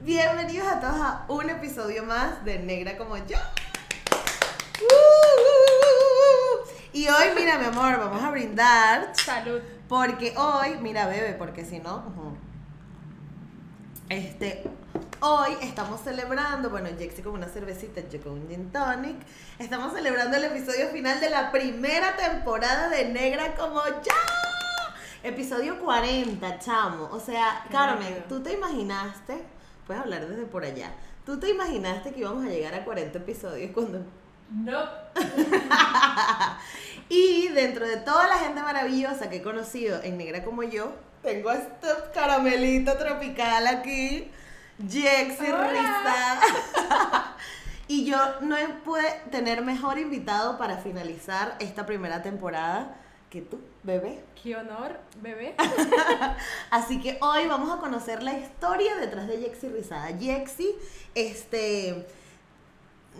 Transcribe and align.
Bienvenidos 0.00 0.68
a 0.68 0.80
todos 0.80 1.00
a 1.00 1.24
un 1.28 1.48
episodio 1.48 2.04
más 2.04 2.44
de 2.44 2.58
Negra 2.58 2.96
como 2.98 3.16
yo. 3.16 3.38
Y 6.92 7.08
hoy, 7.08 7.26
mira, 7.34 7.58
mi 7.58 7.64
amor, 7.64 7.98
vamos 7.98 8.22
a 8.22 8.30
brindar. 8.30 9.12
Salud. 9.16 9.60
Porque 9.88 10.34
hoy, 10.36 10.76
mira, 10.80 11.06
bebe, 11.06 11.32
porque 11.34 11.64
si 11.64 11.78
no. 11.80 12.36
Este. 14.08 14.62
Hoy 15.20 15.56
estamos 15.62 16.02
celebrando, 16.02 16.68
bueno, 16.68 16.90
Jexy 16.98 17.22
con 17.22 17.32
una 17.32 17.48
cervecita, 17.48 18.02
yo 18.10 18.20
con 18.22 18.32
un 18.32 18.48
gin 18.48 18.70
tonic. 18.70 19.16
Estamos 19.58 19.94
celebrando 19.94 20.36
el 20.36 20.44
episodio 20.44 20.88
final 20.90 21.18
de 21.18 21.30
la 21.30 21.50
primera 21.50 22.14
temporada 22.14 22.90
de 22.90 23.08
Negra 23.08 23.54
como 23.54 23.82
yo. 23.86 24.53
Episodio 25.24 25.80
40, 25.80 26.58
chamo. 26.58 27.08
O 27.10 27.18
sea, 27.18 27.64
Carmen. 27.70 28.26
¿tú 28.28 28.42
te 28.42 28.52
imaginaste? 28.52 29.42
Puedes 29.86 30.02
hablar 30.02 30.28
desde 30.28 30.44
por 30.44 30.66
allá. 30.66 30.90
¿Tú 31.24 31.40
te 31.40 31.48
imaginaste 31.48 32.12
que 32.12 32.20
íbamos 32.20 32.44
a 32.44 32.50
llegar 32.50 32.74
a 32.74 32.84
40 32.84 33.20
episodios 33.20 33.70
cuando 33.72 34.04
No. 34.50 34.80
y 37.08 37.48
dentro 37.48 37.88
de 37.88 37.96
toda 37.96 38.28
la 38.28 38.36
gente 38.36 38.60
maravillosa 38.60 39.30
que 39.30 39.36
he 39.36 39.42
conocido 39.42 40.02
en 40.02 40.18
Negra 40.18 40.44
como 40.44 40.62
yo, 40.62 40.92
tengo 41.22 41.48
a 41.48 41.54
este 41.54 41.88
caramelito 42.12 42.94
tropical 42.98 43.66
aquí, 43.66 44.30
Jexy. 44.86 45.46
Risa. 45.46 47.34
y 47.88 48.04
yo 48.04 48.18
no 48.42 48.56
pude 48.84 49.22
tener 49.30 49.62
mejor 49.62 49.98
invitado 49.98 50.58
para 50.58 50.76
finalizar 50.76 51.56
esta 51.60 51.86
primera 51.86 52.20
temporada 52.20 52.98
que 53.34 53.42
tú, 53.42 53.58
bebé. 53.82 54.22
Qué 54.40 54.54
honor, 54.54 54.96
bebé. 55.20 55.56
Así 56.70 57.00
que 57.00 57.18
hoy 57.20 57.48
vamos 57.48 57.68
a 57.76 57.80
conocer 57.80 58.22
la 58.22 58.32
historia 58.38 58.94
detrás 58.94 59.26
de 59.26 59.38
Jexy 59.38 59.68
Rizada. 59.70 60.16
Jexy, 60.16 60.72
este, 61.16 62.06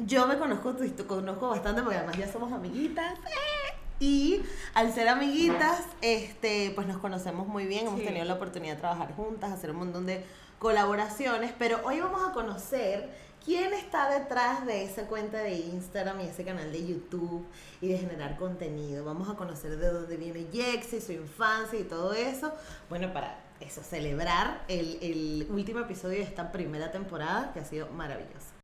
yo 0.06 0.28
me 0.28 0.38
conozco, 0.38 0.76
conozco 1.08 1.48
bastante 1.48 1.82
porque 1.82 1.98
además 1.98 2.16
ya 2.16 2.30
somos 2.30 2.52
amiguitas. 2.52 3.18
¡eh! 3.18 3.74
Y 3.98 4.40
al 4.74 4.92
ser 4.92 5.08
amiguitas, 5.08 5.80
este, 6.00 6.70
pues 6.76 6.86
nos 6.86 6.98
conocemos 6.98 7.48
muy 7.48 7.66
bien, 7.66 7.88
hemos 7.88 7.98
Sí. 7.98 8.06
tenido 8.06 8.24
la 8.24 8.34
oportunidad 8.34 8.74
de 8.74 8.80
trabajar 8.80 9.16
juntas, 9.16 9.50
hacer 9.50 9.72
un 9.72 9.78
montón 9.78 10.06
de 10.06 10.24
colaboraciones, 10.60 11.52
pero 11.58 11.80
hoy 11.84 11.98
vamos 12.00 12.22
a 12.24 12.32
conocer 12.32 13.10
quién 13.44 13.72
está 13.74 14.08
detrás 14.08 14.64
de 14.66 14.84
esa 14.84 15.06
cuenta 15.06 15.38
de 15.38 15.54
Instagram 15.54 16.20
y 16.20 16.24
ese 16.24 16.44
canal 16.44 16.72
de 16.72 16.86
YouTube 16.86 17.46
y 17.80 17.88
de 17.88 17.98
generar 17.98 18.36
contenido. 18.36 19.04
Vamos 19.04 19.28
a 19.28 19.34
conocer 19.34 19.76
de 19.76 19.90
dónde 19.90 20.16
viene 20.16 20.46
Jexy, 20.52 21.00
su 21.00 21.12
infancia 21.12 21.78
y 21.78 21.84
todo 21.84 22.14
eso. 22.14 22.52
Bueno, 22.88 23.12
para 23.12 23.38
eso, 23.60 23.82
celebrar 23.82 24.64
el, 24.68 25.46
último 25.50 25.80
episodio 25.80 26.18
de 26.18 26.24
esta 26.24 26.50
primera 26.52 26.90
temporada 26.90 27.52
que 27.52 27.60
ha 27.60 27.64
sido 27.64 27.88
maravilloso. 27.90 28.54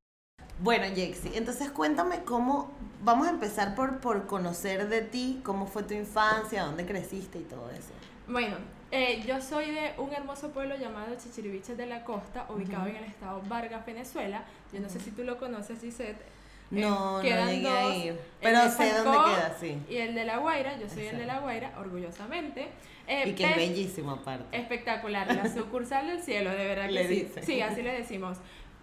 Bueno, 0.58 0.84
Jexy, 0.94 1.32
entonces 1.34 1.70
cuéntame 1.70 2.24
cómo, 2.24 2.70
vamos 3.02 3.26
a 3.26 3.30
empezar 3.30 3.74
por, 3.74 4.00
por 4.00 4.26
conocer 4.26 4.88
de 4.88 5.00
ti, 5.00 5.40
cómo 5.42 5.66
fue 5.66 5.84
tu 5.84 5.94
infancia, 5.94 6.64
dónde 6.64 6.84
creciste 6.84 7.38
y 7.38 7.44
todo 7.44 7.70
eso. 7.70 7.92
Bueno, 8.28 8.56
eh, 8.92 9.22
yo 9.26 9.40
soy 9.40 9.70
de 9.70 9.92
un 9.98 10.12
hermoso 10.12 10.50
pueblo 10.50 10.76
llamado 10.76 11.14
Chichiriviches 11.16 11.76
de 11.76 11.86
la 11.86 12.02
Costa, 12.04 12.46
ubicado 12.48 12.86
en 12.88 12.96
el 12.96 13.04
estado 13.04 13.40
Vargas, 13.48 13.84
Venezuela. 13.86 14.42
Yo 14.72 14.80
no 14.80 14.88
sé 14.88 14.98
si 15.00 15.10
tú 15.12 15.22
lo 15.24 15.38
conoces, 15.38 15.80
Gisette. 15.80 16.20
Eh, 16.72 16.80
No, 16.80 17.16
no 17.18 17.22
llegué 17.22 17.68
a 17.68 17.82
dos, 17.82 17.96
ir, 17.96 18.12
el 18.12 18.18
pero 18.40 18.68
sé 18.70 18.92
dónde 18.94 19.18
queda, 19.24 19.56
sí. 19.58 19.78
Y 19.88 19.96
el 19.96 20.14
de 20.14 20.24
La 20.24 20.36
Guaira, 20.38 20.76
yo 20.78 20.88
soy 20.88 21.06
el 21.06 21.18
de. 21.18 21.26
La 21.26 21.38
Guaira, 21.40 21.72
orgullosamente. 21.78 22.68
Eh, 23.08 23.28
Y 23.28 23.32
que 23.34 23.44
es 23.44 23.56
bellísimo 23.56 24.12
aparte. 24.12 24.56
Espectacular, 24.56 25.26
la 25.34 25.48
sucursal 25.52 26.06
del 26.06 26.22
cielo, 26.22 26.50
de 26.50 26.64
verdad 26.66 26.86
que 26.86 26.92
Le 26.92 27.08
sí. 27.08 27.14
dicen. 27.22 27.42
Sí, 27.44 27.60
así 27.60 27.82
le 27.82 27.92
decimos. 27.92 28.38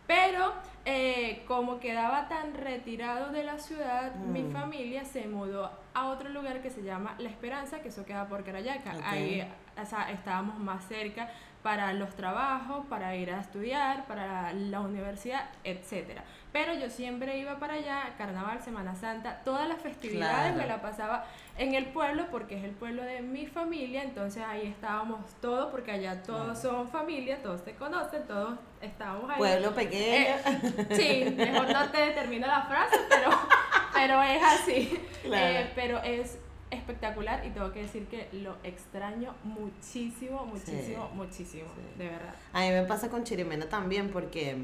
Pero 0.06 0.54
eh, 0.86 1.44
como 1.48 1.80
quedaba 1.80 2.28
tan 2.30 2.54
retirado 2.54 3.32
de 3.32 3.44
la 3.44 3.58
ciudad, 3.60 4.16
mi 4.16 4.44
Mm. 4.44 4.52
familia 4.52 5.04
se 5.06 5.28
mudó 5.28 5.70
a 5.94 6.08
otro 6.08 6.30
lugar 6.30 6.62
que 6.62 6.70
se 6.70 6.82
llama 6.84 7.16
La 7.20 7.30
Esperanza, 7.30 7.80
que 7.82 7.90
eso 7.90 8.06
queda 8.06 8.28
por 8.28 8.44
Carayaca. 8.46 8.96
Ahí 9.04 9.46
o 9.82 9.86
sea, 9.86 10.12
estábamos 10.12 10.58
más 10.60 10.84
cerca 10.86 11.30
para 11.64 11.92
los 11.94 12.16
trabajos, 12.16 12.86
para 12.88 13.16
ir 13.16 13.30
a 13.32 13.42
estudiar, 13.42 14.06
para 14.06 14.54
la 14.54 14.80
universidad, 14.80 15.50
etcétera. 15.64 16.24
Pero 16.54 16.74
yo 16.74 16.90
siempre 16.90 17.38
iba 17.40 17.60
para 17.60 17.74
allá, 17.74 18.14
Carnaval, 18.18 18.62
Semana 18.62 18.96
Santa, 18.96 19.42
todas 19.44 19.68
las 19.68 19.82
festividades 19.82 20.54
Claro. 20.54 20.58
me 20.58 20.66
la 20.66 20.82
pasaba 20.82 21.26
en 21.58 21.76
el 21.76 21.88
pueblo 21.88 22.28
porque 22.32 22.58
es 22.58 22.64
el 22.64 22.72
pueblo 22.72 23.04
de 23.04 23.22
mi 23.22 23.48
familia, 23.48 24.02
entonces 24.04 24.44
ahí 24.48 24.68
estábamos 24.68 25.20
todos 25.42 25.70
porque 25.70 25.92
allá 25.92 26.24
todos 26.24 26.58
son 26.58 26.88
familia, 26.88 27.42
todos 27.44 27.62
se 27.62 27.76
conocen, 27.76 28.26
todos 28.28 28.58
estábamos 28.82 29.30
ahí. 29.30 29.38
Pueblo 29.38 29.76
pequeño. 29.76 30.36
Eh, 30.38 30.88
sí, 30.92 31.36
mejor 31.36 31.70
no 31.70 31.90
te 31.90 32.40
la 32.40 32.62
frase, 32.62 32.98
pero, 33.10 33.30
pero 33.94 34.22
es 34.24 34.42
así. 34.42 35.00
Claro. 35.24 35.46
Eh, 35.46 35.72
pero 35.76 36.02
es 36.02 36.40
espectacular 36.72 37.46
y 37.46 37.50
tengo 37.52 37.72
que 37.72 37.82
decir 37.84 38.08
que 38.08 38.28
lo 38.34 38.56
extraño 38.64 39.34
muchísimo, 39.44 40.46
muchísimo, 40.46 41.10
Sí, 41.12 41.16
muchísimo, 41.16 41.70
sí. 41.76 41.98
de 42.00 42.10
verdad. 42.10 42.34
A 42.54 42.62
mí 42.62 42.70
me 42.72 42.84
pasa 42.84 43.10
con 43.10 43.24
Chirimena 43.24 43.68
también 43.68 44.10
porque, 44.10 44.58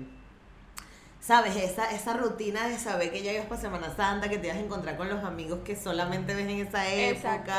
¿sabes? 1.20 1.56
Esa, 1.56 1.92
esa 1.92 2.14
rutina 2.18 2.68
de 2.68 2.78
saber 2.78 3.12
que 3.12 3.24
ya 3.24 3.32
ibas 3.32 3.46
para 3.46 3.62
Semana 3.62 3.96
Santa, 3.96 4.30
que 4.30 4.38
te 4.38 4.48
ibas 4.48 4.58
a 4.58 4.62
encontrar 4.62 4.98
con 4.98 5.08
los 5.10 5.24
amigos 5.24 5.60
que 5.64 5.76
solamente 5.76 6.36
ves 6.36 6.48
en 6.48 6.68
esa 6.68 6.88
época. 6.90 7.38
Exacto. 7.40 7.52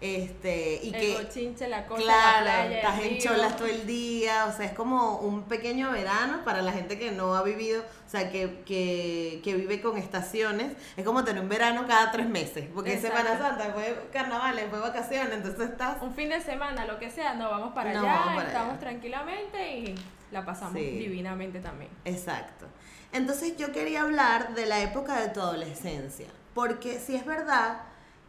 Este, 0.00 0.80
y 0.82 0.88
el 0.94 1.00
que, 1.00 1.14
bochinche, 1.22 1.68
la 1.68 1.86
cosa, 1.86 2.02
claro, 2.02 2.44
la 2.44 2.52
playa, 2.66 2.76
estás 2.78 3.00
en 3.00 3.18
cholas 3.18 3.56
todo 3.56 3.68
el 3.68 3.86
día, 3.86 4.46
o 4.46 4.52
sea, 4.54 4.66
es 4.66 4.72
como 4.72 5.18
un 5.18 5.44
pequeño 5.44 5.90
verano 5.92 6.44
para 6.44 6.60
la 6.62 6.72
gente 6.72 6.98
que 6.98 7.10
no 7.10 7.34
ha 7.34 7.42
vivido, 7.42 7.82
o 7.82 8.10
sea, 8.10 8.30
que, 8.30 8.60
que, 8.66 9.40
que 9.42 9.54
vive 9.54 9.80
con 9.80 9.96
estaciones, 9.96 10.72
es 10.96 11.04
como 11.04 11.24
tener 11.24 11.42
un 11.42 11.48
verano 11.48 11.86
cada 11.86 12.10
tres 12.10 12.28
meses, 12.28 12.68
porque 12.74 12.92
es 12.94 13.04
Exacto. 13.04 13.28
Semana 13.28 13.48
Santa, 13.48 13.72
fue 13.72 14.08
carnaval, 14.12 14.60
fue 14.68 14.78
vacaciones, 14.80 15.32
entonces 15.32 15.70
estás... 15.70 16.02
Un 16.02 16.14
fin 16.14 16.28
de 16.28 16.40
semana, 16.42 16.84
lo 16.84 16.98
que 16.98 17.08
sea, 17.10 17.34
nos 17.34 17.50
vamos 17.50 17.72
para 17.72 17.94
Nos 17.94 18.02
allá, 18.02 18.14
vamos 18.14 18.34
para 18.34 18.48
estamos 18.48 18.70
allá. 18.72 18.80
tranquilamente 18.80 19.76
y 19.78 19.94
la 20.32 20.44
pasamos 20.44 20.74
Sí. 20.74 20.90
divinamente 20.98 21.60
también. 21.60 21.90
Exacto. 22.04 22.66
Entonces 23.12 23.56
yo 23.56 23.72
quería 23.72 24.02
hablar 24.02 24.54
de 24.54 24.66
la 24.66 24.80
época 24.82 25.18
de 25.20 25.28
tu 25.28 25.40
adolescencia, 25.40 26.26
porque 26.52 26.98
si 26.98 27.14
es 27.14 27.24
verdad 27.24 27.78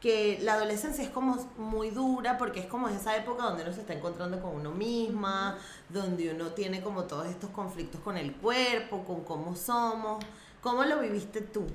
que 0.05 0.37
la 0.43 0.53
adolescencia 0.53 1.03
es 1.03 1.09
como 1.09 1.35
muy 1.57 1.89
dura, 1.89 2.37
porque 2.37 2.59
es 2.59 2.67
como 2.67 2.87
esa 2.89 3.17
época 3.17 3.41
donde 3.41 3.63
uno 3.63 3.73
se 3.73 3.81
está 3.81 3.93
encontrando 3.93 4.39
con 4.39 4.53
uno 4.53 4.69
misma, 4.69 5.57
donde 5.89 6.31
uno 6.31 6.49
tiene 6.49 6.79
como 6.83 7.05
todos 7.05 7.25
estos 7.25 7.49
conflictos 7.49 8.01
con 8.01 8.15
el 8.15 8.33
cuerpo, 8.33 9.03
con 9.03 9.23
cómo 9.23 9.55
somos. 9.55 10.23
¿Cómo 10.61 10.83
lo 10.83 10.99
viviste 10.99 11.41
tú? 11.41 11.65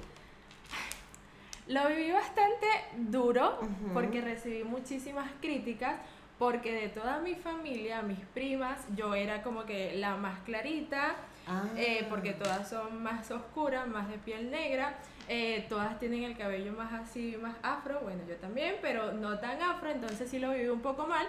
Lo 1.67 1.89
viví 1.89 2.13
bastante 2.13 2.67
duro 2.99 3.59
Ujú. 3.63 3.95
porque 3.95 4.21
recibí 4.21 4.63
muchísimas 4.63 5.29
críticas 5.41 5.97
porque 6.39 6.73
de 6.73 6.89
toda 6.89 7.19
mi 7.19 7.35
familia, 7.35 8.01
mis 8.03 8.21
primas, 8.33 8.79
yo 8.97 9.13
era 9.17 9.43
como 9.43 9.65
que 9.65 9.95
la 9.97 10.15
más 10.15 10.39
clarita, 10.45 11.17
Ah. 11.49 11.65
eh, 11.77 12.07
porque 12.09 12.33
todas 12.33 12.69
son 12.71 13.03
más 13.03 13.29
oscuras, 13.33 13.89
más 13.89 14.09
de 14.09 14.19
piel 14.19 14.53
negra, 14.53 14.97
eh, 15.29 15.67
todas 15.69 15.99
tienen 15.99 16.25
el 16.25 16.37
cabello 16.37 16.73
más 16.73 16.93
así, 16.93 17.37
más 17.41 17.57
afro, 17.63 18.01
bueno, 18.01 18.23
yo 18.29 18.37
también, 18.37 18.77
pero 18.83 19.13
no 19.13 19.39
tan 19.39 19.61
afro, 19.63 19.91
entonces 19.91 20.29
sí 20.31 20.39
lo 20.39 20.51
viví 20.53 20.69
un 20.69 20.81
poco 20.81 21.07
mal. 21.07 21.27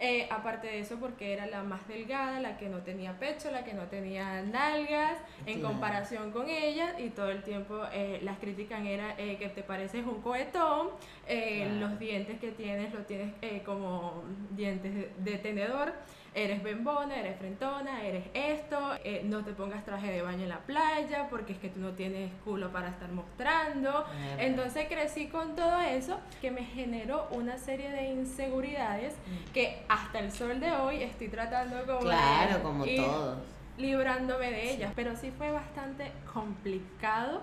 Eh, 0.00 0.26
aparte 0.28 0.66
de 0.66 0.80
eso, 0.80 0.96
porque 0.98 1.32
era 1.32 1.46
la 1.46 1.62
más 1.62 1.86
delgada, 1.86 2.40
la 2.40 2.58
que 2.58 2.68
no 2.68 2.78
tenía 2.78 3.16
pecho, 3.20 3.52
la 3.52 3.62
que 3.62 3.74
no 3.74 3.84
tenía 3.84 4.42
nalgas, 4.42 5.18
en 5.46 5.60
Claro. 5.60 5.68
comparación 5.74 6.32
con 6.32 6.50
ella, 6.50 6.98
y 6.98 7.10
todo 7.10 7.30
el 7.30 7.44
tiempo 7.44 7.80
eh, 7.92 8.18
las 8.24 8.38
critican 8.38 8.88
era 8.88 9.14
eh, 9.18 9.36
que 9.38 9.48
te 9.50 9.62
pareces 9.62 10.04
un 10.04 10.20
cohetón, 10.20 10.88
eh, 11.28 11.62
Claro. 11.70 11.90
los 11.90 11.98
dientes 12.00 12.40
que 12.40 12.50
tienes 12.50 12.92
los 12.92 13.06
tienes 13.06 13.32
eh, 13.40 13.62
como 13.64 14.24
dientes 14.50 14.92
de, 14.92 15.12
de 15.30 15.38
tenedor, 15.38 15.92
eres 16.34 16.62
bembona, 16.62 17.16
eres 17.18 17.38
frentona, 17.38 18.04
eres 18.04 18.24
esto, 18.34 18.76
eh, 19.04 19.22
no 19.24 19.44
te 19.44 19.52
pongas 19.52 19.84
traje 19.84 20.10
de 20.10 20.20
baño 20.22 20.42
en 20.42 20.48
la 20.48 20.58
playa 20.58 21.28
porque 21.30 21.52
es 21.52 21.58
que 21.60 21.68
tú 21.68 21.78
no 21.80 21.90
tienes 21.92 22.32
culo 22.44 22.72
para 22.72 22.88
estar 22.88 23.08
mostrando. 23.12 24.04
Entonces 24.38 24.86
crecí 24.88 25.28
con 25.28 25.54
todo 25.54 25.80
eso 25.80 26.18
que 26.40 26.50
me 26.50 26.64
generó 26.64 27.28
una 27.30 27.56
serie 27.58 27.90
de 27.90 28.08
inseguridades 28.08 29.14
que 29.52 29.84
hasta 29.88 30.18
el 30.18 30.32
sol 30.32 30.58
de 30.60 30.72
hoy 30.72 31.02
estoy 31.02 31.28
tratando 31.28 31.76
como 31.86 31.98
de 32.00 32.04
Claro, 32.04 32.62
como 32.62 32.84
todos. 32.84 33.38
librándome 33.78 34.50
de 34.50 34.72
ellas, 34.72 34.92
pero 34.96 35.14
sí 35.16 35.30
fue 35.36 35.50
bastante 35.52 36.10
complicado 36.32 37.42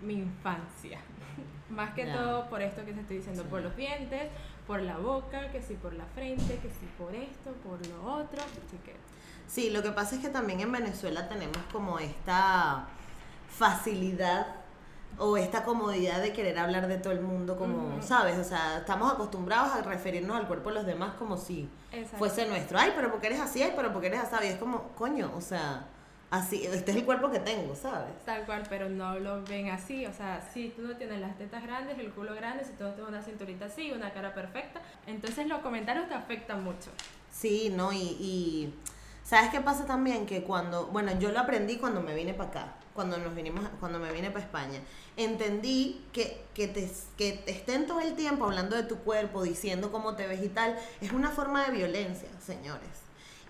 mi 0.00 0.14
infancia. 0.14 0.98
Más 1.70 1.94
que 1.94 2.04
todo 2.06 2.48
por 2.50 2.60
esto 2.60 2.84
que 2.84 2.92
te 2.92 3.00
estoy 3.00 3.16
diciendo, 3.18 3.42
Sí. 3.42 3.48
por 3.48 3.62
los 3.62 3.74
dientes, 3.76 4.24
por 4.66 4.80
la 4.82 4.96
boca, 4.96 5.50
que 5.50 5.60
sí 5.60 5.74
por 5.74 5.92
la 5.94 6.04
frente, 6.14 6.56
que 6.58 6.68
sí 6.68 6.88
por 6.98 7.14
esto, 7.14 7.50
por 7.64 7.84
lo 7.86 8.14
otro, 8.14 8.40
así 8.42 8.78
que 8.84 8.94
Sí, 9.48 9.68
lo 9.70 9.82
que 9.82 9.90
pasa 9.90 10.14
es 10.14 10.22
que 10.22 10.28
también 10.28 10.60
en 10.60 10.72
Venezuela 10.72 11.28
tenemos 11.28 11.58
como 11.72 11.98
esta 11.98 12.86
facilidad 13.50 14.46
o 15.18 15.36
esta 15.36 15.62
comodidad 15.64 16.22
de 16.22 16.32
querer 16.32 16.58
hablar 16.58 16.88
de 16.88 16.96
todo 16.96 17.12
el 17.12 17.20
mundo 17.20 17.58
como. 17.58 18.00
¿sabes? 18.02 18.38
O 18.38 18.44
sea, 18.44 18.78
estamos 18.78 19.12
acostumbrados 19.12 19.72
a 19.72 19.82
referirnos 19.82 20.36
al 20.36 20.46
cuerpo 20.46 20.70
de 20.70 20.76
los 20.76 20.86
demás 20.86 21.14
como 21.18 21.36
si 21.36 21.68
Exacto. 21.92 22.16
fuese 22.18 22.46
nuestro. 22.46 22.78
Ay, 22.78 22.92
pero 22.96 23.10
porque 23.10 23.26
eres 23.26 23.40
así, 23.40 23.62
ay, 23.62 23.74
pero 23.76 23.92
porque 23.92 24.06
eres 24.06 24.20
así. 24.20 24.46
Y 24.46 24.48
es 24.48 24.56
como, 24.58 24.88
coño, 24.96 25.30
o 25.36 25.40
sea, 25.42 25.84
así, 26.32 26.66
este 26.66 26.90
es 26.90 26.96
el 26.96 27.04
cuerpo 27.04 27.30
que 27.30 27.38
tengo, 27.38 27.76
¿sabes? 27.76 28.10
Tal 28.24 28.44
cual, 28.46 28.62
pero 28.68 28.88
no 28.88 29.18
lo 29.18 29.44
ven 29.44 29.68
así. 29.68 30.06
O 30.06 30.12
sea, 30.12 30.40
si 30.52 30.70
tú 30.70 30.82
no 30.82 30.96
tienes 30.96 31.20
las 31.20 31.36
tetas 31.36 31.62
grandes, 31.62 31.98
el 31.98 32.10
culo 32.10 32.34
grande, 32.34 32.64
si 32.64 32.72
tú 32.72 32.84
no 32.84 32.94
tienes 32.94 33.08
una 33.10 33.22
cinturita 33.22 33.66
así, 33.66 33.92
una 33.92 34.12
cara 34.12 34.34
perfecta, 34.34 34.80
entonces 35.06 35.46
los 35.46 35.60
comentarios 35.60 36.08
te 36.08 36.14
afectan 36.14 36.64
mucho. 36.64 36.90
Sí, 37.30 37.70
¿no? 37.76 37.92
Y, 37.92 37.98
y 37.98 38.74
¿sabes 39.22 39.50
qué 39.50 39.60
pasa 39.60 39.84
también? 39.84 40.24
Que 40.24 40.42
cuando, 40.42 40.86
bueno, 40.86 41.16
yo 41.18 41.30
lo 41.32 41.38
aprendí 41.38 41.76
cuando 41.76 42.00
me 42.00 42.14
vine 42.14 42.32
para 42.32 42.48
acá, 42.48 42.74
cuando 42.94 43.18
nos 43.18 43.34
vinimos, 43.34 43.68
cuando 43.78 43.98
me 43.98 44.10
vine 44.10 44.30
para 44.30 44.44
España. 44.44 44.80
Entendí 45.18 46.02
que, 46.14 46.42
que, 46.54 46.66
te, 46.66 46.90
que 47.18 47.32
te 47.32 47.50
estén 47.50 47.86
todo 47.86 48.00
el 48.00 48.14
tiempo 48.14 48.46
hablando 48.46 48.74
de 48.74 48.84
tu 48.84 48.96
cuerpo, 48.96 49.42
diciendo 49.42 49.92
cómo 49.92 50.16
te 50.16 50.26
ves 50.26 50.42
y 50.42 50.48
tal, 50.48 50.78
es 51.02 51.12
una 51.12 51.28
forma 51.30 51.66
de 51.66 51.72
violencia, 51.72 52.30
señores. 52.40 53.01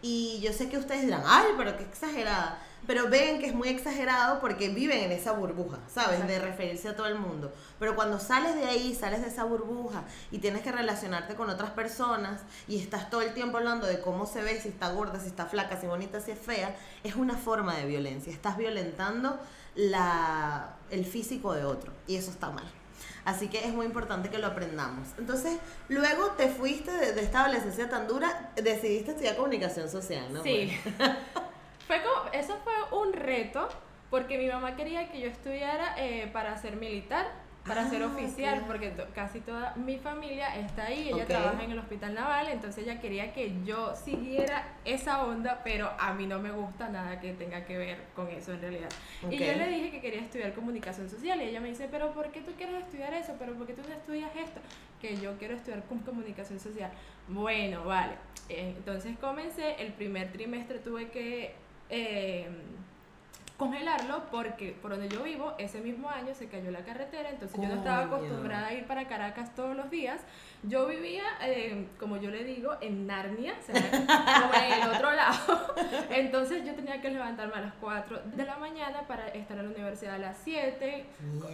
Y 0.03 0.41
yo 0.41 0.53
sé 0.53 0.69
que 0.69 0.79
ustedes 0.79 1.03
dirán, 1.03 1.23
ay, 1.25 1.53
pero 1.57 1.77
qué 1.77 1.85
exagerada. 1.85 2.59
Pero 2.87 3.09
ven 3.09 3.39
que 3.39 3.47
es 3.47 3.55
muy 3.55 3.69
exagerado 3.69 4.41
porque 4.41 4.69
viven 4.69 4.99
en 4.99 5.13
esa 5.13 5.31
burbuja, 5.31 5.79
¿sabes? 5.89 6.27
De 6.27 6.41
referirse 6.41 6.89
a 6.89 6.97
todo 6.97 7.07
el 7.07 7.15
mundo. 7.15 7.53
Pero 7.79 7.95
cuando 7.95 8.19
sales 8.19 8.57
de 8.57 8.65
ahí, 8.65 8.93
sales 8.93 9.23
de 9.23 9.29
esa 9.29 9.45
burbuja 9.45 10.03
y 10.33 10.39
tienes 10.39 10.63
que 10.63 10.73
relacionarte 10.73 11.37
con 11.37 11.49
otras 11.49 11.71
personas 11.71 12.41
y 12.67 12.81
estás 12.81 13.09
todo 13.09 13.23
el 13.23 13.35
tiempo 13.35 13.59
hablando 13.59 13.87
de 13.87 14.01
cómo 14.01 14.27
se 14.27 14.43
ve, 14.43 14.61
si 14.61 14.69
está 14.69 14.91
gorda, 14.91 15.21
si 15.21 15.29
está 15.29 15.47
flaca, 15.47 15.81
si 15.81 15.87
bonita, 15.87 16.21
si 16.21 16.33
es 16.33 16.39
fea, 16.39 16.75
es 17.05 17.15
una 17.15 17.37
forma 17.37 17.77
de 17.77 17.87
violencia. 17.87 18.33
Estás 18.33 18.57
violentando 18.57 19.39
la, 19.77 20.75
el 20.91 21.05
físico 21.05 21.55
de 21.55 21.65
otro 21.65 21.93
y 22.09 22.17
eso 22.17 22.33
está 22.33 22.51
mal. 22.51 22.67
Así 23.25 23.49
que 23.49 23.65
es 23.65 23.73
muy 23.73 23.87
importante 23.87 24.31
que 24.31 24.39
lo 24.39 24.49
aprendamos. 24.49 25.09
Entonces, 25.19 25.59
luego 25.89 26.33
te 26.33 26.49
fuiste 26.49 26.91
de, 26.91 27.13
de 27.13 27.21
esta 27.23 27.45
adolescencia 27.45 27.89
tan 27.89 28.09
dura, 28.09 28.51
decidiste 28.57 29.13
estudiar 29.13 29.37
comunicación 29.37 29.89
social, 29.89 30.33
¿no? 30.33 30.43
Sí. 30.43 30.77
fue 31.87 32.03
como, 32.03 32.31
eso 32.33 32.59
fue 32.65 32.99
un 32.99 33.13
reto 33.13 33.69
porque 34.13 34.37
mi 34.37 34.47
mamá 34.47 34.77
quería 34.77 35.11
que 35.11 35.21
yo 35.21 35.29
estudiara 35.29 35.95
eh, 35.97 36.29
para 36.33 36.57
ser 36.59 36.77
militar, 36.77 37.27
para 37.67 37.89
ser 37.89 38.03
Ah, 38.03 38.07
oficial, 38.07 38.55
claro. 38.55 38.67
porque 38.67 38.91
to- 38.91 39.07
casi 39.15 39.39
toda 39.41 39.75
mi 39.77 39.97
familia 39.99 40.57
está 40.57 40.87
ahí, 40.87 41.11
ella 41.13 41.25
trabaja 41.27 41.63
en 41.63 41.71
el 41.71 41.79
hospital 41.79 42.13
naval, 42.15 42.49
entonces 42.49 42.83
ella 42.85 43.01
quería 43.01 43.33
que 43.33 43.53
yo 43.65 43.95
siguiera 43.95 44.65
esa 44.85 45.25
onda, 45.25 45.61
pero 45.63 45.91
a 45.99 46.13
mí 46.13 46.27
no 46.27 46.41
me 46.41 46.51
gusta 46.51 46.89
nada 46.89 47.21
que 47.21 47.33
tenga 47.35 47.65
que 47.65 47.79
ver 47.79 47.99
con 48.17 48.29
eso 48.29 48.53
en 48.53 48.61
realidad. 48.63 48.89
Y 49.31 49.39
yo 49.39 49.53
le 49.53 49.69
dije 49.69 49.91
que 49.93 50.01
quería 50.01 50.21
estudiar 50.23 50.53
comunicación 50.55 51.09
social 51.09 51.41
y 51.41 51.45
ella 51.45 51.61
me 51.61 51.69
dice, 51.69 51.87
pero 51.91 52.13
¿por 52.13 52.33
qué 52.33 52.41
tú 52.41 52.51
quieres 52.57 52.83
estudiar 52.83 53.15
eso? 53.15 53.35
¿Pero 53.39 53.55
por 53.55 53.67
qué 53.67 53.75
tú 53.75 53.83
no 53.89 53.95
estudias 53.95 54.31
esto? 54.35 54.61
Que 55.01 55.17
yo 55.17 55.39
quiero 55.39 55.55
estudiar 55.55 55.83
comunicación 55.85 56.59
social. 56.59 56.91
Bueno, 57.29 57.85
vale. 57.85 58.15
Entonces 58.49 59.17
comencé, 59.19 59.77
el 59.81 59.93
primer 59.93 60.33
trimestre 60.33 60.79
tuve 60.81 61.11
que 61.11 61.55
eh, 61.91 62.49
congelarlo 63.57 64.25
porque 64.31 64.77
por 64.81 64.91
donde 64.91 65.09
yo 65.09 65.23
vivo, 65.23 65.55
ese 65.59 65.81
mismo 65.81 66.09
año 66.09 66.35
se 66.35 66.49
cayó 66.49 66.71
la 66.71 66.85
carretera, 66.85 67.31
entonces 67.31 67.61
yo 67.61 67.69
no 67.69 67.77
estaba 67.77 68.05
acostumbrada 68.05 68.69
a 68.69 68.75
ir 68.75 68.87
para 68.87 69.07
Caracas 69.07 69.55
todos 69.55 69.77
los 69.77 69.91
días. 69.91 70.21
Yo 70.65 70.87
vivía, 70.87 71.25
eh, 71.43 71.87
como 71.99 72.17
yo 72.17 72.31
le 72.31 72.45
digo, 72.45 72.73
en 72.81 73.07
Narnia, 73.07 73.55
o 73.61 73.63
sea, 73.63 73.91
como 74.43 74.55
en 74.55 74.73
el 74.73 74.89
otro 74.89 75.13
lado. 75.13 75.75
Entonces 76.11 76.65
yo 76.65 76.75
tenía 76.75 77.01
que 77.01 77.11
levantarme 77.11 77.55
a 77.55 77.61
las 77.61 77.75
4 77.75 78.23
de 78.37 78.45
la 78.45 78.57
mañana 78.57 79.03
para 79.09 79.29
estar 79.29 79.59
en 79.59 79.65
la 79.65 79.71
universidad 79.71 80.15
a 80.15 80.19
las 80.19 80.39
7, 80.45 81.05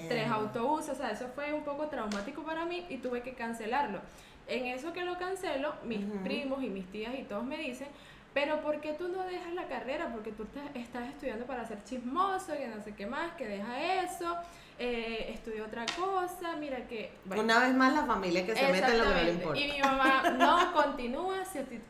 tres 0.08 0.30
autobuses, 0.30 0.90
o 0.90 0.94
sea, 0.94 1.10
eso 1.10 1.28
fue 1.34 1.52
un 1.52 1.64
poco 1.64 1.88
traumático 1.88 2.42
para 2.42 2.64
mí 2.64 2.84
y 2.88 2.98
tuve 2.98 3.22
que 3.22 3.34
cancelarlo. 3.34 4.00
En 4.46 4.66
eso 4.66 4.92
que 4.94 5.04
lo 5.04 5.18
cancelo, 5.18 5.74
mis 5.84 6.04
primos 6.22 6.62
y 6.62 6.70
mis 6.70 6.86
tías 6.90 7.14
y 7.18 7.22
todos 7.22 7.44
me 7.44 7.58
dicen, 7.58 7.88
pero 8.34 8.60
¿por 8.60 8.80
qué 8.80 8.92
tú 8.92 9.08
no 9.08 9.24
dejas 9.24 9.52
la 9.54 9.66
carrera? 9.66 10.10
Porque 10.12 10.32
tú 10.32 10.44
te- 10.46 10.78
estás 10.80 11.08
estudiando 11.08 11.46
para 11.46 11.66
ser 11.66 11.82
chismoso, 11.84 12.52
que 12.52 12.68
no 12.68 12.82
sé 12.82 12.94
qué 12.94 13.06
más, 13.06 13.32
que 13.32 13.46
deja 13.46 14.02
eso, 14.02 14.36
eh, 14.78 15.30
estudia 15.34 15.64
otra 15.64 15.84
cosa, 15.96 16.56
mira 16.56 16.86
que... 16.86 17.10
bueno, 17.24 17.42
Una 17.42 17.58
vez 17.60 17.74
más 17.74 17.92
la 17.94 18.04
familia 18.04 18.46
que 18.46 18.54
se 18.54 18.70
mete 18.70 18.86
en 18.92 18.98
lo 18.98 19.04
que 19.04 19.10
no 19.14 19.22
le 19.22 19.32
importa. 19.32 19.60
Y 19.60 19.72
mi 19.72 19.80
mamá, 19.80 20.22
no, 20.38 20.72
continúa, 20.72 21.38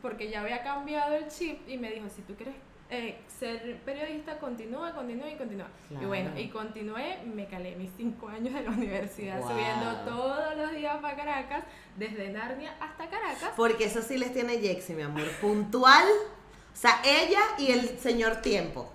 porque 0.01 0.29
ya 0.29 0.41
había 0.41 0.63
cambiado 0.63 1.15
el 1.15 1.27
chip 1.27 1.67
y 1.67 1.77
me 1.77 1.91
dijo, 1.91 2.07
si 2.09 2.21
tú 2.23 2.35
quieres 2.35 2.55
eh, 2.89 3.19
ser 3.39 3.77
periodista, 3.85 4.39
continúa, 4.39 4.93
continúa 4.93 5.29
y 5.29 5.35
continúa. 5.35 5.67
Claro. 5.89 6.03
Y 6.03 6.07
bueno, 6.07 6.39
y 6.39 6.47
continué, 6.49 7.19
me 7.25 7.45
calé 7.47 7.75
mis 7.75 7.91
cinco 7.95 8.27
años 8.29 8.53
de 8.53 8.61
la 8.63 8.69
universidad, 8.81 9.39
Wow. 9.39 9.49
subiendo 9.51 9.95
todos 10.05 10.57
los 10.57 10.71
días 10.71 10.97
para 11.01 11.15
Caracas, 11.15 11.63
desde 11.97 12.29
Narnia 12.29 12.75
hasta 12.79 13.07
Caracas. 13.09 13.51
Porque 13.55 13.85
eso 13.85 14.01
sí 14.01 14.17
les 14.17 14.33
tiene 14.33 14.57
Jexy, 14.59 14.93
mi 14.93 15.03
amor. 15.03 15.27
Puntual. 15.41 16.05
O 16.73 16.75
sea, 16.81 17.01
ella 17.05 17.41
y 17.57 17.71
el 17.71 17.99
señor 17.99 18.37
tiempo. 18.37 18.91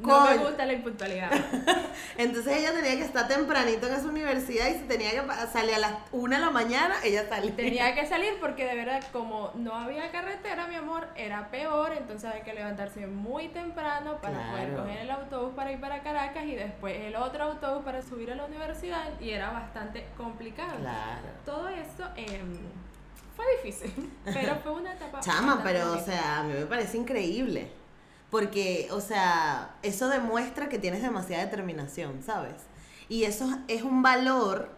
No 0.00 0.26
me 0.26 0.36
gusta 0.38 0.66
la 0.66 0.72
impuntualidad. 0.72 1.30
Entonces 2.18 2.58
ella 2.58 2.72
tenía 2.72 2.96
que 2.96 3.02
estar 3.02 3.26
tempranito 3.28 3.86
en 3.86 3.94
esa 3.94 4.06
universidad 4.06 4.68
y 4.68 4.74
si 4.74 4.84
tenía 4.84 5.10
que 5.10 5.22
salir 5.52 5.74
a 5.74 5.78
las 5.78 5.92
una 6.12 6.36
de 6.36 6.44
la 6.44 6.50
mañana, 6.50 6.96
ella 7.02 7.28
salía. 7.28 7.54
Tenía 7.56 7.94
que 7.94 8.06
salir 8.06 8.34
porque 8.40 8.66
de 8.66 8.74
verdad, 8.74 9.02
como 9.12 9.52
no 9.54 9.74
había 9.74 10.10
carretera, 10.10 10.66
mi 10.66 10.74
amor, 10.74 11.08
era 11.16 11.50
peor. 11.50 11.92
Entonces 11.96 12.30
había 12.30 12.44
que 12.44 12.54
levantarse 12.54 13.06
muy 13.06 13.48
temprano 13.48 14.20
para 14.20 14.50
poder 14.50 14.76
coger 14.76 14.98
el 14.98 15.10
autobús 15.10 15.54
para 15.54 15.72
ir 15.72 15.80
para 15.80 16.02
Caracas 16.02 16.44
y 16.44 16.54
después 16.54 16.94
el 16.96 17.16
otro 17.16 17.44
autobús 17.44 17.84
para 17.84 18.02
subir 18.02 18.30
a 18.32 18.34
la 18.34 18.44
universidad. 18.44 19.18
Y 19.20 19.30
era 19.30 19.50
bastante 19.50 20.06
complicado. 20.16 20.76
Claro. 20.78 21.28
Todo 21.44 21.68
eso 21.68 22.04
em, 22.16 22.58
fue 23.34 23.44
difícil, 23.56 24.12
pero 24.24 24.56
fue 24.56 24.72
una 24.72 24.92
etapa. 24.92 25.20
Chama, 25.20 25.60
pero 25.62 25.92
o 25.92 25.98
sea, 25.98 26.40
a 26.40 26.42
mí 26.42 26.52
me 26.52 26.66
parece 26.66 26.98
increíble. 26.98 27.85
Porque, 28.30 28.88
o 28.90 29.00
sea, 29.00 29.76
eso 29.82 30.08
demuestra 30.08 30.68
que 30.68 30.78
tienes 30.78 31.02
demasiada 31.02 31.44
determinación, 31.44 32.22
¿sabes? 32.22 32.56
Y 33.08 33.24
eso 33.24 33.48
es 33.68 33.82
un 33.82 34.02
valor 34.02 34.70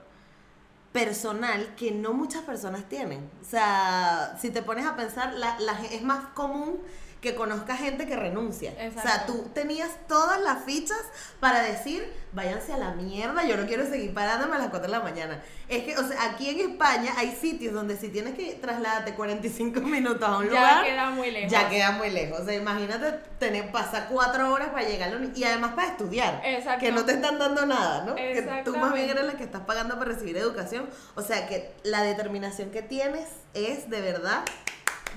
personal 0.93 1.75
que 1.77 1.93
no 1.93 2.13
muchas 2.13 2.43
personas 2.43 2.89
tienen. 2.89 3.31
O 3.41 3.45
sea, 3.45 4.37
si 4.41 4.51
te 4.51 4.63
pones 4.63 4.87
a 4.87 4.97
pensar, 4.97 5.33
la, 5.35 5.57
es 5.91 6.03
más 6.03 6.27
común 6.35 6.79
que 7.21 7.35
conozca 7.35 7.77
gente 7.77 8.07
que 8.07 8.17
renuncia. 8.17 8.71
O 8.73 8.75
sea, 8.77 8.87
Exacto. 8.87 9.33
tú 9.33 9.51
tenías 9.53 9.91
todas 10.07 10.41
las 10.41 10.65
fichas 10.65 11.01
para 11.41 11.63
decir, 11.63 12.13
váyanse 12.33 12.73
a 12.73 12.79
la 12.79 12.93
mierda, 12.93 13.45
yo 13.45 13.57
no 13.57 13.67
quiero 13.67 13.87
seguir 13.87 14.15
parándome 14.15 14.55
a 14.57 14.59
las 14.59 14.69
4 14.69 14.87
de 14.87 14.97
la 14.97 15.01
mañana. 15.03 15.43
Es 15.69 15.85
que, 15.85 15.97
o 15.99 16.07
sea, 16.07 16.25
aquí 16.31 16.49
en 16.49 16.71
España 16.71 17.13
hay 17.17 17.33
sitios 17.33 17.75
donde 17.75 17.97
si 17.97 18.09
tienes 18.09 18.35
que 18.35 18.55
trasladarte 18.55 19.15
45 19.15 19.81
minutos 19.83 20.29
a 20.29 20.39
un 20.39 20.45
ya 20.45 20.51
lugar, 20.51 20.85
queda 20.85 21.11
muy 21.11 21.31
lejos. 21.31 21.51
ya 21.51 21.69
queda 21.69 21.91
muy 21.93 22.11
lejos. 22.11 22.41
O 22.41 22.45
sea, 22.45 22.55
imagínate 22.55 23.19
tener, 23.39 23.73
pasar 23.73 24.09
cuatro 24.11 24.53
horas 24.53 24.69
para 24.69 24.87
llegar 24.87 25.13
y 25.35 25.45
además 25.45 25.73
para 25.75 25.89
estudiar. 25.89 26.41
Exacto. 26.45 26.85
Que 26.85 26.93
no 26.93 27.05
te 27.05 27.13
están 27.13 27.39
dando 27.39 27.67
nada, 27.67 28.05
¿no? 28.05 28.15
Que 28.15 28.63
tú 28.65 28.77
más 28.77 28.93
bien 28.93 29.11
eres 29.11 29.25
la 29.25 29.35
que 29.35 29.45
estás 29.45 29.63
pagando 29.63 29.99
para 29.99 30.13
recibir 30.13 30.37
educación. 30.37 30.89
O 31.17 31.23
sea, 31.23 31.49
que 31.49 31.73
la 31.83 32.03
determinación 32.03 32.71
que 32.71 32.83
tienes 32.83 33.27
es 33.55 33.91
de 33.91 34.01
verdad 34.01 34.45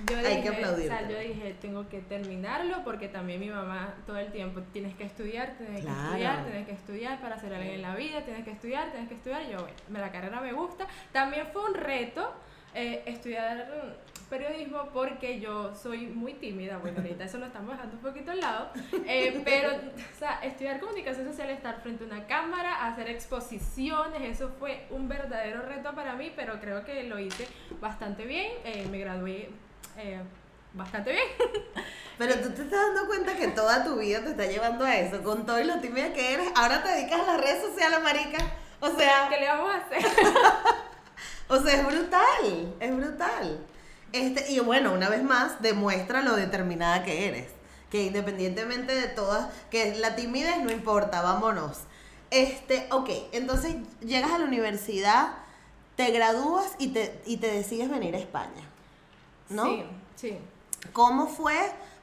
yo 0.09 0.17
Hay 0.17 0.37
dije, 0.37 0.41
que 0.57 0.65
o 0.65 0.77
sea, 0.77 1.07
yo 1.09 1.17
dije, 1.19 1.55
tengo 1.61 1.87
que 1.89 1.99
terminarlo 2.01 2.83
porque 2.83 3.07
también 3.07 3.39
mi 3.39 3.49
mamá 3.49 3.93
todo 4.05 4.17
el 4.17 4.31
tiempo 4.31 4.61
tienes 4.73 4.95
que 4.95 5.03
estudiar, 5.05 5.55
tienes 5.57 5.81
Claro. 5.81 5.97
que 5.99 6.05
estudiar, 6.07 6.43
tienes 6.45 6.65
que 6.67 6.73
estudiar 6.73 7.21
para 7.21 7.37
ser 7.39 7.53
alguien 7.53 7.75
en 7.75 7.81
la 7.81 7.95
vida, 7.95 8.21
tienes 8.23 8.43
que 8.43 8.51
estudiar, 8.51 8.91
tienes 8.91 9.09
que 9.09 9.15
estudiar. 9.15 9.43
Yo, 9.43 9.57
bueno, 9.61 9.75
me- 9.89 9.99
la 9.99 10.11
carrera 10.11 10.41
me 10.41 10.53
gusta. 10.53 10.87
También 11.11 11.47
fue 11.53 11.63
un 11.65 11.73
reto 11.75 12.33
eh, 12.73 13.03
estudiar 13.05 13.97
periodismo 14.29 14.87
porque 14.93 15.41
yo 15.41 15.75
soy 15.75 16.07
muy 16.07 16.33
tímida. 16.35 16.77
Bueno, 16.77 16.99
ahorita 17.01 17.25
eso 17.25 17.37
lo 17.37 17.47
estamos 17.47 17.71
dejando 17.71 17.97
un 17.97 18.01
poquito 18.01 18.31
al 18.31 18.39
lado. 18.39 18.71
Eh, 19.05 19.41
pero, 19.43 19.71
o 19.75 20.17
sea, 20.17 20.39
estudiar 20.41 20.79
comunicación 20.79 21.27
social, 21.27 21.49
estar 21.49 21.81
frente 21.81 22.05
a 22.05 22.07
una 22.07 22.25
cámara, 22.27 22.87
hacer 22.87 23.09
exposiciones, 23.09 24.21
eso 24.21 24.49
fue 24.57 24.85
un 24.89 25.09
verdadero 25.09 25.63
reto 25.63 25.93
para 25.93 26.13
mí, 26.15 26.31
pero 26.35 26.59
creo 26.61 26.85
que 26.85 27.03
lo 27.03 27.19
hice 27.19 27.45
bastante 27.81 28.23
bien. 28.25 28.53
Eh, 28.63 28.87
me 28.89 28.99
gradué 28.99 29.49
eh, 29.97 30.21
bastante 30.73 31.11
bien. 31.11 31.25
Pero 32.17 32.35
tú 32.35 32.49
te 32.51 32.61
estás 32.63 32.79
dando 32.93 33.07
cuenta 33.07 33.35
que 33.35 33.47
toda 33.49 33.83
tu 33.83 33.97
vida 33.97 34.21
te 34.21 34.31
está 34.31 34.45
llevando 34.45 34.85
a 34.85 34.95
eso, 34.95 35.23
con 35.23 35.45
todo 35.45 35.59
y 35.59 35.63
lo 35.63 35.79
tímida 35.79 36.13
que 36.13 36.33
eres. 36.33 36.51
Ahora 36.55 36.83
te 36.83 36.89
dedicas 36.89 37.21
a 37.21 37.33
las 37.33 37.41
redes 37.41 37.63
sociales, 37.63 37.99
marica. 38.03 38.37
O 38.79 38.89
sea, 38.89 39.27
¿Qué 39.29 39.39
le 39.39 39.47
vamos 39.47 39.73
a 39.73 39.77
hacer? 39.77 40.05
o 41.47 41.61
sea, 41.61 41.73
es 41.75 41.85
brutal, 41.85 42.75
es 42.79 42.95
brutal. 42.95 43.65
Este, 44.11 44.51
y 44.51 44.59
bueno, 44.59 44.93
una 44.93 45.09
vez 45.09 45.23
más, 45.23 45.61
demuestra 45.61 46.21
lo 46.21 46.35
determinada 46.35 47.03
que 47.03 47.27
eres. 47.27 47.47
Que 47.89 48.03
independientemente 48.03 48.93
de 48.93 49.07
todas, 49.07 49.49
que 49.69 49.95
la 49.95 50.15
timidez 50.15 50.57
no 50.59 50.71
importa, 50.71 51.21
vámonos. 51.21 51.79
Este, 52.29 52.87
ok, 52.91 53.09
entonces 53.33 53.75
llegas 53.99 54.31
a 54.31 54.37
la 54.37 54.45
universidad, 54.45 55.33
te 55.95 56.11
gradúas 56.11 56.75
y 56.77 56.89
te, 56.89 57.21
y 57.25 57.37
te 57.37 57.51
decides 57.51 57.89
venir 57.89 58.15
a 58.15 58.19
España. 58.19 58.70
¿No? 59.49 59.65
Sí, 59.65 59.83
sí. 60.15 60.37
¿Cómo 60.93 61.27
fue 61.27 61.55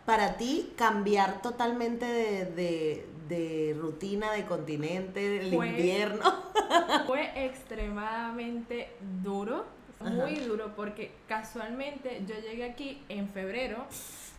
para 0.07 0.37
ti 0.37 0.73
cambiar 0.77 1.43
totalmente 1.43 2.07
de, 2.07 2.45
de- 2.47 3.07
de 3.29 3.77
rutina, 3.79 4.33
de 4.33 4.47
continente, 4.47 5.21
del 5.21 5.55
Fue- 5.55 5.69
invierno? 5.69 6.25
Fue 7.07 7.31
extremadamente 7.45 8.91
duro, 9.23 9.65
muy 10.01 10.37
duro, 10.37 10.73
porque 10.77 11.11
casualmente 11.27 12.23
yo 12.27 12.35
llegué 12.41 12.65
aquí 12.71 13.03
en 13.09 13.29
febrero, 13.29 13.85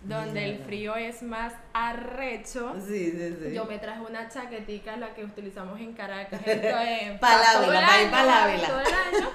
donde 0.02 0.46
el 0.46 0.60
frío 0.60 0.96
es 0.96 1.22
más 1.22 1.54
arrecho. 1.74 2.74
Sí, 2.88 3.12
sí, 3.12 3.38
sí. 3.42 3.54
Yo 3.54 3.66
me 3.66 3.80
traje 3.80 4.02
una 4.02 4.30
chaquetica, 4.30 4.96
la 4.96 5.14
que 5.14 5.26
utilizamos 5.26 5.80
en 5.80 5.94
Caracas, 5.94 6.40
esto 6.46 6.80
es 6.80 7.20
Pa'l 7.20 7.42
pa' 7.42 7.62
todo 7.62 7.74
el 7.74 7.78
año. 7.78 9.30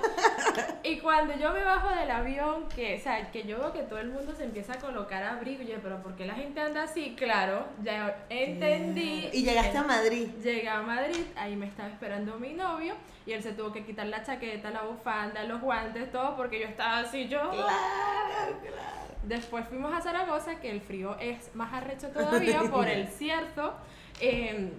Y 0.83 0.99
cuando 0.99 1.37
yo 1.37 1.53
me 1.53 1.65
bajo 1.65 1.89
del 1.95 2.11
avión, 2.11 2.69
que, 2.69 2.97
o 2.97 3.03
sea, 3.03 3.31
que 3.31 3.45
yo 3.45 3.59
veo 3.59 3.73
que 3.73 3.83
todo 3.83 3.99
el 3.99 4.09
mundo 4.09 4.35
se 4.37 4.45
empieza 4.45 4.75
a 4.75 4.79
colocar 4.79 5.23
abrigo, 5.23 5.63
yo, 5.63 5.77
pero 5.83 6.03
¿por 6.03 6.15
qué 6.15 6.27
la 6.27 6.35
gente 6.35 6.61
anda 6.61 6.85
así? 6.85 7.15
Claro, 7.17 7.67
ya 7.83 8.25
entendí. 8.29 9.29
Y 9.33 9.43
llegaste 9.43 9.79
a 9.79 9.83
Madrid. 9.83 10.29
Llegué 10.43 10.69
a 10.69 10.83
Madrid, 10.83 11.25
ahí 11.37 11.57
me 11.57 11.67
estaba 11.67 11.89
esperando 11.89 12.39
mi 12.39 12.53
novio 12.53 12.95
y 13.27 13.33
él 13.33 13.43
se 13.43 13.53
tuvo 13.53 13.73
que 13.73 13.85
quitar 13.85 14.07
la 14.07 14.23
chaqueta, 14.23 14.71
la 14.71 14.83
bufanda, 14.83 15.45
los 15.45 15.61
guantes, 15.61 16.11
todo 16.13 16.37
porque 16.37 16.61
yo 16.61 16.67
estaba 16.67 16.99
así 16.99 17.29
yo. 17.29 17.51
Claro, 17.51 18.61
claro. 18.61 19.04
Después 19.27 19.67
fuimos 19.69 19.93
a 19.95 20.01
Zaragoza, 20.01 20.61
que 20.61 20.71
el 20.71 20.81
frío 20.81 21.17
es 21.19 21.55
más 21.55 21.73
arrecho 21.73 22.09
todavía 22.09 22.63
por 22.71 22.89
el 22.89 23.09
cierto. 23.09 23.75
eh, 24.21 24.71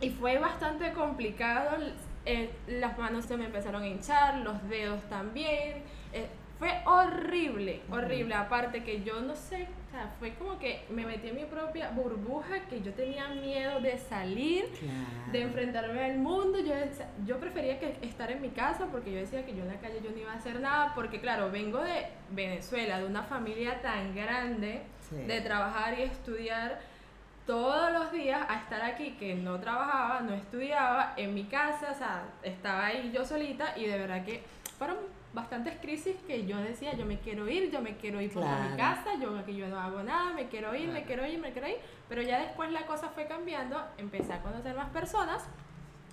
y 0.00 0.10
fue 0.10 0.38
bastante 0.38 0.92
complicado. 0.92 1.76
eh, 2.26 2.50
las 2.68 2.96
manos 2.98 3.24
se 3.26 3.36
me 3.36 3.46
empezaron 3.46 3.82
a 3.82 3.86
hinchar, 3.86 4.36
los 4.38 4.66
dedos 4.68 5.02
también. 5.08 5.82
eh, 6.12 6.28
fue 6.60 6.70
horrible, 6.84 7.80
horrible. 7.90 8.34
Aparte 8.34 8.84
que 8.84 9.02
yo 9.02 9.20
no 9.22 9.34
sé, 9.34 9.66
o 9.88 9.90
sea, 9.90 10.14
fue 10.18 10.34
como 10.34 10.58
que 10.58 10.84
me 10.90 11.06
metí 11.06 11.28
en 11.28 11.36
mi 11.36 11.44
propia 11.46 11.90
burbuja 11.90 12.60
que 12.68 12.82
yo 12.82 12.92
tenía 12.92 13.28
miedo 13.28 13.80
de 13.80 13.96
salir 13.96 14.66
de 15.32 15.40
enfrentarme 15.42 16.04
al 16.04 16.18
mundo. 16.18 16.58
Yo, 16.60 16.74
yo 17.24 17.40
prefería 17.40 17.80
que 17.80 17.96
estar 18.02 18.30
en 18.30 18.42
mi 18.42 18.50
casa 18.50 18.86
porque 18.92 19.10
yo 19.10 19.18
decía 19.20 19.44
que 19.46 19.56
yo 19.56 19.62
en 19.62 19.68
la 19.68 19.80
calle 19.80 20.02
yo 20.04 20.10
no 20.10 20.18
iba 20.18 20.32
a 20.32 20.36
hacer 20.36 20.60
nada 20.60 20.92
porque 20.94 21.18
claro, 21.18 21.50
vengo 21.50 21.78
de 21.80 22.06
Venezuela, 22.30 22.98
de 23.00 23.06
una 23.06 23.22
familia 23.22 23.80
tan 23.80 24.14
grande, 24.14 24.82
Sí. 25.08 25.16
de 25.16 25.40
trabajar 25.40 25.98
y 25.98 26.02
estudiar 26.02 26.78
todos 27.46 27.90
los 27.90 28.12
días 28.12 28.42
a 28.48 28.58
estar 28.60 28.80
aquí 28.82 29.16
que 29.18 29.34
no 29.34 29.58
trabajaba, 29.58 30.20
no 30.20 30.34
estudiaba 30.34 31.14
en 31.16 31.34
mi 31.34 31.44
casa, 31.44 31.88
o 31.90 31.94
sea, 31.98 32.22
estaba 32.44 32.86
ahí 32.86 33.10
yo 33.12 33.24
solita 33.24 33.76
y 33.76 33.86
de 33.86 33.98
verdad 33.98 34.24
que 34.24 34.44
fueron 34.78 34.98
bastantes 35.32 35.74
crisis 35.80 36.16
que 36.26 36.46
yo 36.46 36.56
decía, 36.58 36.94
yo 36.96 37.06
me 37.06 37.18
quiero 37.20 37.48
ir, 37.48 37.70
yo 37.70 37.80
me 37.80 37.96
quiero 37.96 38.20
ir 38.20 38.32
por 38.32 38.42
mi 38.44 38.76
casa, 38.76 39.14
yo 39.20 39.38
aquí 39.38 39.54
yo 39.56 39.68
no 39.68 39.78
hago 39.78 40.02
nada, 40.02 40.32
me 40.32 40.48
quiero 40.48 40.74
ir, 40.74 40.88
me 40.88 41.04
quiero 41.04 41.26
ir, 41.26 41.38
me 41.38 41.52
quiero 41.52 41.68
ir, 41.68 41.76
pero 42.08 42.22
ya 42.22 42.40
después 42.40 42.70
la 42.72 42.86
cosa 42.86 43.08
fue 43.10 43.26
cambiando, 43.26 43.80
empecé 43.96 44.32
a 44.32 44.42
conocer 44.42 44.74
más 44.74 44.90
personas 44.90 45.42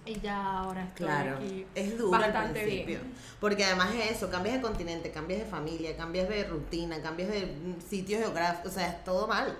y 0.05 0.19
ya 0.21 0.59
ahora 0.59 0.83
estoy 0.83 1.05
Claro, 1.05 1.35
aquí 1.37 1.65
es 1.75 1.97
duro 1.97 2.15
al 2.15 2.31
bastante 2.31 2.61
principio. 2.61 2.99
bien. 2.99 3.13
Porque 3.41 3.65
además 3.65 3.93
es 3.95 4.11
eso, 4.11 4.29
cambias 4.29 4.55
de 4.55 4.61
continente, 4.61 5.11
cambias 5.11 5.41
de 5.41 5.45
familia, 5.45 5.97
cambias 5.97 6.29
de 6.29 6.43
rutina, 6.45 7.01
cambias 7.01 7.29
de 7.29 7.53
sitio 7.85 8.17
geográfico, 8.17 8.69
o 8.69 8.71
sea, 8.71 8.87
es 8.87 9.03
todo 9.03 9.27
mal. 9.27 9.57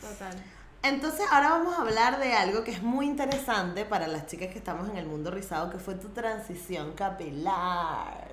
Total. 0.00 0.36
Entonces 0.88 1.26
ahora 1.32 1.50
vamos 1.50 1.76
a 1.76 1.80
hablar 1.80 2.20
de 2.20 2.34
algo 2.34 2.62
que 2.62 2.70
es 2.70 2.80
muy 2.80 3.06
interesante 3.06 3.84
para 3.84 4.06
las 4.06 4.26
chicas 4.26 4.52
que 4.52 4.58
estamos 4.58 4.88
en 4.88 4.96
el 4.96 5.06
mundo 5.06 5.32
rizado, 5.32 5.68
que 5.68 5.78
fue 5.78 5.96
tu 5.96 6.10
transición 6.10 6.92
capilar. 6.92 8.28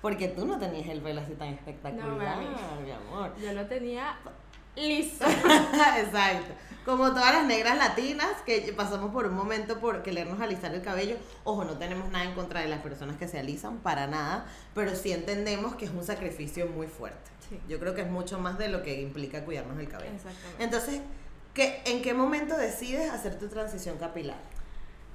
Porque 0.00 0.28
tú 0.28 0.46
no 0.46 0.56
tenías 0.56 0.88
el 0.88 1.00
pelo 1.00 1.20
así 1.20 1.32
tan 1.32 1.48
espectacular, 1.48 2.36
mami. 2.36 2.46
mi 2.84 2.90
amor. 2.92 3.34
Yo 3.42 3.52
lo 3.52 3.66
tenía 3.66 4.16
listo. 4.76 5.24
Exacto. 5.26 6.54
Como 6.84 7.08
todas 7.08 7.34
las 7.34 7.46
negras 7.46 7.76
latinas 7.76 8.30
que 8.44 8.72
pasamos 8.76 9.10
por 9.10 9.26
un 9.26 9.34
momento 9.34 9.80
por 9.80 10.04
querernos 10.04 10.40
alisar 10.40 10.72
el 10.72 10.82
cabello. 10.82 11.16
Ojo, 11.42 11.64
no 11.64 11.76
tenemos 11.76 12.08
nada 12.10 12.24
en 12.24 12.34
contra 12.34 12.60
de 12.60 12.68
las 12.68 12.82
personas 12.82 13.16
que 13.16 13.26
se 13.26 13.40
alisan, 13.40 13.78
para 13.78 14.06
nada, 14.06 14.46
pero 14.76 14.94
sí 14.94 15.10
entendemos 15.10 15.74
que 15.74 15.86
es 15.86 15.90
un 15.90 16.04
sacrificio 16.04 16.68
muy 16.68 16.86
fuerte. 16.86 17.32
Sí. 17.48 17.58
Yo 17.68 17.80
creo 17.80 17.96
que 17.96 18.02
es 18.02 18.10
mucho 18.10 18.38
más 18.38 18.58
de 18.58 18.68
lo 18.68 18.84
que 18.84 19.00
implica 19.00 19.44
cuidarnos 19.44 19.76
el 19.80 19.88
cabello. 19.88 20.14
Exactamente. 20.14 20.62
Entonces, 20.62 21.00
¿qué, 21.56 21.82
¿en 21.86 22.02
qué 22.02 22.14
momento 22.14 22.56
decides 22.56 23.10
hacer 23.10 23.38
tu 23.38 23.48
transición 23.48 23.96
capilar? 23.98 24.36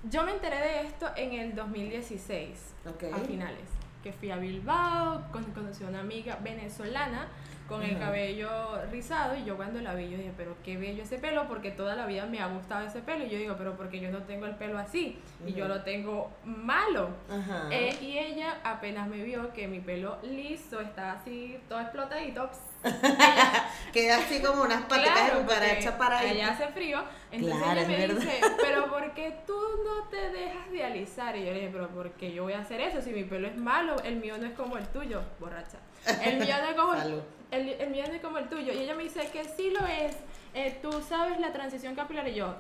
Yo 0.10 0.24
me 0.24 0.32
enteré 0.34 0.58
de 0.58 0.82
esto 0.88 1.08
en 1.16 1.34
el 1.34 1.56
2016, 1.56 2.50
Ok. 2.90 3.04
a 3.14 3.20
finales, 3.20 3.62
que 4.04 4.12
fui 4.12 4.32
a 4.32 4.38
Bilbao, 4.38 5.32
con- 5.32 5.46
conocí 5.54 5.84
a 5.84 5.88
una 5.88 6.00
amiga 6.00 6.38
venezolana 6.44 7.28
con 7.72 7.84
el 7.84 7.98
cabello 7.98 8.50
rizado 8.92 9.36
y 9.36 9.46
yo 9.46 9.56
cuando 9.56 9.80
la 9.80 9.96
vi 9.96 10.10
yo 10.10 10.18
dije, 10.18 10.34
pero 10.36 10.56
qué 10.64 10.76
bello 10.78 11.04
ese 11.04 11.18
pelo, 11.18 11.48
porque 11.48 11.72
toda 11.72 11.96
la 11.96 12.06
vida 12.06 12.26
me 12.26 12.42
ha 12.42 12.48
gustado 12.48 12.86
ese 12.86 13.00
pelo 13.00 13.26
y 13.26 13.30
yo 13.30 13.38
digo, 13.38 13.56
pero 13.58 13.78
porque 13.78 14.00
yo 14.02 14.12
no 14.12 14.24
tengo 14.24 14.46
el 14.46 14.56
pelo 14.56 14.78
así 14.78 15.18
y 15.46 15.54
yo 15.54 15.68
lo 15.68 15.82
tengo 15.84 16.32
malo. 16.44 17.10
Ajá. 17.30 17.68
Eh, 17.72 17.98
y 18.02 18.18
ella 18.18 18.58
apenas 18.64 19.08
me 19.08 19.24
vio 19.24 19.54
que 19.54 19.68
mi 19.70 19.80
pelo 19.80 20.18
liso 20.22 20.82
estaba 20.82 21.14
así, 21.14 21.58
todo 21.70 21.80
explotadito. 21.80 22.50
Queda 23.94 24.18
así 24.18 24.42
como 24.42 24.64
unas 24.64 24.82
patitas 24.84 25.14
Claro, 25.14 25.36
de 25.40 25.42
cucaracha 25.44 25.98
para 25.98 26.20
allá 26.20 26.50
hace 26.50 26.68
frío. 26.70 27.04
Entonces 27.32 27.58
Claro, 27.62 27.80
ella 27.80 27.88
me 27.88 27.98
verdad. 28.08 28.22
dice, 28.22 28.42
pero 28.62 28.90
¿por 28.90 29.14
qué 29.14 29.38
tú 29.46 29.54
no 29.86 30.10
te 30.10 30.30
dejas 30.32 30.72
de 30.72 30.84
alisar? 30.84 31.36
Y 31.38 31.46
yo 31.46 31.54
le 31.54 31.60
dije, 31.60 31.70
pero 31.72 31.88
¿por 31.90 32.12
qué 32.14 32.34
yo 32.34 32.44
voy 32.44 32.54
a 32.54 32.60
hacer 32.60 32.82
eso? 32.82 33.02
Si 33.02 33.12
mi 33.12 33.24
pelo 33.24 33.48
es 33.48 33.56
malo, 33.56 33.96
el 34.04 34.16
mío 34.18 34.38
no 34.38 34.48
es 34.48 34.54
como 34.54 34.78
el 34.78 34.88
tuyo, 34.88 35.22
borracha. 35.40 35.78
El 36.24 36.40
mío 36.40 36.56
no 36.60 36.70
es 36.70 36.76
como, 36.76 36.96
Salud. 36.98 37.22
El, 37.52 37.70
el 37.70 37.90
mío 37.90 38.04
es 38.06 38.22
como 38.22 38.38
el 38.38 38.48
tuyo. 38.50 38.74
Y 38.74 38.80
ella 38.80 38.96
me 38.96 39.04
dice 39.04 39.30
que 39.32 39.44
sí 39.46 39.70
lo 39.72 39.86
es. 39.86 40.16
Eh, 40.54 40.80
Tú 40.82 40.92
sabes 41.02 41.40
la 41.40 41.52
transición 41.52 41.96
capilar. 41.96 42.28
Y 42.28 42.36
yo, 42.36 42.56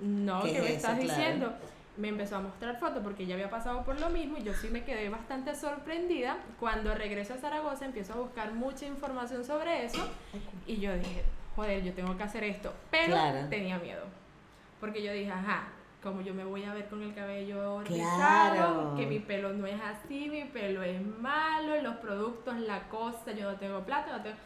no, 0.00 0.42
¿Qué 0.42 0.52
¿qué 0.52 0.58
es 0.58 0.64
me 0.64 0.72
estás 0.74 0.98
Claro. 0.98 1.02
diciendo? 1.14 1.52
Me 1.96 2.08
empezó 2.08 2.36
a 2.36 2.40
mostrar 2.40 2.78
fotos 2.78 3.02
porque 3.02 3.22
ella 3.22 3.34
había 3.36 3.48
pasado 3.48 3.82
por 3.82 3.98
lo 3.98 4.10
mismo 4.10 4.36
y 4.36 4.42
yo 4.42 4.52
sí 4.52 4.68
me 4.68 4.84
quedé 4.84 5.08
bastante 5.08 5.54
sorprendida. 5.54 6.36
Cuando 6.60 6.94
regreso 6.94 7.32
a 7.32 7.38
Zaragoza 7.38 7.86
empiezo 7.86 8.12
a 8.12 8.16
buscar 8.16 8.52
mucha 8.52 8.84
información 8.86 9.42
sobre 9.44 9.84
eso 9.86 10.06
y 10.66 10.76
yo 10.76 10.92
dije, 10.94 11.22
joder, 11.54 11.82
yo 11.82 11.94
tengo 11.94 12.14
que 12.16 12.22
hacer 12.22 12.44
esto. 12.44 12.74
Pero 12.90 13.14
Claro. 13.14 13.48
tenía 13.48 13.78
miedo. 13.78 14.02
Porque 14.78 15.02
yo 15.02 15.10
dije, 15.10 15.30
ajá, 15.32 15.68
como 16.06 16.20
yo 16.20 16.32
me 16.34 16.44
voy 16.44 16.62
a 16.62 16.72
ver 16.72 16.86
con 16.86 17.02
el 17.02 17.12
cabello 17.14 17.82
Claro. 17.84 18.54
rizado, 18.54 18.94
que 18.96 19.06
mi 19.06 19.18
pelo 19.18 19.52
no 19.52 19.66
es 19.66 19.80
así, 19.82 20.28
mi 20.30 20.44
pelo 20.44 20.82
es 20.84 21.04
malo, 21.04 21.82
los 21.82 21.96
productos, 21.96 22.54
la 22.60 22.84
cosa, 22.88 23.32
yo 23.32 23.50
no 23.50 23.58
tengo 23.58 23.80
plata, 23.80 24.16
no 24.16 24.22
tengo... 24.22 24.36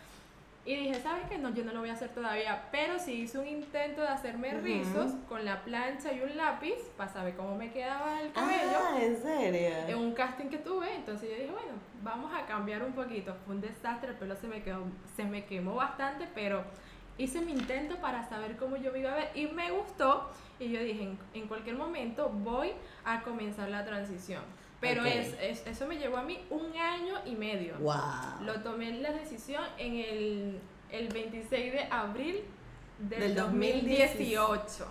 Y 0.64 0.76
dije, 0.76 0.95
¿sabes 1.02 1.25
qué? 1.29 1.37
No, 1.38 1.50
yo 1.55 1.64
no 1.64 1.73
lo 1.73 1.81
voy 1.81 1.88
a 1.90 1.95
hacer 1.95 2.11
todavía, 2.11 2.69
pero 2.71 2.99
sí 2.99 3.12
hice 3.23 3.38
un 3.38 3.47
intento 3.47 4.00
de 4.02 4.09
hacerme 4.09 4.55
rizos 4.61 5.12
con 5.29 5.45
la 5.45 5.62
plancha 5.64 6.12
y 6.12 6.21
un 6.23 6.35
lápiz 6.37 6.75
para 6.97 7.12
saber 7.12 7.35
cómo 7.35 7.57
me 7.57 7.71
quedaba 7.73 8.21
el 8.23 8.31
cabello 8.33 8.79
Ah, 8.79 8.97
¿en 8.99 9.12
en 9.14 9.23
serio? 9.23 9.99
un 9.99 10.12
casting 10.14 10.47
que 10.49 10.59
tuve, 10.59 10.95
entonces 10.95 11.29
yo 11.31 11.35
dije, 11.37 11.50
bueno, 11.50 11.73
vamos 12.02 12.31
a 12.35 12.47
cambiar 12.47 12.83
un 12.83 12.93
poquito. 12.93 13.35
Fue 13.47 13.55
un 13.55 13.61
desastre, 13.62 14.11
el 14.11 14.17
pelo 14.17 14.37
se 14.37 14.49
me, 14.49 14.62
quedó, 14.62 14.83
se 15.17 15.25
me 15.25 15.45
quemó 15.47 15.75
bastante, 15.76 16.26
pero 16.35 16.62
hice 17.23 17.41
mi 17.41 17.53
intento 17.53 17.97
para 18.00 18.29
saber 18.29 18.57
cómo 18.57 18.77
yo 18.77 18.93
me 18.93 19.00
iba 19.00 19.12
a 19.12 19.17
ver 19.17 19.31
y 19.35 19.47
me 19.47 19.71
gustó. 19.71 20.31
Y 20.59 20.71
yo 20.71 20.81
dije, 20.83 21.03
en, 21.05 21.19
en 21.35 21.49
cualquier 21.49 21.77
momento 21.77 22.29
voy 22.29 22.73
a 23.05 23.23
comenzar 23.23 23.69
la 23.71 23.85
transición. 23.85 24.43
Pero 24.81 25.03
Ok. 25.03 25.09
es, 25.09 25.35
es- 25.41 25.67
eso 25.67 25.87
me 25.87 25.97
llevó 25.97 26.17
a 26.19 26.23
mí 26.23 26.39
un 26.50 26.75
año 26.77 27.15
y 27.27 27.35
medio. 27.37 27.77
Wow. 27.79 28.45
Lo 28.45 28.61
tomé 28.62 28.93
la 29.00 29.12
decisión 29.12 29.62
en 29.79 29.95
el 29.97 30.61
el 30.91 31.09
26 31.09 31.73
de 31.73 31.83
abril 31.91 32.41
del, 32.99 33.21
Del 33.21 33.35
2018. 33.37 34.87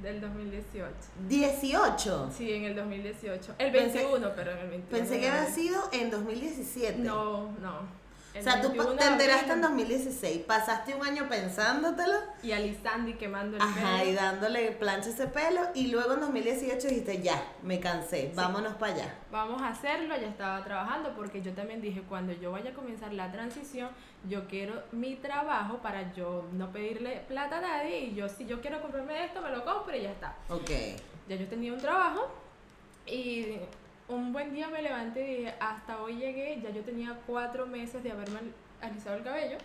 Del 0.00 0.20
2018. 0.20 0.94
18. 1.28 2.30
Sí, 2.36 2.52
en 2.52 2.64
el 2.64 2.76
2018. 2.76 3.54
El 3.58 3.72
Pensé- 3.72 3.94
21, 3.98 4.30
pero 4.36 4.52
en 4.52 4.58
el 4.58 4.68
21. 4.70 4.90
Pensé 4.90 5.20
que 5.20 5.28
había 5.28 5.46
sido 5.50 5.82
en 5.92 6.10
2017. 6.10 6.98
No, 7.00 7.50
no. 7.60 7.99
O 8.38 8.42
sea, 8.42 8.60
tú 8.62 8.68
21 8.68 8.94
te 8.94 9.04
enteraste 9.06 9.52
en 9.52 9.64
abril, 9.64 9.88
2016, 9.88 10.38
pasaste 10.46 10.94
un 10.94 11.04
año 11.04 11.28
pensándotelo, 11.28 12.14
Y 12.44 12.52
alisando 12.52 13.10
y 13.10 13.14
quemando 13.14 13.56
el 13.56 13.62
ajá, 13.62 13.98
pelo. 13.98 14.10
y 14.10 14.14
dándole 14.14 14.70
plancha 14.72 15.08
ese 15.08 15.26
pelo, 15.26 15.62
y 15.74 15.88
luego 15.88 16.14
en 16.14 16.20
2018 16.20 16.88
dijiste, 16.88 17.22
ya, 17.22 17.42
me 17.64 17.80
cansé, 17.80 18.30
vámonos 18.36 18.74
para 18.74 18.94
allá. 18.94 19.14
Vamos 19.32 19.60
a 19.60 19.68
hacerlo, 19.68 20.16
ya 20.16 20.28
estaba 20.28 20.62
trabajando 20.62 21.12
porque 21.16 21.42
yo 21.42 21.52
también 21.54 21.80
dije, 21.80 22.02
cuando 22.08 22.32
yo 22.32 22.52
vaya 22.52 22.70
a 22.70 22.74
comenzar 22.74 23.12
la 23.12 23.32
transición, 23.32 23.88
yo 24.28 24.46
quiero 24.46 24.80
mi 24.92 25.16
trabajo 25.16 25.78
para 25.78 26.12
yo 26.12 26.46
no 26.52 26.70
pedirle 26.70 27.24
plata 27.26 27.58
a 27.58 27.60
nadie 27.62 27.98
y 28.00 28.14
yo 28.14 28.28
si 28.28 28.46
yo 28.46 28.60
quiero 28.60 28.80
comprarme 28.80 29.24
esto, 29.24 29.40
me 29.42 29.50
lo 29.50 29.64
compro 29.64 29.96
y 29.96 30.02
ya 30.02 30.10
está. 30.12 30.36
Ok. 30.48 30.70
Ya 31.28 31.36
yo 31.36 31.48
tenía 31.48 31.72
un 31.72 31.80
trabajo 31.80 32.28
y 33.06 33.56
un 34.10 34.32
buen 34.32 34.52
día 34.52 34.68
me 34.68 34.82
levanté 34.82 35.20
y 35.32 35.36
dije, 35.38 35.54
hasta 35.60 36.00
hoy 36.02 36.16
llegué, 36.16 36.60
ya 36.60 36.70
yo 36.70 36.82
tenía 36.82 37.16
cuatro 37.26 37.66
meses 37.66 38.02
de 38.02 38.12
haberme 38.12 38.40
alisado 38.80 39.16
el 39.16 39.22
cabello, 39.24 39.56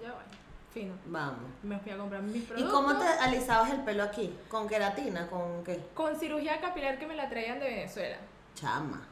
ya 0.00 0.12
bueno, 0.12 0.28
fino. 0.72 0.94
Vamos. 1.06 1.50
Me 1.62 1.78
fui 1.78 1.92
a 1.92 1.96
comprar 1.96 2.22
mis 2.22 2.42
¿Y 2.42 2.46
productos. 2.46 2.72
cómo 2.72 2.98
te 2.98 3.06
alisabas 3.06 3.70
el 3.70 3.80
pelo 3.80 4.02
aquí? 4.02 4.34
¿Con 4.48 4.68
queratina? 4.68 5.26
¿Con 5.28 5.64
qué? 5.64 5.80
Con 5.94 6.18
cirugía 6.18 6.60
capilar 6.60 6.98
que 6.98 7.06
me 7.06 7.14
la 7.16 7.28
traían 7.28 7.58
de 7.60 7.66
Venezuela. 7.66 8.16
Chama. 8.54 9.06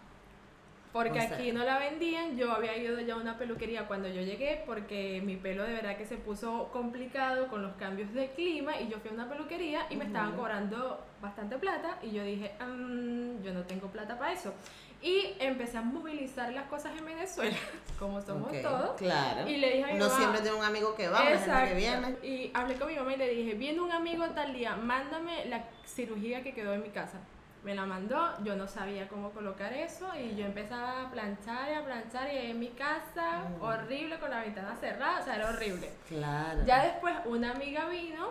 Porque 0.93 1.19
O 1.21 1.23
sea- 1.23 1.37
aquí 1.37 1.53
no 1.53 1.65
la 1.65 1.79
vendían, 1.79 2.37
yo 2.37 2.53
había 2.53 2.77
ido 2.77 3.01
ya 3.01 3.15
a 3.15 3.17
una 3.17 3.39
peluquería 3.39 3.87
cuando 3.89 4.09
yo 4.09 4.21
llegué 4.21 4.63
porque 4.67 5.23
mi 5.25 5.37
pelo 5.37 5.63
de 5.65 5.73
verdad 5.73 5.97
que 5.97 6.05
se 6.05 6.17
puso 6.19 6.69
complicado 6.71 7.49
con 7.49 7.63
los 7.63 7.73
cambios 7.77 8.13
de 8.13 8.31
clima 8.33 8.79
y 8.79 8.89
yo 8.89 8.99
fui 8.99 9.11
a 9.11 9.15
una 9.15 9.27
peluquería 9.29 9.87
y 9.89 9.97
me 9.97 10.05
estaban 10.05 10.37
cobrando 10.37 11.03
bastante 11.23 11.57
plata 11.57 11.97
y 12.03 12.11
yo 12.13 12.23
dije, 12.23 12.53
"Mm, 12.61 13.43
yo 13.43 13.55
no 13.55 13.63
tengo 13.63 13.87
plata 13.89 14.19
para 14.19 14.33
eso. 14.33 14.53
Y 15.01 15.35
empecé 15.41 15.79
a 15.79 15.83
movilizar 15.83 16.53
las 16.53 16.67
cosas 16.69 16.93
en 16.97 17.05
Venezuela, 17.07 17.57
como 17.99 18.21
somos 18.21 18.53
todos. 18.63 18.97
Claro. 18.99 19.49
Y 19.49 19.57
le 19.57 19.69
dije 19.73 19.85
a 19.85 19.87
mi 19.89 19.93
Uno 19.95 20.05
mamá, 20.09 20.17
siempre 20.19 20.41
tiene 20.43 20.57
un 20.59 20.65
amigo 20.65 20.95
que 20.95 21.09
va, 21.09 21.25
que 21.27 21.75
viene. 21.75 22.17
Y 22.23 22.51
hablé 22.55 22.75
con 22.75 22.89
mi 22.89 22.97
mamá 22.97 23.15
y 23.15 23.17
le 23.17 23.29
dije, 23.31 23.55
viene 23.55 23.81
un 23.81 23.91
amigo 23.91 24.27
tal 24.31 24.53
día, 24.53 24.77
mándame 24.77 25.47
la 25.47 25.65
cirugía 25.87 26.43
que 26.43 26.53
quedó 26.55 26.75
en 26.75 26.83
mi 26.83 26.91
casa. 26.91 27.19
Me 27.65 27.77
la 27.77 27.87
mandó, 27.87 28.33
yo 28.43 28.57
no 28.57 28.67
sabía 28.67 29.07
cómo 29.09 29.31
colocar 29.31 29.73
eso 29.73 30.09
y 30.17 30.35
yo 30.35 30.45
empezaba 30.47 31.03
a 31.03 31.11
planchar 31.13 31.71
y 31.71 31.75
a 31.75 31.85
planchar 31.85 32.33
y 32.33 32.51
en 32.51 32.59
mi 32.59 32.69
casa, 32.71 33.45
Mm. 33.59 33.63
horrible 33.63 34.19
con 34.19 34.31
la 34.31 34.41
ventana 34.41 34.77
cerrada, 34.81 35.21
o 35.21 35.25
sea, 35.25 35.37
era 35.37 35.49
horrible. 35.51 35.89
Claro. 36.09 36.61
Ya 36.67 36.83
después 36.85 37.15
una 37.25 37.53
amiga 37.53 37.85
vino 37.89 38.31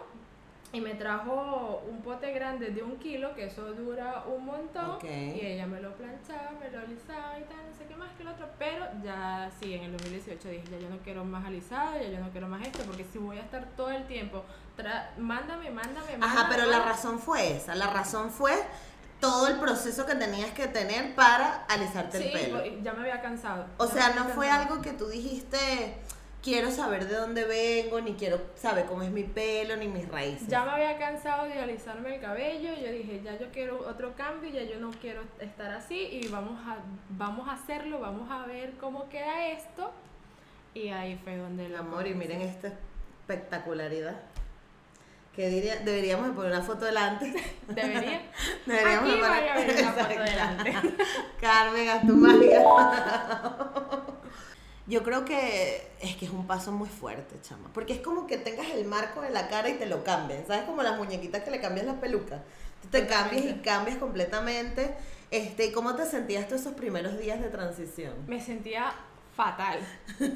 y 0.74 0.82
me 0.82 0.96
trajo 0.96 1.82
un 1.90 2.02
pote 2.02 2.32
grande 2.34 2.72
de 2.72 2.84
un 2.84 2.98
kilo, 2.98 3.34
que 3.34 3.46
eso 3.46 3.74
dura 3.74 4.24
un 4.28 4.46
montón, 4.46 4.98
y 5.06 5.40
ella 5.46 5.66
me 5.66 5.80
lo 5.82 5.94
planchaba, 5.96 6.52
me 6.60 6.70
lo 6.70 6.80
alisaba 6.80 7.40
y 7.40 7.44
tal, 7.44 7.58
no 7.72 7.78
sé 7.78 7.86
qué 7.88 7.96
más 7.96 8.10
que 8.18 8.24
el 8.24 8.30
otro, 8.30 8.48
pero 8.60 8.86
ya 9.04 9.50
sí, 9.62 9.74
en 9.74 9.84
el 9.86 9.92
2018 9.94 10.48
dije, 10.50 10.64
ya 10.72 10.78
yo 10.78 10.90
no 10.90 10.98
quiero 11.00 11.24
más 11.26 11.46
alisado, 11.46 11.98
ya 12.02 12.10
yo 12.10 12.20
no 12.20 12.30
quiero 12.32 12.48
más 12.50 12.66
esto, 12.66 12.84
porque 12.84 13.06
si 13.06 13.18
voy 13.18 13.38
a 13.38 13.42
estar 13.42 13.66
todo 13.78 13.92
el 13.92 14.06
tiempo, 14.08 14.44
tra- 14.78 15.10
mándame, 15.18 15.70
mándame, 15.72 16.12
mándame. 16.18 16.26
Ajá, 16.26 16.48
pero 16.50 16.66
la 16.68 16.80
razón 16.84 17.20
fue 17.20 17.56
esa. 17.58 17.76
La 17.76 17.88
razón 17.88 18.30
fue 18.32 18.54
todo 19.22 19.48
el 19.48 19.58
proceso 19.60 20.06
que 20.06 20.16
tenías 20.16 20.52
que 20.52 20.68
tener 20.68 21.16
para 21.16 21.64
alisarte 21.70 22.18
Sí, 22.18 22.24
el 22.26 22.32
pelo. 22.34 22.56
porque 22.58 22.80
ya 22.84 22.92
me 22.94 23.02
había 23.02 23.22
cansado. 23.22 23.66
O 23.78 23.88
sea, 23.88 24.10
no 24.16 24.26
fue 24.26 24.50
algo 24.50 24.82
que 24.82 24.92
tú 24.92 25.08
dijiste, 25.08 25.96
quiero 26.44 26.72
saber 26.72 27.08
de 27.08 27.16
dónde 27.16 27.46
vengo, 27.46 28.02
ni 28.02 28.16
quiero 28.16 28.42
saber 28.56 28.86
cómo 28.88 29.04
es 29.04 29.12
mi 29.12 29.24
pelo, 29.24 29.78
ni 29.78 29.88
mis 29.88 30.10
raíces. 30.10 30.48
Ya 30.48 30.66
me 30.66 30.72
había 30.72 30.98
cansado 30.98 31.46
de 31.46 31.54
alisarme 31.60 32.16
el 32.16 32.20
cabello, 32.22 32.74
yo 32.74 32.92
dije, 32.92 33.22
ya 33.24 33.38
yo 33.38 33.52
quiero 33.52 33.88
otro 33.88 34.16
cambio, 34.16 34.50
ya 34.50 34.64
yo 34.64 34.80
no 34.80 34.90
quiero 35.00 35.22
estar 35.40 35.72
así 35.72 36.00
y 36.12 36.28
vamos 36.28 36.60
a, 36.68 36.78
vamos 37.12 37.48
a 37.48 37.54
hacerlo, 37.54 38.00
vamos 38.00 38.30
a 38.30 38.46
ver 38.48 38.74
cómo 38.80 39.08
queda 39.08 39.48
esto. 39.50 39.92
Y 40.74 40.90
ahí 40.90 41.20
fue 41.24 41.38
donde 41.38 41.68
El 41.68 41.76
amor, 41.76 42.08
y 42.08 42.16
miren 42.16 42.42
esta 42.42 42.70
espectacularidad. 43.22 44.16
Que 45.36 45.48
diría, 45.50 45.78
deberíamos 45.78 46.28
de 46.28 46.34
poner 46.34 46.52
una 46.52 46.62
foto 46.62 46.86
delante. 46.86 47.34
Debería. 47.68 48.22
Deberíamos 48.66 49.10
Aquí 49.10 49.20
de 49.22 49.26
poner- 49.28 49.50
a 49.50 49.82
una 49.82 49.92
foto 49.94 50.24
delante. 50.24 50.74
Carmen, 51.42 51.90
haz 51.90 52.06
tu 52.06 52.16
magia. 52.16 52.64
Yo 54.88 55.04
creo 55.04 55.24
que 55.24 55.90
es 56.02 56.16
que 56.18 56.26
es 56.26 56.32
un 56.32 56.48
paso 56.48 56.72
muy 56.74 56.90
fuerte, 56.90 57.36
chama. 57.42 57.70
Porque 57.74 57.94
es 57.94 58.00
como 58.00 58.28
que 58.28 58.38
tengas 58.38 58.70
el 58.72 58.84
marco 58.86 59.22
de 59.22 59.30
la 59.30 59.48
cara 59.48 59.70
y 59.70 59.76
te 59.76 59.86
lo 59.86 60.04
cambien. 60.04 60.46
¿Sabes? 60.46 60.64
Como 60.64 60.84
las 60.84 60.98
muñequitas 60.98 61.44
que 61.44 61.52
le 61.52 61.62
cambian 61.62 61.86
las 61.88 61.96
pelucas. 61.98 62.42
Tú 62.82 62.90
te 62.90 63.08
cambias 63.08 63.46
y 63.46 63.54
cambias 63.62 63.98
completamente. 63.98 64.94
Este, 65.30 65.68
¿y 65.68 65.72
¿Cómo 65.72 65.96
te 65.96 66.06
sentías 66.06 66.48
tú 66.50 66.56
esos 66.56 66.74
primeros 66.74 67.18
días 67.20 67.40
de 67.40 67.48
transición? 67.48 68.14
Me 68.28 68.42
sentía 68.44 68.92
fatal, 69.34 69.80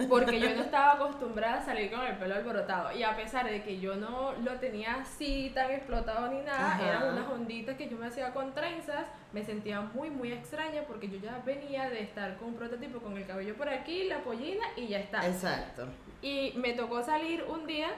porque 0.09 0.39
yo 0.39 0.55
no 0.55 0.61
estaba 0.63 0.93
acostumbrada 0.93 1.61
a 1.61 1.65
salir 1.65 1.91
con 1.91 2.01
el 2.01 2.15
pelo 2.15 2.35
alborotado 2.35 2.95
y 2.95 3.03
a 3.03 3.15
pesar 3.15 3.45
de 3.49 3.61
que 3.61 3.79
yo 3.79 3.95
no 3.95 4.33
lo 4.43 4.53
tenía 4.59 4.95
así 4.95 5.51
tan 5.53 5.71
explotado 5.71 6.29
ni 6.29 6.41
nada, 6.41 6.75
Ajá. 6.75 6.87
eran 6.87 7.13
unas 7.13 7.29
onditas 7.29 7.75
que 7.75 7.89
yo 7.89 7.97
me 7.97 8.07
hacía 8.07 8.33
con 8.33 8.53
trenzas, 8.53 9.05
me 9.33 9.43
sentía 9.43 9.81
muy 9.81 10.09
muy 10.09 10.31
extraña 10.31 10.83
porque 10.87 11.09
yo 11.09 11.17
ya 11.17 11.41
venía 11.45 11.89
de 11.89 12.01
estar 12.01 12.37
con 12.37 12.49
un 12.49 12.55
prototipo 12.55 12.99
con 12.99 13.17
el 13.17 13.25
cabello 13.27 13.55
por 13.55 13.67
aquí, 13.67 14.05
la 14.05 14.19
pollina 14.19 14.65
y 14.77 14.87
ya 14.87 14.99
está. 14.99 15.27
Exacto. 15.27 15.87
Y 16.21 16.53
me 16.55 16.73
tocó 16.73 17.03
salir 17.03 17.43
un 17.43 17.67
día 17.67 17.89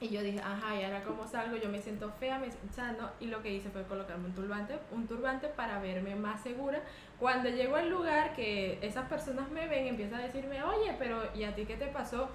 y 0.00 0.08
yo 0.10 0.22
dije, 0.22 0.38
ajá, 0.40 0.80
y 0.80 0.84
ahora 0.84 1.02
cómo 1.02 1.26
salgo, 1.26 1.56
yo 1.56 1.68
me 1.68 1.82
siento 1.82 2.12
fea, 2.20 2.38
me, 2.38 2.46
o 2.46 2.72
sea, 2.72 2.92
no, 2.92 3.10
y 3.18 3.26
lo 3.26 3.42
que 3.42 3.52
hice 3.52 3.68
fue 3.70 3.82
colocarme 3.82 4.26
un 4.26 4.34
turbante, 4.34 4.78
un 4.92 5.08
turbante 5.08 5.48
para 5.48 5.80
verme 5.80 6.14
más 6.14 6.40
segura. 6.40 6.80
Cuando 7.18 7.48
llego 7.48 7.74
al 7.74 7.90
lugar 7.90 8.32
que 8.34 8.78
esas 8.80 9.08
personas 9.08 9.50
me 9.50 9.66
ven, 9.66 9.88
empiezan 9.88 10.20
a 10.20 10.24
decirme, 10.24 10.62
oye, 10.62 10.94
pero 11.00 11.22
¿y 11.34 11.42
a 11.42 11.54
ti 11.54 11.64
qué 11.64 11.76
te 11.76 11.86
pasó? 11.86 12.28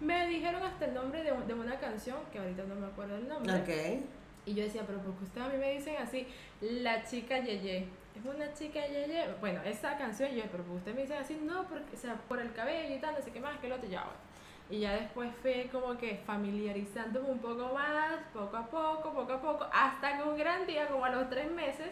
Me 0.00 0.28
dijeron 0.28 0.62
hasta 0.62 0.86
el 0.86 0.94
nombre 0.94 1.22
de, 1.22 1.32
de 1.32 1.52
una 1.52 1.78
canción, 1.78 2.16
que 2.32 2.38
ahorita 2.38 2.62
no 2.64 2.74
me 2.74 2.86
acuerdo 2.86 3.16
el 3.16 3.28
nombre. 3.28 3.54
Ok. 3.54 4.02
Y 4.46 4.54
yo 4.54 4.64
decía, 4.64 4.84
pero 4.86 5.00
¿por 5.00 5.14
qué 5.16 5.24
ustedes 5.24 5.46
a 5.46 5.50
mí 5.50 5.58
me 5.58 5.72
dicen 5.72 5.96
así? 5.98 6.26
La 6.62 7.04
chica 7.04 7.38
Yeye. 7.38 7.86
Es 8.16 8.24
una 8.24 8.50
chica 8.54 8.80
Yeye. 8.86 9.26
Bueno, 9.40 9.60
esa 9.62 9.98
canción, 9.98 10.30
yo, 10.30 10.44
pero 10.50 10.64
¿por 10.64 10.72
qué 10.72 10.78
ustedes 10.78 10.96
me 10.96 11.02
dicen 11.02 11.18
así? 11.18 11.38
No, 11.44 11.68
porque, 11.68 11.94
o 11.94 11.98
sea, 11.98 12.14
por 12.14 12.40
el 12.40 12.50
cabello 12.54 12.96
y 12.96 12.98
tal, 12.98 13.14
no 13.14 13.20
sé 13.20 13.30
qué 13.30 13.40
más, 13.40 13.58
que 13.58 13.68
lo 13.68 13.76
otro, 13.76 13.90
ya, 13.90 14.04
bueno. 14.04 14.29
Y 14.70 14.80
ya 14.80 14.92
después 14.92 15.30
fue 15.42 15.68
como 15.72 15.98
que 15.98 16.22
familiarizándome 16.26 17.28
un 17.28 17.40
poco 17.40 17.74
más, 17.74 18.14
poco 18.32 18.56
a 18.56 18.66
poco, 18.66 19.12
poco 19.12 19.32
a 19.32 19.40
poco, 19.40 19.66
hasta 19.72 20.16
que 20.16 20.22
un 20.22 20.36
gran 20.38 20.66
día, 20.66 20.86
como 20.86 21.04
a 21.04 21.10
los 21.10 21.28
tres 21.28 21.50
meses, 21.50 21.90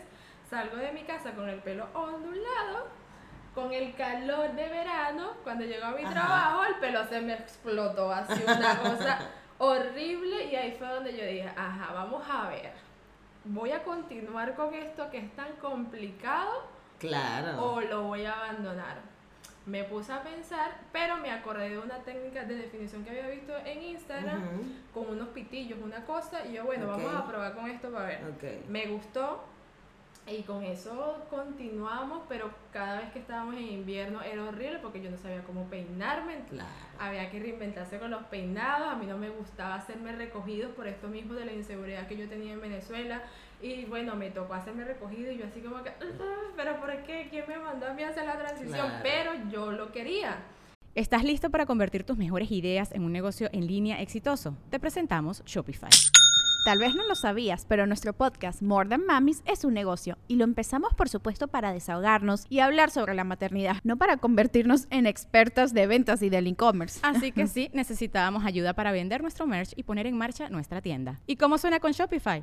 salgo 0.48 0.76
de 0.76 0.92
mi 0.92 1.02
casa 1.02 1.32
con 1.32 1.48
el 1.48 1.58
pelo 1.60 1.86
ondulado, 1.92 2.86
con 3.54 3.72
el 3.72 3.94
calor 3.96 4.52
de 4.52 4.68
verano, 4.68 5.32
cuando 5.42 5.64
llego 5.64 5.86
a 5.86 5.90
mi 5.90 6.04
Ajá. 6.04 6.12
trabajo, 6.12 6.64
el 6.66 6.74
pelo 6.76 7.04
se 7.08 7.20
me 7.20 7.34
explotó, 7.34 8.12
así 8.12 8.40
una 8.46 8.78
cosa 8.78 9.18
horrible, 9.58 10.44
y 10.44 10.54
ahí 10.54 10.76
fue 10.78 10.86
donde 10.86 11.16
yo 11.16 11.24
dije, 11.24 11.52
ajá, 11.56 11.92
vamos 11.92 12.22
a 12.30 12.48
ver, 12.48 12.72
voy 13.44 13.72
a 13.72 13.82
continuar 13.82 14.54
con 14.54 14.72
esto 14.74 15.10
que 15.10 15.18
es 15.18 15.34
tan 15.34 15.52
complicado 15.60 16.62
Claro. 17.00 17.60
o 17.72 17.80
lo 17.80 18.02
voy 18.04 18.24
a 18.24 18.34
abandonar. 18.34 18.96
Me 19.68 19.84
puse 19.84 20.10
a 20.12 20.22
pensar, 20.22 20.80
pero 20.92 21.18
me 21.18 21.30
acordé 21.30 21.68
de 21.68 21.78
una 21.78 21.98
técnica 21.98 22.44
de 22.44 22.54
definición 22.54 23.04
que 23.04 23.10
había 23.10 23.28
visto 23.28 23.52
en 23.66 23.82
Instagram 23.82 24.40
con 24.94 25.10
unos 25.10 25.28
pitillos, 25.28 25.78
una 25.82 26.06
cosa, 26.06 26.46
y 26.46 26.54
yo, 26.54 26.64
bueno, 26.64 26.86
vamos 26.86 27.14
a 27.14 27.28
probar 27.28 27.54
con 27.54 27.68
esto 27.68 27.92
para 27.92 28.06
ver. 28.06 28.20
Me 28.68 28.86
gustó 28.86 29.44
y 30.26 30.42
con 30.42 30.62
eso 30.62 31.26
continuamos, 31.28 32.22
pero 32.28 32.50
cada 32.72 33.00
vez 33.00 33.12
que 33.12 33.18
estábamos 33.18 33.56
en 33.56 33.64
invierno 33.64 34.22
era 34.22 34.44
horrible 34.44 34.78
porque 34.78 35.02
yo 35.02 35.10
no 35.10 35.18
sabía 35.18 35.42
cómo 35.42 35.64
peinarme. 35.68 36.40
Claro. 36.48 36.68
Había 36.98 37.30
que 37.30 37.38
reinventarse 37.38 37.98
con 37.98 38.10
los 38.10 38.22
peinados, 38.24 38.88
a 38.88 38.96
mí 38.96 39.04
no 39.06 39.18
me 39.18 39.28
gustaba 39.28 39.74
hacerme 39.74 40.12
recogidos 40.12 40.72
por 40.72 40.86
esto 40.86 41.08
mismo 41.08 41.34
de 41.34 41.44
la 41.44 41.52
inseguridad 41.52 42.06
que 42.06 42.16
yo 42.16 42.28
tenía 42.28 42.54
en 42.54 42.60
Venezuela 42.60 43.22
y 43.62 43.84
bueno, 43.86 44.14
me 44.16 44.30
tocó 44.30 44.54
hacerme 44.54 44.84
recogido 44.84 45.32
y 45.32 45.38
yo 45.38 45.46
así 45.46 45.60
como 45.60 45.82
que, 45.82 45.90
"Ah, 45.90 46.52
pero 46.56 46.78
¿por 46.80 46.90
qué? 47.04 47.28
¿Quién 47.30 47.44
me 47.48 47.58
mandó 47.58 47.86
a 47.86 47.94
mí 47.94 48.02
a 48.02 48.08
hacer 48.08 48.24
la 48.26 48.38
transición? 48.38 48.72
Claro. 48.74 49.00
Pero 49.02 49.32
yo 49.50 49.72
lo 49.72 49.92
quería. 49.92 50.36
¿Estás 50.94 51.22
listo 51.22 51.50
para 51.50 51.66
convertir 51.66 52.04
tus 52.04 52.16
mejores 52.16 52.50
ideas 52.50 52.90
en 52.92 53.04
un 53.04 53.12
negocio 53.12 53.48
en 53.52 53.66
línea 53.66 54.00
exitoso? 54.00 54.56
Te 54.70 54.80
presentamos 54.80 55.44
Shopify. 55.44 55.90
Tal 56.64 56.78
vez 56.80 56.94
no 56.94 57.06
lo 57.06 57.14
sabías, 57.14 57.64
pero 57.66 57.86
nuestro 57.86 58.12
podcast 58.12 58.62
More 58.62 58.88
Than 58.88 59.06
Mamis 59.06 59.42
es 59.46 59.64
un 59.64 59.74
negocio 59.74 60.18
y 60.26 60.36
lo 60.36 60.44
empezamos 60.44 60.92
por 60.94 61.08
supuesto 61.08 61.48
para 61.48 61.72
desahogarnos 61.72 62.44
y 62.50 62.58
hablar 62.58 62.90
sobre 62.90 63.14
la 63.14 63.24
maternidad, 63.24 63.76
no 63.84 63.96
para 63.96 64.16
convertirnos 64.16 64.86
en 64.90 65.06
expertas 65.06 65.72
de 65.72 65.86
ventas 65.86 66.20
y 66.20 66.28
del 66.28 66.46
e-commerce. 66.46 66.98
Así 67.02 67.32
que 67.32 67.46
sí, 67.46 67.70
necesitábamos 67.72 68.44
ayuda 68.44 68.74
para 68.74 68.92
vender 68.92 69.22
nuestro 69.22 69.46
merch 69.46 69.72
y 69.76 69.84
poner 69.84 70.06
en 70.06 70.18
marcha 70.18 70.50
nuestra 70.50 70.82
tienda. 70.82 71.20
¿Y 71.26 71.36
cómo 71.36 71.58
suena 71.58 71.80
con 71.80 71.92
Shopify? 71.92 72.42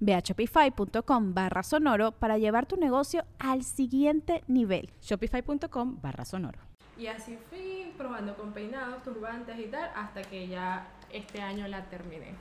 Ve 0.00 0.14
a 0.14 0.20
shopify.com 0.20 1.34
barra 1.34 1.62
sonoro 1.62 2.12
para 2.12 2.38
llevar 2.38 2.66
tu 2.66 2.76
negocio 2.76 3.24
al 3.38 3.62
siguiente 3.62 4.42
nivel. 4.46 4.90
Shopify.com 5.00 6.00
barra 6.00 6.24
sonoro. 6.24 6.58
Y 6.96 7.06
así 7.06 7.36
fui 7.50 7.92
probando 7.96 8.36
con 8.36 8.52
peinados, 8.52 9.02
turbantes 9.02 9.58
y 9.58 9.66
tal, 9.66 9.90
hasta 9.96 10.22
que 10.22 10.46
ya 10.46 10.86
este 11.12 11.40
año 11.40 11.66
la 11.66 11.84
terminé. 11.86 12.34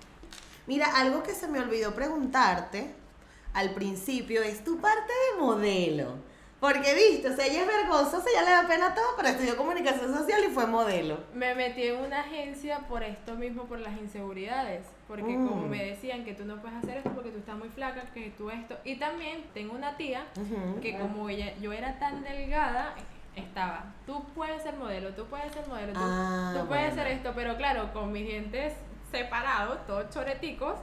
Mira, 0.67 0.87
algo 0.95 1.23
que 1.23 1.33
se 1.33 1.47
me 1.47 1.59
olvidó 1.59 1.93
preguntarte 1.93 2.93
al 3.53 3.73
principio 3.73 4.41
es 4.43 4.63
tu 4.63 4.79
parte 4.79 5.11
de 5.11 5.41
modelo. 5.41 6.15
Porque 6.63 6.95
viste, 6.95 7.27
o 7.27 7.35
sea, 7.35 7.45
ella 7.45 7.63
es 7.63 7.67
vergonzosa, 7.67 8.23
ella 8.29 8.43
le 8.43 8.51
da 8.51 8.65
pena 8.69 8.95
todo, 8.95 9.17
pero 9.17 9.27
estudió 9.27 9.57
comunicación 9.57 10.15
social 10.15 10.39
y 10.47 10.49
fue 10.49 10.65
modelo. 10.65 11.17
Me 11.33 11.53
metí 11.55 11.83
en 11.83 11.99
una 11.99 12.21
agencia 12.21 12.87
por 12.87 13.03
esto 13.03 13.35
mismo, 13.35 13.65
por 13.65 13.79
las 13.79 13.99
inseguridades. 13.99 14.85
Porque 15.05 15.33
como 15.33 15.67
mm. 15.67 15.69
me 15.69 15.83
decían 15.83 16.23
que 16.23 16.33
tú 16.33 16.45
no 16.45 16.61
puedes 16.61 16.77
hacer 16.77 16.99
esto 16.99 17.11
porque 17.13 17.31
tú 17.31 17.39
estás 17.39 17.57
muy 17.57 17.67
flaca, 17.67 18.03
que 18.13 18.29
tú 18.37 18.49
esto. 18.49 18.77
Y 18.85 18.95
también 18.95 19.43
tengo 19.53 19.75
una 19.75 19.97
tía 19.97 20.23
que 20.81 20.97
como 20.97 21.27
ella, 21.27 21.53
yo 21.59 21.73
era 21.73 21.99
tan 21.99 22.23
delgada, 22.23 22.95
estaba, 23.35 23.93
tú 24.05 24.23
puedes 24.33 24.63
ser 24.63 24.77
modelo, 24.77 25.09
tú 25.09 25.25
puedes 25.25 25.51
ser 25.51 25.67
modelo, 25.67 25.91
tú, 25.91 25.99
ah, 26.01 26.63
puedes 26.69 26.93
hacer 26.93 27.07
esto, 27.07 27.33
pero 27.35 27.57
claro, 27.57 27.91
con 27.91 28.09
mis 28.13 28.25
dientes 28.25 28.71
separados, 29.11 29.85
todos 29.85 30.09
choreticos, 30.11 30.75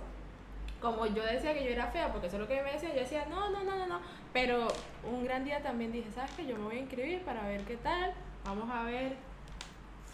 como 0.81 1.07
yo 1.07 1.23
decía 1.23 1.55
que 1.55 1.64
yo 1.64 1.71
era 1.71 1.87
fea, 1.88 2.11
porque 2.11 2.27
eso 2.29 2.37
es 2.37 2.43
lo 2.43 2.49
que 2.49 2.62
me 2.62 2.73
decía, 2.73 2.88
yo 2.95 3.01
decía, 3.01 3.27
no, 3.29 3.51
no, 3.51 3.62
no, 3.62 3.77
no, 3.77 3.87
no. 3.87 4.01
Pero 4.33 4.69
un 5.05 5.25
gran 5.25 5.45
día 5.45 5.62
también 5.62 5.93
dije, 5.93 6.11
¿sabes 6.14 6.31
qué? 6.37 6.47
Yo 6.47 6.57
me 6.57 6.64
voy 6.64 6.77
a 6.77 6.81
inscribir 6.81 7.21
para 7.23 7.43
ver 7.47 7.62
qué 7.62 7.77
tal. 7.77 8.12
Vamos 8.45 8.71
a 8.71 8.85
ver 8.85 9.16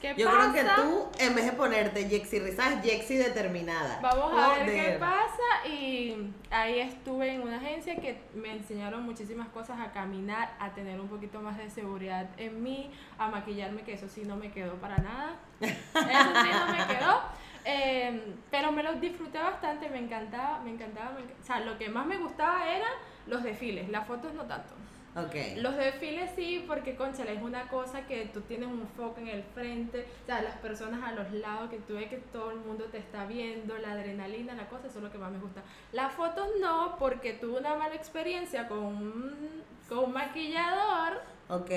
qué 0.01 0.15
yo 0.17 0.27
pasa. 0.27 0.47
Yo 0.47 0.53
creo 0.53 0.65
que 0.65 0.83
tú, 0.83 1.25
en 1.25 1.35
vez 1.35 1.45
de 1.47 1.53
ponerte 1.53 2.09
Jexi 2.09 2.41
Rizas, 2.41 2.83
Jexi 2.83 3.17
determinada. 3.17 4.01
Vamos 4.03 4.33
a 4.37 4.59
ver 4.59 4.67
qué 4.67 4.97
pasa. 4.99 5.69
Y 5.69 6.33
ahí 6.51 6.81
estuve 6.81 7.35
en 7.35 7.43
una 7.43 7.59
agencia 7.59 7.97
que 7.97 8.21
me 8.35 8.53
enseñaron 8.53 9.03
muchísimas 9.05 9.49
cosas 9.49 9.79
a 9.81 9.93
caminar, 9.93 10.55
a 10.59 10.71
tener 10.71 11.01
un 11.01 11.09
poquito 11.09 11.41
más 11.41 11.57
de 11.59 11.71
seguridad 11.71 12.29
en 12.37 12.63
mí, 12.63 12.91
a 13.19 13.29
maquillarme, 13.29 13.83
que 13.83 13.93
eso 13.93 14.09
sí 14.09 14.23
no 14.25 14.37
me 14.37 14.51
quedó 14.51 14.75
para 14.75 14.97
nada. 14.99 15.37
Eso 15.61 15.75
sí 15.95 16.49
no 16.53 16.73
me 16.73 16.87
quedó. 16.95 17.21
Em, 17.69 18.21
pero 18.49 18.71
me 18.71 18.81
lo 18.85 18.93
disfruté 18.95 19.39
bastante, 19.39 19.89
me 19.89 19.99
encantaba, 19.99 20.61
me 20.61 20.71
encantaba, 20.71 21.17
O 21.41 21.45
sea, 21.45 21.59
lo 21.59 21.77
que 21.77 21.89
más 21.89 22.07
me 22.07 22.17
gustaba 22.17 22.73
eran 22.73 22.93
los 23.27 23.43
desfiles, 23.43 23.89
las 23.89 24.07
fotos 24.07 24.33
no 24.35 24.45
tanto. 24.45 24.73
Okay. 25.17 25.57
Los 25.57 25.77
desfiles 25.77 26.31
sí, 26.37 26.65
porque 26.69 26.95
conchale 26.95 27.33
es 27.33 27.43
una 27.43 27.67
cosa 27.67 28.07
que 28.07 28.27
tú 28.27 28.43
tienes 28.43 28.69
un 28.69 28.87
foco 28.97 29.19
en 29.19 29.29
el 29.29 29.43
frente, 29.43 30.07
o 30.23 30.27
sea, 30.27 30.43
las 30.43 30.59
personas 30.59 31.03
a 31.03 31.11
los 31.13 31.33
lados, 31.33 31.69
que 31.69 31.79
tú 31.79 31.95
ves 31.95 32.09
que 32.09 32.19
todo 32.19 32.53
el 32.53 32.59
mundo 32.59 32.85
te 32.85 32.99
está 32.99 33.27
viendo, 33.27 33.77
la 33.79 33.93
adrenalina, 33.93 34.55
la 34.55 34.69
cosa, 34.69 34.87
eso 34.87 34.99
es 34.99 35.05
lo 35.05 35.11
que 35.11 35.19
más 35.19 35.33
me 35.33 35.39
gusta. 35.39 35.63
Las 35.91 36.13
fotos 36.13 36.47
no, 36.61 36.97
porque 37.01 37.33
tuve 37.33 37.59
una 37.59 37.75
mala 37.75 37.97
experiencia 37.97 38.69
con 38.69 38.79
un, 38.79 39.63
con 39.89 39.99
un 40.05 40.13
maquillador. 40.13 41.21
Ok 41.49 41.71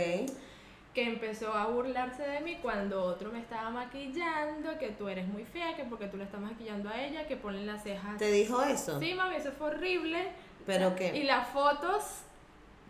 que 0.93 1.03
empezó 1.03 1.53
a 1.53 1.67
burlarse 1.67 2.23
de 2.23 2.41
mí 2.41 2.57
cuando 2.61 3.03
otro 3.03 3.31
me 3.31 3.39
estaba 3.39 3.69
maquillando, 3.69 4.77
que 4.79 4.89
tú 4.89 5.07
eres 5.07 5.27
muy 5.27 5.45
fea, 5.45 5.75
que 5.75 5.83
porque 5.83 6.07
tú 6.07 6.17
le 6.17 6.23
estás 6.23 6.41
maquillando 6.41 6.89
a 6.89 6.99
ella, 6.99 7.27
que 7.27 7.35
ponen 7.35 7.67
las 7.67 7.83
cejas. 7.83 8.17
¿Te 8.17 8.31
dijo 8.31 8.61
eso? 8.63 8.99
Sí, 8.99 9.13
mami, 9.13 9.35
eso 9.35 9.51
fue 9.51 9.67
horrible. 9.67 10.31
¿Pero 10.65 10.95
qué? 10.95 11.15
Y 11.15 11.23
las 11.23 11.47
fotos 11.49 12.23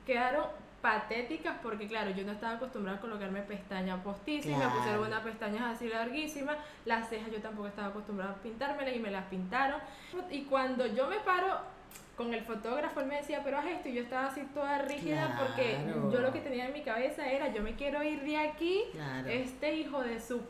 quedaron 0.06 0.46
patéticas 0.82 1.58
porque 1.62 1.88
claro, 1.88 2.12
yo 2.12 2.26
no 2.26 2.32
estaba 2.32 2.54
acostumbrada 2.54 2.98
a 2.98 3.02
colocarme 3.02 3.42
pestañas 3.42 4.00
postísimas, 4.02 4.60
me 4.60 4.78
pusieron 4.78 5.06
unas 5.06 5.24
pestañas 5.24 5.76
así 5.76 5.90
larguísimas, 5.90 6.58
las 6.86 7.10
cejas 7.10 7.32
yo 7.32 7.42
tampoco 7.42 7.68
estaba 7.68 7.90
acostumbrada 7.90 8.32
a 8.32 8.36
pintármelas 8.36 8.96
y 8.96 9.00
me 9.00 9.12
las 9.12 9.26
pintaron. 9.26 9.82
Y 10.32 10.44
cuando 10.44 10.86
yo 10.88 11.08
me 11.08 11.18
paro 11.20 11.60
con 12.20 12.34
el 12.34 12.42
fotógrafo, 12.42 13.00
él 13.00 13.06
me 13.06 13.16
decía, 13.16 13.40
pero 13.46 13.60
haz 13.60 13.68
esto, 13.68 13.88
y 13.88 13.94
yo 13.94 14.02
estaba 14.02 14.28
así 14.28 14.42
toda 14.54 14.80
rígida 14.80 15.38
porque 15.40 15.78
yo 16.12 16.20
lo 16.20 16.34
que 16.34 16.42
tenía 16.42 16.66
en 16.66 16.74
mi 16.74 16.82
cabeza 16.82 17.26
era, 17.32 17.48
yo 17.54 17.64
me 17.64 17.76
quiero 17.76 18.04
ir 18.04 18.22
de 18.24 18.38
aquí, 18.38 18.84
este 19.26 19.76
hijo 19.76 20.04
de 20.04 20.20
su... 20.20 20.36
Mm", 20.36 20.42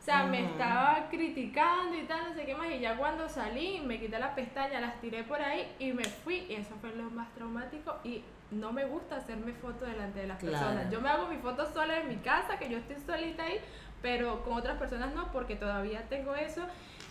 o 0.00 0.04
sea, 0.04 0.22
me 0.22 0.44
estaba 0.44 1.08
criticando 1.10 1.96
y 1.96 2.04
tal, 2.04 2.28
no 2.28 2.34
sé 2.34 2.46
qué 2.46 2.54
más, 2.54 2.70
y 2.70 2.78
ya 2.78 2.96
cuando 2.96 3.28
salí, 3.28 3.80
me 3.84 3.98
quité 3.98 4.20
las 4.20 4.34
pestañas, 4.34 4.80
las 4.80 5.00
tiré 5.00 5.24
por 5.24 5.42
ahí 5.42 5.66
y 5.80 5.92
me 5.92 6.04
fui, 6.04 6.46
y 6.48 6.54
eso 6.54 6.76
fue 6.80 6.94
lo 6.94 7.10
más 7.10 7.34
traumático, 7.34 7.96
y 8.04 8.22
no 8.52 8.72
me 8.72 8.84
gusta 8.84 9.16
hacerme 9.16 9.54
fotos 9.54 9.88
delante 9.88 10.20
de 10.20 10.28
las 10.28 10.38
personas. 10.38 10.92
Yo 10.92 11.00
me 11.00 11.08
hago 11.08 11.26
mi 11.26 11.38
foto 11.38 11.70
sola 11.72 11.98
en 11.98 12.08
mi 12.08 12.16
casa, 12.18 12.56
que 12.56 12.70
yo 12.70 12.78
estoy 12.78 12.98
solita 13.04 13.42
ahí, 13.42 13.58
pero 14.00 14.44
con 14.44 14.52
otras 14.52 14.78
personas 14.78 15.12
no, 15.12 15.32
porque 15.32 15.56
todavía 15.56 16.02
tengo 16.08 16.36
eso, 16.36 16.62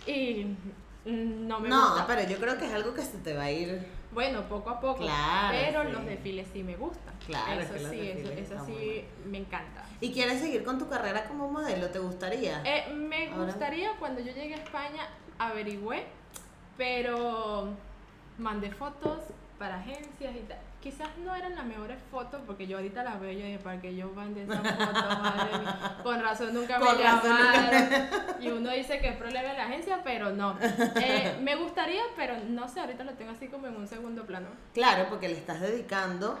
y 0.06 0.46
no 1.12 1.60
me 1.60 1.68
no, 1.68 2.04
pero 2.06 2.22
yo 2.28 2.38
creo 2.38 2.58
que 2.58 2.66
es 2.66 2.72
algo 2.72 2.94
que 2.94 3.02
se 3.02 3.18
te 3.18 3.34
va 3.34 3.44
a 3.44 3.50
ir. 3.50 3.86
Bueno, 4.12 4.42
poco 4.48 4.70
a 4.70 4.80
poco. 4.80 5.00
Claro. 5.00 5.56
Pero 5.58 5.84
los 5.84 6.04
desfiles 6.04 6.46
sí 6.52 6.62
me 6.62 6.76
gustan. 6.76 7.14
Claro. 7.26 7.60
Eso 7.60 7.90
sí, 7.90 8.10
eso, 8.10 8.66
sí 8.66 9.04
me 9.26 9.38
encanta. 9.38 9.84
¿Y 10.00 10.12
quieres 10.12 10.40
seguir 10.40 10.64
con 10.64 10.78
tu 10.78 10.88
carrera 10.88 11.26
como 11.26 11.50
modelo? 11.50 11.88
¿Te 11.88 11.98
gustaría? 11.98 12.62
Eh, 12.64 12.92
me 12.94 13.28
gustaría 13.28 13.92
cuando 13.98 14.20
yo 14.20 14.32
llegue 14.32 14.54
a 14.54 14.58
España 14.58 15.08
averigüé, 15.38 16.04
pero 16.76 17.68
mandé 18.38 18.70
fotos 18.70 19.20
para 19.58 19.76
agencias 19.76 20.36
y 20.36 20.40
tal 20.40 20.67
quizás 20.80 21.08
no 21.24 21.34
eran 21.34 21.54
las 21.54 21.64
mejores 21.64 21.98
fotos, 22.10 22.40
porque 22.46 22.66
yo 22.66 22.76
ahorita 22.76 23.02
las 23.02 23.20
veo 23.20 23.32
y 23.32 23.36
dije, 23.36 23.58
para 23.58 23.80
que 23.80 23.94
yo 23.94 24.08
mande 24.10 24.44
esas 24.44 24.58
fotos, 24.58 25.18
madre 25.20 25.58
mía. 25.58 25.98
Con 26.02 26.22
razón 26.22 26.54
nunca 26.54 26.78
me 26.78 26.94
llamaron. 26.96 27.88
Y 28.40 28.48
uno 28.48 28.70
dice 28.70 29.00
que 29.00 29.08
es 29.08 29.16
problema 29.16 29.48
de 29.48 29.56
la 29.56 29.64
agencia, 29.64 30.00
pero 30.04 30.30
no. 30.30 30.56
Eh, 31.00 31.38
me 31.42 31.56
gustaría, 31.56 32.02
pero 32.16 32.34
no 32.48 32.68
sé, 32.68 32.80
ahorita 32.80 33.04
lo 33.04 33.12
tengo 33.14 33.32
así 33.32 33.48
como 33.48 33.66
en 33.66 33.76
un 33.76 33.86
segundo 33.86 34.24
plano. 34.26 34.48
Claro, 34.74 35.08
porque 35.08 35.28
le 35.28 35.34
estás 35.34 35.60
dedicando 35.60 36.38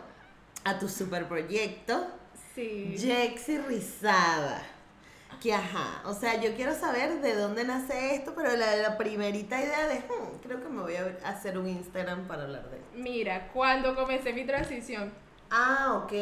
a 0.64 0.78
tu 0.78 0.88
super 0.88 1.26
proyecto. 1.26 2.06
Sí. 2.54 2.94
Jexy 2.98 3.58
Rizada 3.58 4.77
que 5.40 5.54
ajá, 5.54 6.02
o 6.04 6.12
sea, 6.14 6.40
yo 6.40 6.54
quiero 6.54 6.74
saber 6.74 7.20
de 7.20 7.34
dónde 7.34 7.64
nace 7.64 8.14
esto, 8.14 8.32
pero 8.34 8.56
la, 8.56 8.76
la 8.76 8.98
primerita 8.98 9.60
idea 9.60 9.86
de, 9.86 9.96
hmm, 10.00 10.40
creo 10.42 10.62
que 10.62 10.68
me 10.68 10.82
voy 10.82 10.94
a 10.96 11.28
hacer 11.28 11.58
un 11.58 11.68
Instagram 11.68 12.26
para 12.26 12.44
hablar 12.44 12.68
de 12.70 12.78
esto. 12.78 12.88
Mira, 12.94 13.48
cuando 13.52 13.94
comencé 13.94 14.32
mi 14.32 14.44
transición. 14.44 15.12
Ah, 15.50 16.02
ok. 16.04 16.12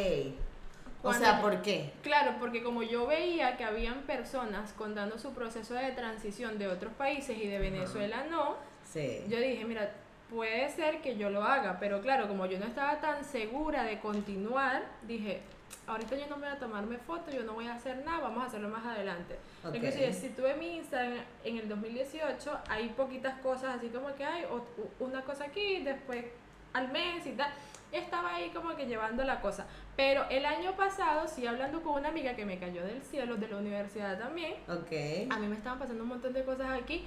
O 1.02 1.12
sea, 1.12 1.40
¿por 1.40 1.62
qué? 1.62 1.92
Claro, 2.02 2.35
porque 2.40 2.62
como 2.62 2.83
yo 2.83 3.07
veía 3.07 3.57
que 3.57 3.64
habían 3.64 4.02
personas 4.02 4.72
contando 4.72 5.18
su 5.18 5.33
proceso 5.33 5.74
de 5.74 5.92
transición 5.92 6.59
de 6.59 6.66
otros 6.68 6.92
países 6.94 7.38
y 7.38 7.46
de 7.46 7.59
Venezuela 7.59 8.24
no, 8.29 8.57
sí. 8.85 9.22
yo 9.29 9.38
dije, 9.38 9.64
mira, 9.64 9.92
puede 10.29 10.68
ser 10.70 11.02
que 11.02 11.16
yo 11.16 11.31
lo 11.31 11.44
haga, 11.44 11.79
pero 11.79 12.00
claro, 12.00 12.26
como 12.26 12.46
yo 12.46 12.59
no 12.59 12.66
estaba 12.66 13.00
tan 13.00 13.24
segura 13.24 13.85
de 13.85 14.00
continuar, 14.00 14.85
dije, 15.07 15.42
ahorita 15.87 16.16
yo 16.16 16.26
no 16.29 16.37
voy 16.37 16.48
a 16.48 16.59
tomarme 16.59 16.98
fotos, 16.98 17.35
yo 17.35 17.44
no 17.44 17.55
voy 17.55 17.66
a 17.66 17.74
hacer 17.74 18.05
nada, 18.05 18.20
vamos 18.20 18.42
a 18.42 18.46
hacerlo 18.46 18.68
más 18.68 18.85
adelante. 18.85 19.37
Okay. 19.64 20.12
si 20.12 20.31
tuve 20.31 20.55
mi 20.57 20.76
Instagram 20.76 21.18
en 21.44 21.59
el 21.59 21.68
2018, 21.68 22.59
hay 22.68 22.88
poquitas 22.90 23.38
cosas 23.40 23.76
así 23.76 23.88
como 23.88 24.14
que 24.14 24.24
hay 24.24 24.44
una 24.98 25.22
cosa 25.22 25.44
aquí, 25.44 25.83
después 25.83 26.24
al 26.72 26.90
mes 26.92 27.26
y 27.26 27.33
tal. 27.33 27.50
Estaba 27.92 28.35
ahí 28.35 28.50
como 28.50 28.74
que 28.76 28.87
llevando 28.87 29.22
la 29.24 29.40
cosa. 29.40 29.66
Pero 29.96 30.24
el 30.29 30.44
año 30.44 30.76
pasado, 30.76 31.26
sí, 31.29 31.46
hablando 31.46 31.83
con 31.83 31.94
una 31.94 32.09
amiga 32.09 32.35
que 32.35 32.44
me 32.44 32.59
cayó 32.59 32.85
del 32.85 33.00
cielo, 33.02 33.37
de 33.37 33.48
la 33.48 33.57
universidad 33.57 34.18
también. 34.18 34.55
Okay. 34.68 35.29
A 35.31 35.38
mí 35.38 35.46
me 35.46 35.57
estaban 35.57 35.79
pasando 35.79 36.02
un 36.02 36.11
montón 36.11 36.33
de 36.33 36.44
cosas 36.44 36.68
aquí. 36.79 37.07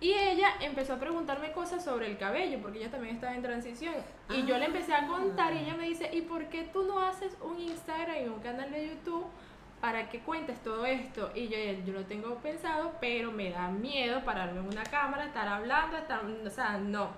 Y 0.00 0.12
ella 0.12 0.48
empezó 0.60 0.94
a 0.94 0.98
preguntarme 0.98 1.52
cosas 1.52 1.84
sobre 1.84 2.08
el 2.08 2.18
cabello, 2.18 2.58
porque 2.60 2.78
ella 2.78 2.90
también 2.90 3.14
estaba 3.14 3.34
en 3.34 3.42
transición. 3.42 3.94
Y 4.28 4.44
yo 4.44 4.58
le 4.58 4.66
empecé 4.66 4.92
a 4.92 5.06
contar 5.06 5.54
y 5.54 5.58
ella 5.58 5.76
me 5.76 5.88
dice, 5.88 6.10
¿y 6.12 6.22
por 6.22 6.46
qué 6.48 6.64
tú 6.64 6.84
no 6.84 7.00
haces 7.00 7.36
un 7.40 7.58
Instagram 7.58 8.16
y 8.24 8.28
un 8.28 8.40
canal 8.40 8.70
de 8.70 8.88
YouTube 8.88 9.24
para 9.80 10.10
que 10.10 10.20
cuentes 10.20 10.62
todo 10.62 10.84
esto? 10.84 11.30
Y 11.34 11.48
yo, 11.48 11.56
yo 11.86 11.92
lo 11.92 12.04
tengo 12.04 12.34
pensado, 12.36 12.92
pero 13.00 13.32
me 13.32 13.50
da 13.50 13.68
miedo 13.68 14.22
pararme 14.24 14.60
en 14.60 14.66
una 14.66 14.84
cámara, 14.84 15.24
estar 15.24 15.48
hablando, 15.48 15.96
estar, 15.96 16.20
o 16.24 16.50
sea, 16.50 16.78
no. 16.78 17.08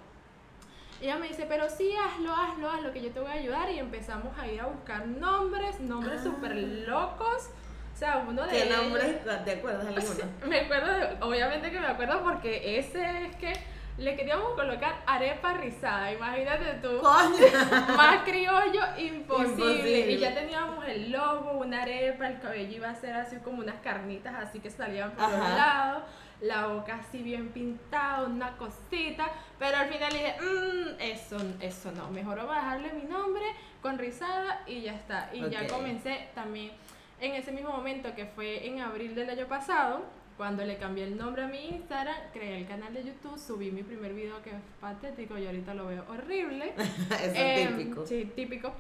Ella 1.01 1.17
me 1.19 1.29
dice, 1.29 1.45
pero 1.47 1.69
sí, 1.69 1.93
hazlo, 1.95 2.33
hazlo, 2.33 2.71
hazlo, 2.71 2.93
que 2.93 3.03
yo 3.03 3.11
te 3.11 3.21
voy 3.21 3.31
a 3.31 3.35
ayudar. 3.35 3.71
Y 3.71 3.79
empezamos 3.79 4.37
a 4.39 4.47
ir 4.49 4.61
a 4.61 4.67
buscar 4.67 5.07
nombres, 5.07 5.81
nombres 5.81 6.23
súper 6.23 6.55
locos 6.87 7.51
o 7.97 7.99
sea, 7.99 8.23
uno 8.29 8.47
de 8.47 8.51
¿Qué 8.53 8.67
nombre 8.67 9.23
te 9.47 9.53
acuerdas 9.53 9.87
alguno? 9.87 10.31
me 10.47 10.61
acuerdo, 10.61 11.27
obviamente 11.27 11.71
que 11.71 11.81
me 11.81 11.87
acuerdo 11.87 12.23
porque 12.23 12.79
ese 12.79 13.25
es 13.25 13.37
que 13.37 13.55
le 13.97 14.15
queríamos 14.15 14.53
colocar 14.53 14.97
arepa 15.07 15.55
rizada, 15.55 16.13
imagínate 16.13 16.75
tú. 16.83 16.99
Coño. 17.01 17.97
Más 17.97 18.23
criollo, 18.25 18.83
imposible. 18.99 19.73
Imposible. 19.73 20.13
Y 20.13 20.19
ya 20.19 20.35
teníamos 20.35 20.85
el 20.87 21.11
logo, 21.11 21.53
una 21.53 21.81
arepa, 21.81 22.29
el 22.29 22.39
cabello 22.39 22.77
iba 22.77 22.91
a 22.91 22.95
ser 22.97 23.15
así 23.15 23.37
como 23.37 23.63
unas 23.63 23.77
carnitas 23.77 24.35
así 24.35 24.61
que 24.61 24.71
salían 24.71 25.13
por 25.13 25.31
los 25.31 25.41
Ajá. 25.41 25.57
lados, 25.57 26.03
la 26.43 26.67
boca 26.67 26.97
así 26.97 27.23
bien 27.23 27.49
pintada, 27.49 28.25
una 28.25 28.59
cosita. 28.59 29.25
Pero 29.59 29.79
al 29.79 29.89
final 29.89 30.13
dije, 30.13 30.37
mmm, 30.39 31.01
eso, 31.01 31.39
eso 31.61 31.93
no, 31.93 32.11
mejor 32.11 32.37
vamos 32.37 32.57
a 32.57 32.59
dejarle 32.59 32.93
mi 32.93 33.05
nombre 33.05 33.45
con 33.81 33.97
rizada 33.97 34.61
y 34.67 34.83
ya 34.83 34.93
está. 34.93 35.31
Y 35.33 35.49
ya 35.49 35.67
comencé 35.67 36.29
también 36.35 36.73
en 37.21 37.35
ese 37.35 37.53
mismo 37.53 37.71
momento 37.71 38.15
que 38.15 38.27
fue 38.27 38.67
en 38.67 38.81
abril 38.81 39.15
del 39.15 39.31
año 39.31 39.47
pasado. 39.47 40.05
Cuando 40.37 40.65
le 40.67 40.77
cambié 40.77 41.05
el 41.05 41.17
nombre 41.17 41.45
a 41.45 41.47
mi 41.47 41.69
Instagram, 41.69 42.15
creé 42.35 42.59
el 42.59 42.67
canal 42.67 42.93
de 42.93 43.05
YouTube, 43.05 43.39
subí 43.39 43.71
mi 43.71 43.83
primer 43.83 44.13
video 44.13 44.43
que 44.43 44.51
es 44.51 44.57
patético 44.83 45.39
y 45.39 45.47
ahorita 45.47 45.73
lo 45.73 45.87
veo 45.87 46.05
horrible. 46.11 46.75
Eso 46.77 47.33
Em, 47.35 47.69
es 47.69 47.77
típico. 47.79 48.07
Sí, 48.07 48.33
típico. 48.37 48.73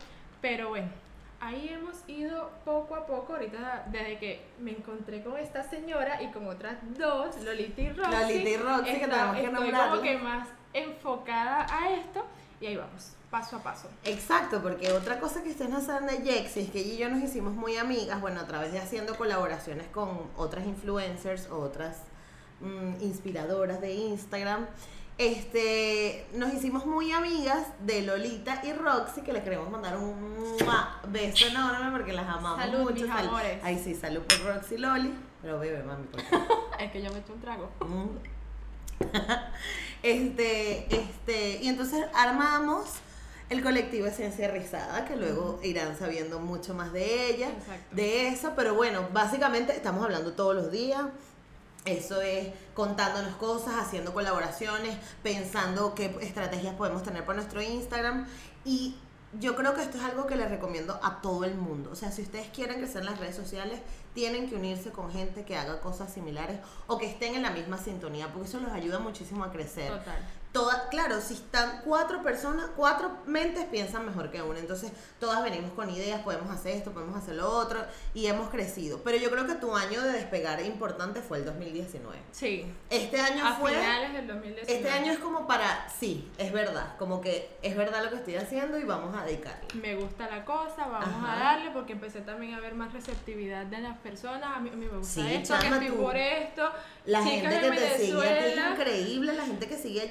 Pero 0.43 0.69
bueno, 0.69 0.89
ahí 1.41 1.71
hemos 1.73 2.07
ido 2.09 2.51
poco 2.67 2.95
a 2.95 3.07
poco. 3.07 3.33
Ahorita, 3.33 3.87
desde 3.91 4.19
que 4.19 4.43
me 4.61 4.73
encontré 4.73 5.23
con 5.23 5.39
esta 5.39 5.63
señora 5.63 6.23
y 6.23 6.27
con 6.27 6.47
otras 6.47 6.77
dos, 6.99 7.43
Lolita 7.43 7.81
y 7.81 7.89
Roxy. 7.89 8.11
Lolita 8.13 8.51
y 8.51 8.57
Roxy, 8.59 8.93
que 8.93 8.99
tenemos 9.09 9.37
que 9.37 9.45
estoy 9.45 9.71
como 9.73 10.03
que 10.03 10.19
más 10.19 10.49
enfocada 10.75 11.67
a 11.71 11.91
esto. 11.91 12.23
Y 12.61 12.67
ahí 12.67 12.77
vamos, 12.77 13.13
paso 13.31 13.57
a 13.57 13.63
paso. 13.63 13.89
Exacto, 14.05 14.63
porque 14.63 14.91
otra 14.93 15.21
cosa 15.21 15.43
que 15.43 15.55
no 15.69 15.81
saben 15.81 16.07
de 16.07 16.23
Jexy 16.23 16.61
es 16.61 16.71
que 16.71 16.81
ella 16.81 16.93
y 16.95 16.97
yo 16.99 17.09
nos 17.11 17.23
hicimos 17.23 17.53
muy 17.55 17.77
amigas, 17.77 18.21
bueno, 18.21 18.41
a 18.41 18.47
través 18.47 18.73
de 18.73 18.79
haciendo 18.79 19.15
colaboraciones 19.17 19.87
con 19.89 20.23
otras 20.37 20.67
influencers 20.67 21.49
o 21.51 21.59
otras 21.59 21.99
mm, 22.61 23.03
inspiradoras 23.03 23.81
de 23.81 23.93
Instagram. 23.95 24.67
Este, 25.19 26.27
nos 26.35 26.53
hicimos 26.53 26.85
muy 26.85 27.11
amigas 27.13 27.67
de 27.81 28.03
Lolita 28.03 28.61
y 28.65 28.73
Roxy, 28.75 29.23
que 29.23 29.33
le 29.33 29.43
queremos 29.43 29.71
mandar 29.71 29.97
un 29.97 30.37
beso 31.09 31.47
enorme 31.47 31.91
porque 31.91 32.13
las 32.13 32.29
amamos 32.29 32.61
Salud, 32.61 32.81
mucho. 32.81 32.95
mis 32.95 33.07
Sal- 33.07 33.29
amores. 33.29 33.59
Ay, 33.63 33.81
sí, 33.83 33.95
salud 33.95 34.21
por 34.23 34.45
Roxy 34.55 34.75
y 34.75 34.79
Loli. 34.79 35.15
Pero 35.43 35.59
bebe, 35.59 35.83
mami, 35.83 36.05
por 36.07 36.21
favor. 36.23 36.47
Es 36.79 36.91
que 36.93 37.01
yo 37.03 37.11
me 37.13 37.19
echo 37.21 37.33
un 37.33 37.41
trago. 37.41 37.71
Mm. 37.81 38.36
este, 40.03 40.95
este, 40.95 41.59
y 41.63 41.69
entonces 41.69 42.05
armamos 42.15 42.87
el 43.49 43.63
colectivo 43.63 44.07
Esencia 44.07 44.49
Rizada, 44.49 45.05
que 45.05 45.17
luego 45.17 45.61
irán 45.63 45.97
sabiendo 45.97 46.41
mucho 46.41 46.75
más 46.75 46.93
de 46.93 47.31
ella, 47.31 47.49
Exacto. 47.51 47.95
de 47.95 48.29
eso, 48.29 48.53
pero 48.57 48.75
bueno, 48.75 49.09
básicamente 49.13 49.75
estamos 49.75 50.05
hablando 50.05 50.33
todos 50.33 50.55
los 50.55 50.71
días. 50.71 51.05
Eso 51.85 52.21
es 52.21 52.49
contándonos 52.75 53.37
cosas, 53.37 53.75
haciendo 53.79 54.13
colaboraciones, 54.13 54.97
pensando 55.23 55.95
qué 55.95 56.17
estrategias 56.21 56.75
podemos 56.75 57.05
tener 57.05 57.25
para 57.25 57.37
nuestro 57.37 57.63
Instagram. 57.63 58.27
Y 58.65 58.97
yo 59.39 59.55
creo 59.55 59.75
que 59.75 59.83
esto 59.83 59.97
es 59.99 60.03
algo 60.03 60.27
que 60.27 60.35
les 60.35 60.51
recomiendo 60.51 60.99
a 61.01 61.21
todo 61.21 61.45
el 61.45 61.55
mundo. 61.55 61.91
O 61.93 61.95
sea, 61.95 62.11
si 62.11 62.23
ustedes 62.23 62.49
quieren 62.49 62.79
crecer 62.79 63.03
en 63.03 63.07
las 63.07 63.21
redes 63.21 63.37
sociales, 63.37 63.79
tienen 64.17 64.49
que 64.49 64.55
unirse 64.55 64.93
con 64.93 65.13
gente 65.13 65.45
que 65.45 65.59
haga 65.59 65.79
cosas 65.83 66.11
similares 66.11 66.59
o 66.87 66.97
que 66.97 67.05
estén 67.05 67.35
en 67.35 67.43
la 67.43 67.51
misma 67.51 67.77
sintonía, 67.77 68.33
porque 68.33 68.49
eso 68.49 68.59
los 68.61 68.73
ayuda 68.73 68.99
muchísimo 68.99 69.45
a 69.45 69.53
crecer. 69.53 69.91
Total. 69.93 70.19
Toda, 70.57 70.89
claro, 70.89 71.21
si 71.21 71.35
están 71.35 71.83
cuatro 71.85 72.23
personas, 72.23 72.71
cuatro 72.75 73.19
mentes 73.27 73.67
piensan 73.67 74.07
mejor 74.07 74.31
que 74.31 74.41
una. 74.41 74.59
Entonces, 74.59 74.91
todas 75.21 75.45
venimos 75.45 75.73
con 75.73 75.91
ideas, 75.91 76.23
podemos 76.23 76.49
hacer 76.51 76.75
esto, 76.77 76.93
podemos 76.93 77.15
hacer 77.15 77.35
lo 77.35 77.47
otro, 77.47 77.85
y 78.15 78.27
hemos 78.27 78.49
crecido. 78.49 79.03
Pero 79.05 79.19
yo 79.19 79.31
creo 79.31 79.47
que 79.47 79.57
tu 79.57 79.77
año 79.77 80.01
de 80.01 80.13
despegar 80.13 80.63
importante 80.65 81.21
fue 81.21 81.37
el 81.39 81.45
2019. 81.45 82.19
Sí. 82.33 82.73
Este 82.89 83.21
año 83.21 83.47
A 83.47 83.53
fue. 83.57 83.73
finales 83.73 84.15
del 84.15 84.27
2019. 84.29 84.75
Este 84.79 84.91
año 84.91 85.13
es 85.13 85.19
como 85.19 85.47
para. 85.47 85.91
Sí, 85.91 86.31
es 86.39 86.51
verdad. 86.53 86.97
Como 86.99 87.21
que 87.21 87.55
es 87.61 87.77
verdad 87.77 88.03
lo 88.03 88.09
que 88.09 88.17
estoy 88.17 88.37
haciendo 88.37 88.79
y 88.79 88.85
vamos 88.85 89.15
a 89.15 89.27
dedicarle. 89.27 89.67
me 89.75 89.95
gusta 89.97 90.27
la 90.31 90.47
cosa, 90.47 90.87
vamos 90.87 91.23
Ajá. 91.23 91.35
a 91.35 91.39
darle, 91.39 91.71
porque 91.73 91.93
empecé 91.93 92.23
también 92.23 92.55
a 92.55 92.61
ver 92.61 92.75
más 92.75 92.95
receptividad 92.95 93.67
de 93.67 93.81
las 93.81 93.99
personas. 93.99 94.57
A 94.57 94.61
mí, 94.61 94.71
a 94.71 94.77
mí 94.77 94.87
me 94.87 94.97
gusta 94.97 95.21
Sí, 95.21 95.35
esto, 95.35 95.55
que 95.59 95.67
estoy 95.67 95.91
por 95.91 96.17
esto. 96.17 96.73
La 97.05 97.23
gente 97.23 97.61
que 97.61 97.71
te 97.73 97.99
sigue 97.99 98.53
es 98.55 98.57
increíble, 98.71 99.35
la 99.35 99.45
gente 99.45 99.69
que 99.69 99.77
sigue 99.77 100.01
a 100.01 100.05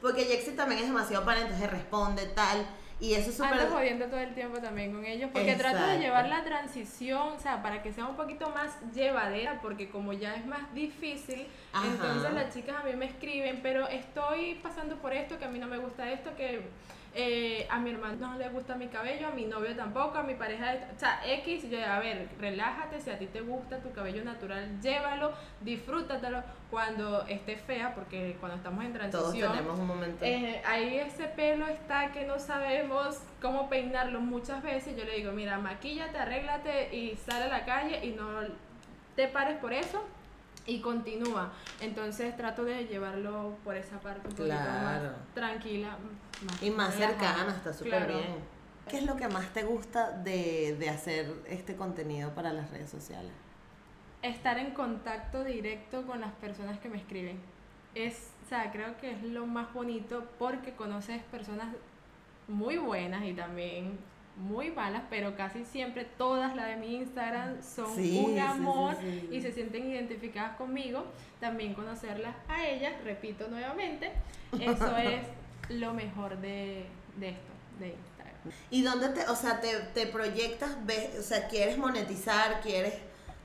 porque 0.00 0.24
Jexy 0.24 0.52
también 0.52 0.80
es 0.80 0.86
demasiado 0.86 1.24
para, 1.24 1.40
entonces 1.40 1.70
responde 1.70 2.26
tal, 2.26 2.66
y 3.00 3.14
eso 3.14 3.30
es 3.30 3.36
súper... 3.36 3.54
Ando 3.54 3.74
jodiendo 3.74 4.06
todo 4.06 4.20
el 4.20 4.34
tiempo 4.34 4.58
también 4.58 4.92
con 4.92 5.04
ellos 5.04 5.30
porque 5.32 5.54
trato 5.56 5.86
de 5.86 5.98
llevar 5.98 6.28
la 6.28 6.44
transición, 6.44 7.32
o 7.36 7.38
sea, 7.38 7.62
para 7.62 7.82
que 7.82 7.92
sea 7.92 8.06
un 8.06 8.16
poquito 8.16 8.50
más 8.50 8.76
llevadera, 8.94 9.60
porque 9.60 9.88
como 9.88 10.12
ya 10.12 10.34
es 10.34 10.46
más 10.46 10.72
difícil, 10.74 11.46
Ajá. 11.72 11.86
entonces 11.86 12.32
las 12.32 12.54
chicas 12.54 12.76
a 12.80 12.84
mí 12.84 12.94
me 12.94 13.06
escriben, 13.06 13.60
pero 13.62 13.88
estoy 13.88 14.54
pasando 14.62 14.96
por 14.96 15.12
esto, 15.12 15.38
que 15.38 15.44
a 15.44 15.48
mí 15.48 15.58
no 15.58 15.66
me 15.66 15.78
gusta 15.78 16.10
esto, 16.10 16.34
que 16.36 16.62
eh, 17.16 17.68
a 17.70 17.78
mi 17.78 17.90
hermano 17.90 18.16
no 18.16 18.36
le 18.36 18.48
gusta 18.48 18.74
mi 18.74 18.88
cabello, 18.88 19.28
a 19.28 19.30
mi 19.30 19.44
novio 19.44 19.76
tampoco, 19.76 20.18
a 20.18 20.24
mi 20.24 20.34
pareja, 20.34 20.74
o 20.94 20.98
sea, 20.98 21.20
X, 21.24 21.70
yo, 21.70 21.78
a 21.84 22.00
ver, 22.00 22.28
relájate, 22.40 23.00
si 23.00 23.08
a 23.08 23.16
ti 23.16 23.26
te 23.26 23.40
gusta 23.40 23.78
tu 23.78 23.92
cabello 23.92 24.24
natural, 24.24 24.80
llévalo, 24.80 25.32
disfrútatelo 25.60 26.42
cuando 26.72 27.24
esté 27.28 27.56
fea, 27.56 27.94
porque 27.94 28.36
cuando 28.40 28.56
estamos 28.56 28.84
en 28.84 28.92
Todos 28.92 29.10
transición... 29.10 29.52
tenemos 29.52 29.78
un 29.78 29.86
momento... 29.86 30.24
Eh, 30.24 30.60
ahí 30.66 30.98
ese 30.98 31.28
pelo 31.28 31.68
está 31.68 32.10
que 32.10 32.24
no 32.24 32.36
sabemos 32.88 33.18
cómo 33.40 33.68
peinarlo 33.68 34.20
muchas 34.20 34.62
veces. 34.62 34.96
Yo 34.96 35.04
le 35.04 35.16
digo, 35.16 35.32
mira, 35.32 35.58
maquíllate, 35.58 36.18
arréglate 36.18 36.94
y 36.94 37.16
sal 37.16 37.42
a 37.42 37.48
la 37.48 37.64
calle 37.64 38.04
y 38.04 38.10
no 38.10 38.26
te 39.16 39.28
pares 39.28 39.58
por 39.58 39.72
eso 39.72 40.02
y 40.66 40.80
continúa. 40.80 41.52
Entonces 41.80 42.36
trato 42.36 42.64
de 42.64 42.86
llevarlo 42.86 43.56
por 43.64 43.76
esa 43.76 43.98
parte 44.00 44.28
un 44.28 44.34
poquito 44.34 44.54
más 44.56 45.02
tranquila. 45.34 45.96
más 46.46 46.62
Y 46.62 46.70
más 46.70 46.94
cercana, 46.94 47.54
está 47.56 47.72
súper 47.72 48.06
Claro. 48.06 48.18
bien. 48.18 48.54
¿Qué 48.88 48.98
es 48.98 49.06
lo 49.06 49.16
que 49.16 49.28
más 49.28 49.48
te 49.54 49.62
gusta 49.62 50.10
de, 50.10 50.76
de 50.78 50.90
hacer 50.90 51.32
este 51.48 51.74
contenido 51.74 52.34
para 52.34 52.52
las 52.52 52.70
redes 52.70 52.90
sociales? 52.90 53.32
estar 54.22 54.56
en 54.56 54.70
contacto 54.70 55.44
directo 55.44 56.06
con 56.06 56.18
las 56.22 56.32
personas 56.32 56.78
que 56.78 56.88
me 56.88 56.96
escriben. 56.96 57.38
Es, 57.94 58.30
o 58.46 58.48
sea, 58.48 58.72
creo 58.72 58.96
que 58.96 59.10
es 59.10 59.22
lo 59.22 59.44
más 59.46 59.70
bonito 59.74 60.24
porque 60.38 60.72
conoces 60.72 61.22
personas 61.24 61.68
muy 62.48 62.76
buenas 62.76 63.24
y 63.24 63.32
también 63.32 63.98
muy 64.36 64.70
malas, 64.70 65.02
pero 65.10 65.36
casi 65.36 65.64
siempre 65.64 66.04
todas 66.04 66.56
las 66.56 66.66
de 66.66 66.76
mi 66.76 66.96
Instagram 66.96 67.62
son 67.62 67.94
Sí, 67.94 68.20
un 68.24 68.32
sí, 68.34 68.38
amor 68.40 68.96
sí. 69.00 69.28
y 69.30 69.40
se 69.40 69.52
sienten 69.52 69.88
identificadas 69.90 70.56
conmigo. 70.56 71.04
También 71.40 71.74
conocerlas 71.74 72.34
a 72.48 72.66
ellas, 72.66 72.92
repito 73.04 73.46
nuevamente, 73.48 74.10
eso 74.60 74.96
es 74.96 75.26
lo 75.68 75.94
mejor 75.94 76.36
de, 76.38 76.86
de 77.16 77.28
esto, 77.30 77.52
de 77.78 77.88
Instagram. 77.88 78.34
¿Y 78.70 78.82
dónde 78.82 79.08
te, 79.10 79.26
o 79.28 79.36
sea, 79.36 79.60
te, 79.60 79.72
te 79.94 80.06
proyectas, 80.06 80.84
ves, 80.84 81.18
o 81.18 81.22
sea, 81.22 81.48
quieres 81.48 81.78
monetizar, 81.78 82.60
quieres 82.60 82.94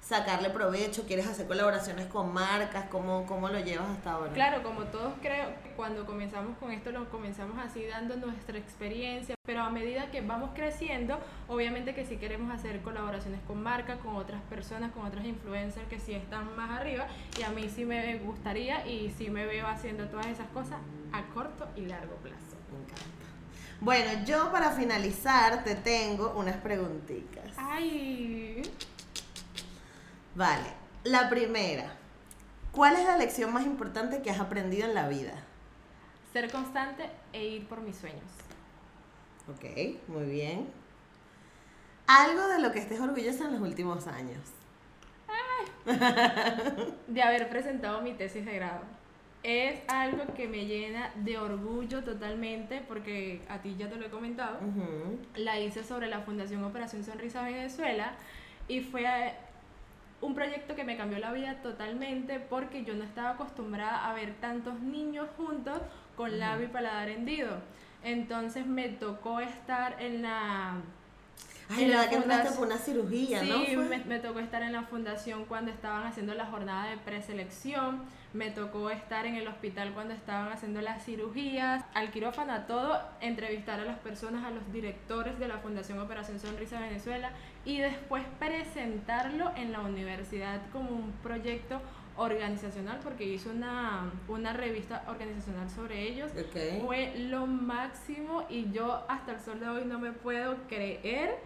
sacarle 0.09 0.49
provecho, 0.49 1.05
quieres 1.05 1.27
hacer 1.27 1.45
colaboraciones 1.45 2.07
con 2.07 2.33
marcas, 2.33 2.85
¿cómo, 2.89 3.27
cómo 3.27 3.47
lo 3.47 3.59
llevas 3.59 3.87
hasta 3.89 4.13
ahora? 4.13 4.33
Claro, 4.33 4.63
como 4.63 4.85
todos 4.85 5.13
creo, 5.21 5.49
que 5.61 5.69
cuando 5.75 6.07
comenzamos 6.07 6.57
con 6.57 6.71
esto 6.71 6.91
lo 6.91 7.07
comenzamos 7.11 7.59
así 7.59 7.85
dando 7.85 8.17
nuestra 8.17 8.57
experiencia, 8.57 9.35
pero 9.45 9.61
a 9.61 9.69
medida 9.69 10.09
que 10.09 10.21
vamos 10.21 10.49
creciendo, 10.55 11.19
obviamente 11.47 11.93
que 11.93 12.07
sí 12.07 12.17
queremos 12.17 12.51
hacer 12.51 12.81
colaboraciones 12.81 13.39
con 13.45 13.61
marcas, 13.61 13.99
con 13.99 14.15
otras 14.15 14.41
personas, 14.49 14.91
con 14.93 15.05
otras 15.05 15.25
influencers 15.25 15.87
que 15.87 15.99
sí 15.99 16.15
están 16.15 16.55
más 16.55 16.71
arriba 16.71 17.05
y 17.37 17.43
a 17.43 17.49
mí 17.49 17.69
sí 17.69 17.85
me 17.85 18.17
gustaría 18.17 18.87
y 18.87 19.11
sí 19.15 19.29
me 19.29 19.45
veo 19.45 19.67
haciendo 19.67 20.07
todas 20.07 20.25
esas 20.25 20.47
cosas 20.47 20.79
a 21.11 21.21
corto 21.35 21.67
y 21.75 21.81
largo 21.81 22.15
plazo. 22.15 22.57
Me 22.71 22.79
encanta. 22.83 23.05
Bueno, 23.79 24.25
yo 24.25 24.51
para 24.51 24.71
finalizar 24.71 25.63
te 25.63 25.75
tengo 25.75 26.33
unas 26.35 26.57
preguntitas. 26.57 27.53
Ay, 27.57 28.63
Vale, 30.39 30.71
la 31.03 31.29
primera. 31.29 31.97
¿Cuál 32.71 32.95
es 32.95 33.03
la 33.03 33.17
lección 33.17 33.51
más 33.51 33.65
importante 33.65 34.21
que 34.21 34.31
has 34.31 34.39
aprendido 34.39 34.87
en 34.87 34.95
la 34.95 35.09
vida? 35.09 35.33
ser 36.31 36.49
constante 36.49 37.09
e 37.33 37.45
ir 37.45 37.67
por 37.67 37.81
mis 37.81 37.97
sueños. 37.97 38.23
Ok, 39.49 39.65
muy 40.07 40.27
bien. 40.27 40.69
Algo 42.07 42.47
de 42.47 42.59
lo 42.59 42.71
que 42.71 42.79
estés 42.79 43.01
orgullosa 43.01 43.47
en 43.47 43.51
los 43.51 43.61
últimos 43.61 44.07
años. 44.07 44.39
de 47.07 47.21
haber 47.21 47.49
presentado 47.49 48.01
mi 48.01 48.13
tesis 48.13 48.45
de 48.45 48.55
grado. 48.55 48.83
Es 49.43 49.81
algo 49.89 50.33
que 50.35 50.47
me 50.47 50.67
llena 50.67 51.11
de 51.15 51.37
orgullo 51.37 52.01
totalmente 52.05 52.81
porque 52.87 53.41
a 53.49 53.61
ti 53.61 53.75
ya 53.77 53.89
te 53.89 53.97
lo 53.97 54.05
he 54.05 54.09
comentado. 54.09 54.57
La 55.35 55.59
hice 55.59 55.83
sobre 55.83 56.07
la 56.07 56.21
Fundación 56.21 56.63
Operación 56.63 57.03
Sonrisa 57.03 57.43
Venezuela 57.43 58.13
y 58.69 58.79
fue 58.79 59.05
un 60.21 60.35
proyecto 60.35 60.75
que 60.75 60.83
me 60.83 60.97
cambió 60.97 61.19
la 61.19 61.31
vida 61.31 61.61
totalmente 61.61 62.39
porque 62.39 62.83
yo 62.83 62.93
no 62.93 63.03
estaba 63.03 63.31
acostumbrada 63.31 64.09
a 64.09 64.13
ver 64.13 64.33
tantos 64.41 64.79
niños 64.81 65.27
juntos 65.37 65.79
con 66.15 66.39
labio 66.39 66.65
y 66.65 66.69
paladar 66.69 67.09
hendido. 67.09 67.61
Entonces 68.03 68.65
me 68.65 68.89
tocó 68.89 69.39
estar 69.39 70.01
en 70.01 70.21
la 70.21 70.73
Ay, 71.69 71.83
en 71.83 71.89
verdad 71.89 72.09
que 72.09 72.15
entraste 72.15 72.57
por 72.57 72.67
una 72.67 72.77
cirugía, 72.77 73.43
¿no? 73.43 73.63
Sí, 73.63 73.77
me, 73.77 73.97
me 73.99 74.19
tocó 74.19 74.39
estar 74.39 74.63
en 74.63 74.73
la 74.73 74.83
fundación 74.83 75.45
cuando 75.45 75.69
estaban 75.69 76.05
haciendo 76.05 76.33
la 76.33 76.45
jornada 76.47 76.89
de 76.89 76.97
preselección, 76.97 78.01
me 78.33 78.49
tocó 78.49 78.89
estar 78.89 79.25
en 79.25 79.35
el 79.35 79.47
hospital 79.47 79.91
cuando 79.93 80.13
estaban 80.13 80.51
haciendo 80.51 80.81
las 80.81 81.03
cirugías, 81.03 81.83
al 81.93 82.11
quirófano, 82.11 82.53
a 82.53 82.67
todo, 82.67 82.99
entrevistar 83.21 83.79
a 83.79 83.85
las 83.85 83.99
personas, 83.99 84.45
a 84.45 84.51
los 84.51 84.71
directores 84.71 85.37
de 85.39 85.47
la 85.47 85.59
Fundación 85.59 85.99
Operación 85.99 86.39
Sonrisa 86.39 86.79
Venezuela 86.79 87.31
y 87.65 87.79
después 87.79 88.23
presentarlo 88.39 89.51
en 89.55 89.71
la 89.71 89.81
universidad 89.81 90.61
como 90.71 90.89
un 90.89 91.11
proyecto 91.23 91.81
organizacional 92.19 92.99
porque 93.03 93.23
hizo 93.23 93.49
una, 93.49 94.11
una 94.27 94.53
revista 94.53 95.03
organizacional 95.07 95.69
sobre 95.69 96.03
ellos. 96.03 96.31
Fue 96.85 97.13
lo 97.17 97.47
máximo 97.47 98.45
y 98.49 98.71
yo 98.71 99.03
hasta 99.07 99.33
el 99.33 99.39
sol 99.39 99.59
de 99.59 99.67
hoy 99.67 99.85
no 99.85 99.99
me 99.99 100.11
puedo 100.11 100.55
creer 100.67 101.37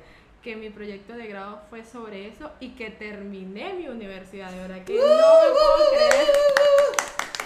que 0.41 0.55
mi 0.57 0.69
proyecto 0.69 1.13
de 1.13 1.27
grado 1.27 1.62
fue 1.69 1.86
sobre 1.86 2.27
eso 2.27 2.51
y 2.59 2.71
que 2.71 2.89
terminé 2.89 3.73
mi 3.73 3.88
universidad, 3.88 4.51
de 4.51 4.59
verdad 4.59 4.83
que 4.83 4.93
no 4.93 5.01
me 5.01 5.49
puedo 5.53 5.89
creer, 5.93 6.27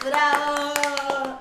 ¡Bravo! 0.05 1.39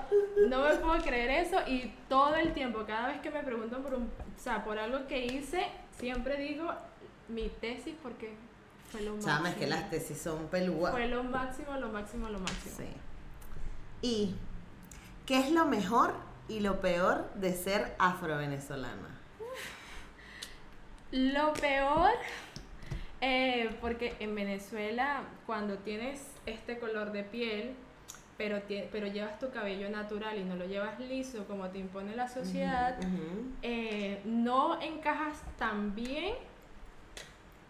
no 0.49 0.65
me 0.65 0.75
puedo 0.77 1.03
creer 1.03 1.31
eso 1.47 1.57
y 1.67 1.95
todo 2.11 2.37
el 2.37 2.53
tiempo, 2.53 2.85
cada 2.87 3.09
vez 3.09 3.21
que 3.21 3.31
me 3.31 3.43
preguntan 3.43 3.83
por 3.83 3.95
un, 3.95 4.03
o 4.03 4.39
sea, 4.39 4.65
por 4.65 4.79
algo 4.79 5.07
que 5.07 5.25
hice, 5.25 5.67
siempre 5.99 6.37
digo 6.37 6.71
mi 7.29 7.49
tesis 7.49 7.95
porque 8.03 8.35
fue 8.97 9.05
lo 9.05 9.13
máximo. 9.13 9.35
Chama, 9.35 9.51
es 9.51 9.57
que 9.57 9.67
las 9.67 9.91
tesis 9.91 10.19
son 10.19 10.47
pelúas. 10.49 10.93
Fue 10.93 11.07
lo 11.09 11.23
máximo, 11.23 11.77
lo 11.77 11.89
máximo, 11.89 12.29
lo 12.29 12.39
máximo. 12.39 12.77
Sí. 12.79 12.87
¿Y 14.03 14.35
qué 15.27 15.39
es 15.41 15.51
lo 15.51 15.67
mejor 15.67 16.15
y 16.49 16.61
lo 16.61 16.81
peor 16.81 17.31
de 17.35 17.53
ser 17.53 17.95
afrovenezolana? 17.99 19.21
Lo 21.13 21.53
peor, 21.55 22.11
eh, 23.21 23.77
porque 23.81 24.17
en 24.19 24.35
Venezuela 24.35 25.23
cuando 25.47 25.79
tienes 25.79 26.23
este 26.47 26.79
color 26.79 27.13
de 27.13 27.23
piel, 27.23 27.75
pero, 28.39 28.61
pero 28.93 29.07
llevas 29.07 29.39
tu 29.39 29.51
cabello 29.51 29.89
natural 29.89 30.39
y 30.39 30.45
no 30.45 30.57
lo 30.57 30.67
llevas 30.67 30.99
liso 31.01 31.47
como 31.47 31.69
te 31.69 31.79
impone 31.79 32.15
la 32.17 32.29
sociedad, 32.29 32.99
eh, 33.63 34.21
no 34.25 34.81
encajas 34.81 35.39
tan 35.59 35.95
bien 35.95 36.35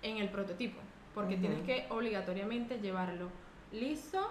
en 0.02 0.18
el 0.18 0.28
prototipo, 0.28 0.80
porque 1.16 1.38
tienes 1.38 1.62
que 1.62 1.86
obligatoriamente 1.88 2.78
llevarlo 2.78 3.30
liso, 3.72 4.30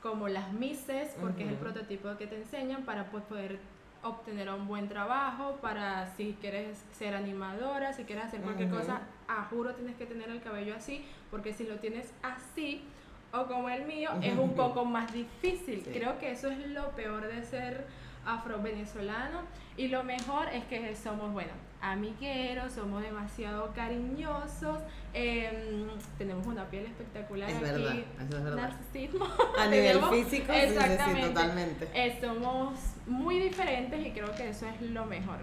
como 0.00 0.28
las 0.28 0.52
mises, 0.52 1.16
porque 1.20 1.42
es 1.42 1.48
el 1.50 1.56
prototipo 1.56 2.16
que 2.16 2.28
te 2.28 2.36
enseñan 2.36 2.84
para 2.84 3.10
pues, 3.10 3.24
poder 3.24 3.58
obtener 4.04 4.48
un 4.48 4.68
buen 4.68 4.88
trabajo, 4.88 5.58
para 5.60 6.06
si 6.14 6.36
quieres 6.40 6.78
ser 6.92 7.16
animadora, 7.16 7.92
si 7.92 8.04
quieres 8.04 8.26
hacer 8.26 8.42
cualquier 8.42 8.70
cosa, 8.70 9.00
a 9.26 9.42
juro 9.46 9.74
tienes 9.74 9.96
que 9.96 10.06
tener 10.06 10.30
el 10.30 10.40
cabello 10.40 10.76
así, 10.76 11.04
porque 11.32 11.52
si 11.52 11.64
lo 11.64 11.78
tienes 11.78 12.12
así, 12.22 12.84
o 13.32 13.46
como 13.46 13.68
el 13.68 13.84
mío, 13.86 14.10
es 14.22 14.38
un 14.38 14.54
poco 14.54 14.84
más 14.84 15.12
difícil. 15.12 15.82
Sí. 15.84 15.90
Creo 15.92 16.16
que 16.20 16.30
eso 16.30 16.48
es 16.48 16.64
lo 16.68 16.90
peor 16.92 17.26
de 17.26 17.42
ser 17.42 17.86
afro-venezolano. 18.24 19.42
Y 19.76 19.88
lo 19.88 20.04
mejor 20.04 20.48
es 20.48 20.64
que 20.66 20.94
somos, 20.94 21.32
bueno, 21.32 21.52
amigueros, 21.82 22.72
somos 22.72 23.02
demasiado 23.02 23.72
cariñosos, 23.74 24.78
em, 25.14 25.88
tenemos 26.18 26.46
una 26.46 26.64
piel 26.66 26.86
espectacular 26.86 27.48
Es 27.48 27.56
aquí. 27.56 27.64
verdad, 27.64 27.94
eso 27.96 28.36
es 28.38 28.44
verdad. 28.44 28.56
Narcisismo. 28.56 29.24
A 29.58 29.66
nivel 29.66 29.86
Tenemos- 30.00 30.10
físico, 30.10 30.52
sí, 30.52 30.60
sí, 30.60 30.66
sí, 30.68 30.72
Exactamente. 30.74 31.28
totalmente. 31.28 31.88
Eh, 31.94 32.18
somos 32.20 32.78
muy 33.06 33.38
diferentes 33.38 34.06
y 34.06 34.10
creo 34.12 34.34
que 34.34 34.48
eso 34.50 34.66
es 34.66 34.82
lo 34.90 35.06
mejor. 35.06 35.38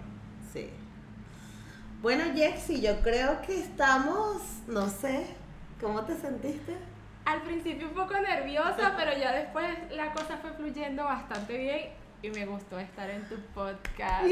Sí. 0.52 0.70
Bueno, 2.00 2.24
Jexy, 2.34 2.80
yo 2.80 3.00
creo 3.00 3.42
que 3.42 3.58
estamos, 3.60 4.40
no 4.68 4.88
sé, 4.88 5.26
¿cómo 5.80 6.02
te 6.04 6.14
sentiste? 6.16 6.76
Al 7.24 7.42
principio 7.42 7.88
un 7.88 7.94
poco 7.94 8.14
nerviosa, 8.20 8.94
pero 8.96 9.18
ya 9.18 9.32
después 9.32 9.66
la 9.90 10.12
cosa 10.12 10.36
fue 10.38 10.52
fluyendo 10.52 11.04
bastante 11.04 11.58
bien 11.58 11.97
y 12.20 12.30
me 12.30 12.46
gustó 12.46 12.78
estar 12.80 13.08
en 13.08 13.22
tu 13.28 13.36
podcast 13.54 14.24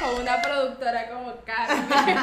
con 0.00 0.22
una 0.22 0.42
productora 0.42 1.08
como 1.08 1.34
Carmen. 1.44 1.86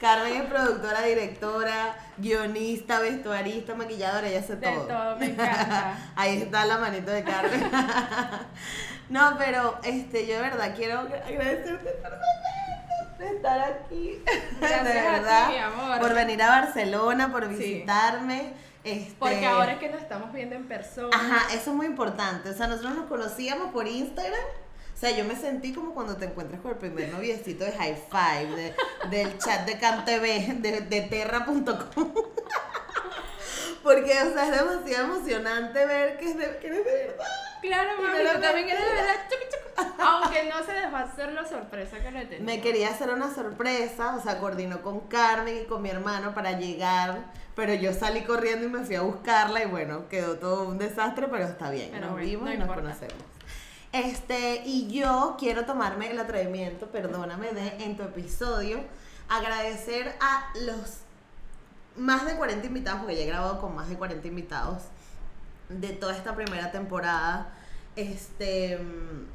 Carmen 0.00 0.32
es 0.42 0.42
productora, 0.44 1.02
directora, 1.02 1.96
guionista, 2.18 3.00
vestuarista, 3.00 3.74
maquilladora, 3.74 4.28
ella 4.28 4.38
hace 4.38 4.56
De 4.56 4.68
todo. 4.68 4.86
todo, 4.86 5.16
me 5.16 5.26
encanta. 5.26 5.96
Ahí 6.16 6.42
está 6.42 6.64
la 6.66 6.78
manito 6.78 7.10
de 7.10 7.24
Carmen. 7.24 7.68
no, 9.08 9.36
pero 9.38 9.78
este, 9.82 10.26
yo 10.26 10.36
de 10.36 10.42
verdad 10.42 10.72
quiero 10.76 11.00
agradecerte 11.00 11.90
por 11.90 12.12
de 13.18 13.36
estar 13.36 13.60
aquí. 13.60 14.22
Gracias 14.60 14.84
de 14.84 14.90
a 14.90 15.04
ti, 15.04 15.10
verdad. 15.10 15.48
mi 15.48 15.58
amor. 15.58 15.98
Por 16.00 16.14
venir 16.14 16.42
a 16.42 16.48
Barcelona, 16.60 17.30
por 17.32 17.48
Sí. 17.56 17.84
Visitarme. 18.84 19.02
Este, 19.06 19.14
Porque 19.18 19.46
ahora 19.46 19.72
es 19.72 19.78
que 19.78 19.88
nos 19.88 20.00
estamos 20.02 20.32
viendo 20.32 20.54
en 20.56 20.66
persona. 20.68 21.10
Ajá, 21.14 21.54
eso 21.54 21.70
es 21.70 21.76
muy 21.76 21.86
importante. 21.86 22.50
O 22.50 22.54
sea, 22.54 22.66
nosotros 22.66 22.94
nos 22.94 23.06
conocíamos 23.06 23.72
por 23.72 23.86
Instagram. 23.86 24.40
O 24.94 24.98
sea, 25.02 25.10
yo 25.16 25.24
me 25.24 25.34
sentí 25.34 25.72
como 25.72 25.94
cuando 25.94 26.16
te 26.16 26.26
encuentras 26.26 26.60
con 26.60 26.70
el 26.72 26.76
primer 26.76 27.08
noviecito 27.12 27.64
de 27.64 27.72
High 27.72 27.96
Five, 28.10 28.54
de- 28.56 28.74
del 29.10 29.38
chat 29.38 29.66
de 29.66 29.78
CanTV, 29.78 30.60
de, 30.62 30.80
de 30.82 31.00
terra.com. 31.02 32.12
Porque, 33.82 34.12
o 34.22 34.32
sea, 34.32 34.44
es 34.44 34.50
demasiado 34.60 35.04
emocionante 35.12 35.84
ver 35.86 36.16
que, 36.18 36.26
es 36.30 36.36
de, 36.38 36.58
que 36.58 36.66
eres 36.68 36.84
de 36.84 36.92
verdad. 36.92 37.24
Claro, 37.62 37.90
tú 37.96 38.40
también 38.40 38.68
chucu, 38.68 39.44
chucu. 39.50 40.02
Aunque 40.02 40.50
no 40.50 40.62
se 40.64 40.72
a 40.96 41.00
hacer 41.00 41.32
la 41.32 41.46
sorpresa 41.46 41.98
que 42.02 42.10
le 42.10 42.26
tengo. 42.26 42.44
Me 42.44 42.60
quería 42.60 42.90
hacer 42.90 43.10
una 43.10 43.32
sorpresa, 43.34 44.14
o 44.16 44.20
sea, 44.20 44.38
coordinó 44.38 44.82
con 44.82 45.00
Carmen 45.00 45.62
y 45.62 45.64
con 45.64 45.82
mi 45.82 45.90
hermano 45.90 46.34
para 46.34 46.58
llegar, 46.58 47.24
pero 47.54 47.74
yo 47.74 47.92
salí 47.92 48.22
corriendo 48.22 48.66
y 48.66 48.70
me 48.70 48.84
fui 48.84 48.94
a 48.96 49.02
buscarla 49.02 49.62
y 49.62 49.66
bueno, 49.66 50.08
quedó 50.08 50.36
todo 50.38 50.68
un 50.68 50.78
desastre, 50.78 51.28
pero 51.28 51.44
está 51.44 51.70
bien, 51.70 51.90
Pero 51.92 52.06
nos 52.06 52.12
bueno, 52.12 52.26
vimos 52.26 52.44
no 52.46 52.52
y 52.54 52.58
nos 52.58 52.68
importa. 52.68 52.82
conocemos. 52.82 53.24
Este, 53.92 54.62
y 54.64 54.88
yo 54.88 55.36
quiero 55.38 55.64
tomarme 55.66 56.10
el 56.10 56.18
atrevimiento, 56.18 56.86
perdóname, 56.90 57.52
de 57.52 57.84
en 57.84 57.96
tu 57.96 58.02
episodio, 58.02 58.80
agradecer 59.28 60.14
a 60.20 60.50
los 60.60 60.98
más 61.96 62.24
de 62.24 62.36
40 62.36 62.66
invitados, 62.66 63.00
porque 63.00 63.16
ya 63.16 63.22
he 63.22 63.26
grabado 63.26 63.60
con 63.60 63.74
más 63.74 63.88
de 63.88 63.96
40 63.96 64.26
invitados 64.26 64.82
de 65.80 65.88
toda 65.90 66.16
esta 66.16 66.34
primera 66.34 66.70
temporada. 66.72 67.52
Este. 67.96 68.78
mm, 68.78 69.26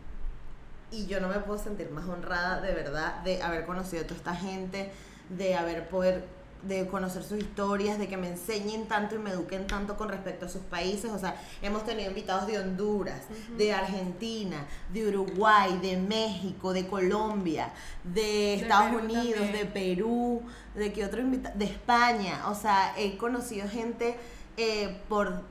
Y 0.89 1.05
yo 1.07 1.19
no 1.19 1.27
me 1.27 1.39
puedo 1.39 1.59
sentir 1.61 1.89
más 1.91 2.05
honrada, 2.07 2.61
de 2.61 2.73
verdad, 2.73 3.21
de 3.23 3.41
haber 3.43 3.65
conocido 3.65 4.03
a 4.03 4.07
toda 4.07 4.17
esta 4.17 4.35
gente, 4.35 4.89
de 5.29 5.55
haber 5.55 5.89
poder 5.89 6.23
de 6.63 6.87
conocer 6.87 7.21
sus 7.23 7.37
historias, 7.37 7.99
de 7.99 8.07
que 8.07 8.17
me 8.17 8.29
enseñen 8.29 8.87
tanto 8.87 9.13
y 9.15 9.19
me 9.19 9.29
eduquen 9.29 9.67
tanto 9.67 9.95
con 9.95 10.09
respecto 10.09 10.47
a 10.47 10.49
sus 10.49 10.61
países. 10.63 11.11
O 11.11 11.19
sea, 11.19 11.39
hemos 11.61 11.85
tenido 11.85 12.09
invitados 12.09 12.47
de 12.47 12.57
Honduras, 12.57 13.21
de 13.57 13.73
Argentina, 13.73 14.65
de 14.91 15.07
Uruguay, 15.07 15.77
de 15.81 15.97
México, 15.97 16.73
de 16.73 16.87
Colombia, 16.87 17.71
de 18.03 18.55
Estados 18.55 18.95
Perú 18.95 19.03
Unidos, 19.05 19.39
también. 19.41 19.51
de 19.53 19.65
Perú, 19.65 20.41
de 20.73 20.91
que 20.93 21.05
otro 21.05 21.21
invita- 21.21 21.51
de 21.53 21.65
España. 21.65 22.47
O 22.49 22.55
sea, 22.55 22.93
he 22.97 23.17
conocido 23.17 23.67
gente 23.69 24.17
eh, 24.57 24.99
por 25.07 25.43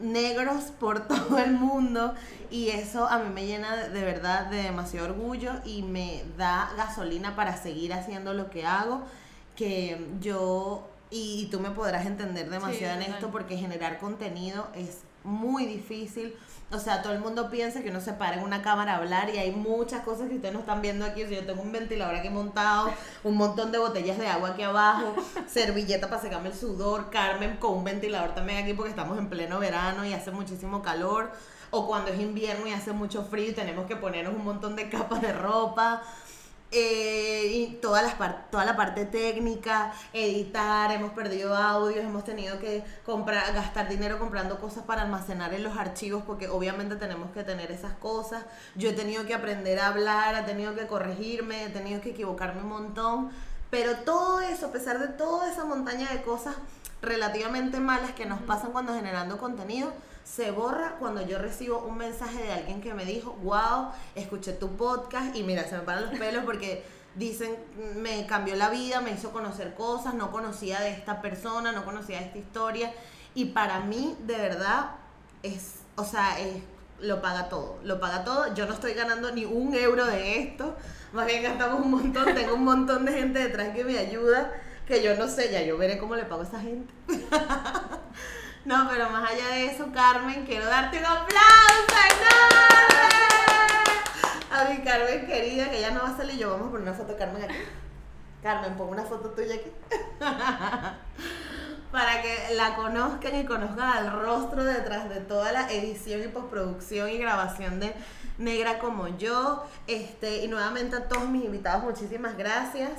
negros 0.00 0.64
por 0.78 1.00
todo 1.08 1.38
el 1.38 1.52
mundo 1.52 2.14
y 2.50 2.70
eso 2.70 3.06
a 3.06 3.18
mí 3.18 3.30
me 3.32 3.46
llena 3.46 3.88
de, 3.88 4.02
verdad 4.02 4.46
de 4.46 4.62
demasiado 4.62 5.08
orgullo 5.08 5.52
y 5.64 5.82
me 5.82 6.24
da 6.36 6.72
gasolina 6.76 7.36
para 7.36 7.56
seguir 7.56 7.92
haciendo 7.92 8.34
lo 8.34 8.50
que 8.50 8.66
hago 8.66 9.02
que 9.56 10.06
yo 10.20 10.86
y, 11.12 11.48
tú 11.50 11.58
me 11.58 11.70
podrás 11.70 12.06
entender 12.06 12.48
demasiado 12.48 13.00
en 13.00 13.12
esto 13.12 13.32
porque 13.32 13.56
generar 13.56 13.98
contenido 13.98 14.68
es 14.74 15.00
muy 15.24 15.66
difícil 15.66 16.34
o 16.72 16.78
sea, 16.78 17.02
todo 17.02 17.12
el 17.12 17.18
mundo 17.18 17.50
piensa 17.50 17.82
que 17.82 17.90
uno 17.90 18.00
se 18.00 18.12
para 18.12 18.36
en 18.36 18.44
una 18.44 18.62
cámara 18.62 18.94
a 18.94 18.96
hablar 18.98 19.28
y 19.34 19.38
hay 19.38 19.50
muchas 19.50 20.04
cosas 20.04 20.28
que 20.28 20.36
ustedes 20.36 20.54
no 20.54 20.60
están 20.60 20.80
viendo 20.80 21.04
aquí. 21.04 21.24
O 21.24 21.28
sea, 21.28 21.40
yo 21.40 21.46
tengo 21.46 21.62
un 21.62 21.72
ventilador 21.72 22.14
aquí 22.14 22.28
montado, 22.28 22.92
un 23.24 23.36
montón 23.36 23.72
de 23.72 23.78
botellas 23.78 24.18
de 24.18 24.28
agua 24.28 24.50
aquí 24.50 24.62
abajo, 24.62 25.14
servilleta 25.48 26.08
para 26.08 26.22
secarme 26.22 26.50
el 26.50 26.54
sudor, 26.54 27.10
Carmen 27.10 27.56
con 27.56 27.74
un 27.78 27.84
ventilador 27.84 28.34
también 28.34 28.62
aquí 28.62 28.72
porque 28.72 28.90
estamos 28.90 29.18
en 29.18 29.28
pleno 29.28 29.58
verano 29.58 30.04
y 30.04 30.12
hace 30.12 30.30
muchísimo 30.30 30.80
calor. 30.80 31.32
O 31.72 31.86
cuando 31.86 32.12
es 32.12 32.20
invierno 32.20 32.66
y 32.66 32.72
hace 32.72 32.92
mucho 32.92 33.24
frío 33.24 33.50
y 33.50 33.52
tenemos 33.52 33.86
que 33.86 33.96
ponernos 33.96 34.34
un 34.34 34.44
montón 34.44 34.76
de 34.76 34.88
capas 34.88 35.22
de 35.22 35.32
ropa. 35.32 36.02
Eh, 36.72 37.50
y 37.52 37.66
todas 37.82 38.04
las 38.04 38.14
toda 38.50 38.64
la 38.64 38.76
parte 38.76 39.04
técnica, 39.04 39.92
editar, 40.12 40.92
hemos 40.92 41.12
perdido 41.12 41.56
audios, 41.56 42.04
hemos 42.04 42.22
tenido 42.22 42.60
que 42.60 42.84
comprar, 43.04 43.52
gastar 43.52 43.88
dinero 43.88 44.20
comprando 44.20 44.60
cosas 44.60 44.84
para 44.84 45.02
almacenar 45.02 45.52
en 45.52 45.64
los 45.64 45.76
archivos 45.76 46.22
porque 46.24 46.48
obviamente 46.48 46.94
tenemos 46.94 47.32
que 47.32 47.42
tener 47.42 47.72
esas 47.72 47.94
cosas. 47.94 48.44
Yo 48.76 48.90
he 48.90 48.92
tenido 48.92 49.26
que 49.26 49.34
aprender 49.34 49.80
a 49.80 49.88
hablar, 49.88 50.36
he 50.36 50.42
tenido 50.44 50.76
que 50.76 50.86
corregirme, 50.86 51.64
he 51.64 51.70
tenido 51.70 52.00
que 52.00 52.10
equivocarme 52.10 52.62
un 52.62 52.68
montón, 52.68 53.30
pero 53.70 53.96
todo 53.96 54.40
eso, 54.40 54.66
a 54.66 54.72
pesar 54.72 55.00
de 55.00 55.08
toda 55.08 55.50
esa 55.50 55.64
montaña 55.64 56.08
de 56.12 56.22
cosas 56.22 56.54
relativamente 57.02 57.80
malas 57.80 58.12
que 58.12 58.26
nos 58.26 58.40
pasan 58.42 58.70
cuando 58.70 58.94
generando 58.94 59.38
contenido, 59.38 59.92
se 60.24 60.50
borra 60.50 60.96
cuando 60.98 61.26
yo 61.26 61.38
recibo 61.38 61.78
un 61.80 61.98
mensaje 61.98 62.42
de 62.42 62.52
alguien 62.52 62.80
que 62.80 62.94
me 62.94 63.04
dijo, 63.04 63.32
wow, 63.42 63.90
escuché 64.14 64.52
tu 64.52 64.76
podcast 64.76 65.34
y 65.34 65.42
mira, 65.42 65.64
se 65.68 65.76
me 65.76 65.82
paran 65.82 66.10
los 66.10 66.18
pelos 66.18 66.44
porque 66.44 66.84
dicen, 67.14 67.56
me 67.96 68.26
cambió 68.26 68.54
la 68.56 68.70
vida, 68.70 69.00
me 69.00 69.12
hizo 69.12 69.32
conocer 69.32 69.74
cosas, 69.74 70.14
no 70.14 70.30
conocía 70.30 70.80
de 70.80 70.90
esta 70.90 71.20
persona, 71.20 71.72
no 71.72 71.84
conocía 71.84 72.18
de 72.18 72.26
esta 72.26 72.38
historia. 72.38 72.92
Y 73.34 73.46
para 73.46 73.80
mí, 73.80 74.16
de 74.20 74.36
verdad, 74.36 74.92
es, 75.42 75.80
o 75.96 76.04
sea, 76.04 76.38
es, 76.38 76.62
lo 77.00 77.22
paga 77.22 77.48
todo, 77.48 77.78
lo 77.82 77.98
paga 77.98 78.24
todo. 78.24 78.54
Yo 78.54 78.66
no 78.66 78.74
estoy 78.74 78.94
ganando 78.94 79.32
ni 79.32 79.44
un 79.44 79.74
euro 79.74 80.06
de 80.06 80.40
esto, 80.40 80.76
más 81.12 81.26
bien 81.26 81.42
gastamos 81.42 81.80
un 81.80 81.90
montón, 81.90 82.34
tengo 82.34 82.54
un 82.54 82.64
montón 82.64 83.04
de 83.04 83.12
gente 83.12 83.38
detrás 83.38 83.74
que 83.74 83.84
me 83.84 83.98
ayuda, 83.98 84.52
que 84.86 85.02
yo 85.02 85.16
no 85.16 85.28
sé, 85.28 85.50
ya 85.50 85.62
yo 85.62 85.78
veré 85.78 85.98
cómo 85.98 86.14
le 86.14 86.24
pago 86.24 86.42
a 86.42 86.44
esa 86.44 86.60
gente. 86.60 86.92
no, 88.64 88.88
pero 88.88 89.10
más 89.10 89.30
allá 89.30 89.48
de 89.48 89.66
eso, 89.66 89.90
Carmen, 89.92 90.44
quiero 90.44 90.66
darte 90.66 90.98
un 90.98 91.06
aplauso 91.06 91.96
enorme 92.10 92.70
a 94.50 94.64
mi 94.64 94.78
Carmen 94.82 95.26
querida, 95.26 95.70
que 95.70 95.80
ya 95.80 95.92
no 95.92 96.02
va 96.02 96.10
a 96.10 96.16
salir 96.16 96.38
yo, 96.38 96.50
vamos 96.50 96.68
a 96.68 96.70
poner 96.70 96.88
una 96.88 96.96
foto 96.96 97.12
de 97.12 97.18
Carmen 97.18 97.42
aquí. 97.42 97.54
Carmen, 98.42 98.74
pon 98.76 98.88
una 98.88 99.04
foto 99.04 99.30
tuya 99.30 99.54
aquí. 99.54 99.70
Para 101.92 102.22
que 102.22 102.54
la 102.54 102.76
conozcan 102.76 103.36
y 103.36 103.44
conozcan 103.44 104.04
el 104.04 104.12
rostro 104.12 104.64
detrás 104.64 105.08
de 105.08 105.20
toda 105.20 105.52
la 105.52 105.70
edición 105.70 106.22
y 106.22 106.28
postproducción 106.28 107.10
y 107.10 107.18
grabación 107.18 107.80
de 107.80 107.94
Negra 108.38 108.78
como 108.78 109.08
yo. 109.18 109.64
Este, 109.86 110.44
y 110.44 110.48
nuevamente 110.48 110.96
a 110.96 111.08
todos 111.08 111.28
mis 111.28 111.44
invitados, 111.44 111.82
muchísimas 111.82 112.36
gracias. 112.36 112.92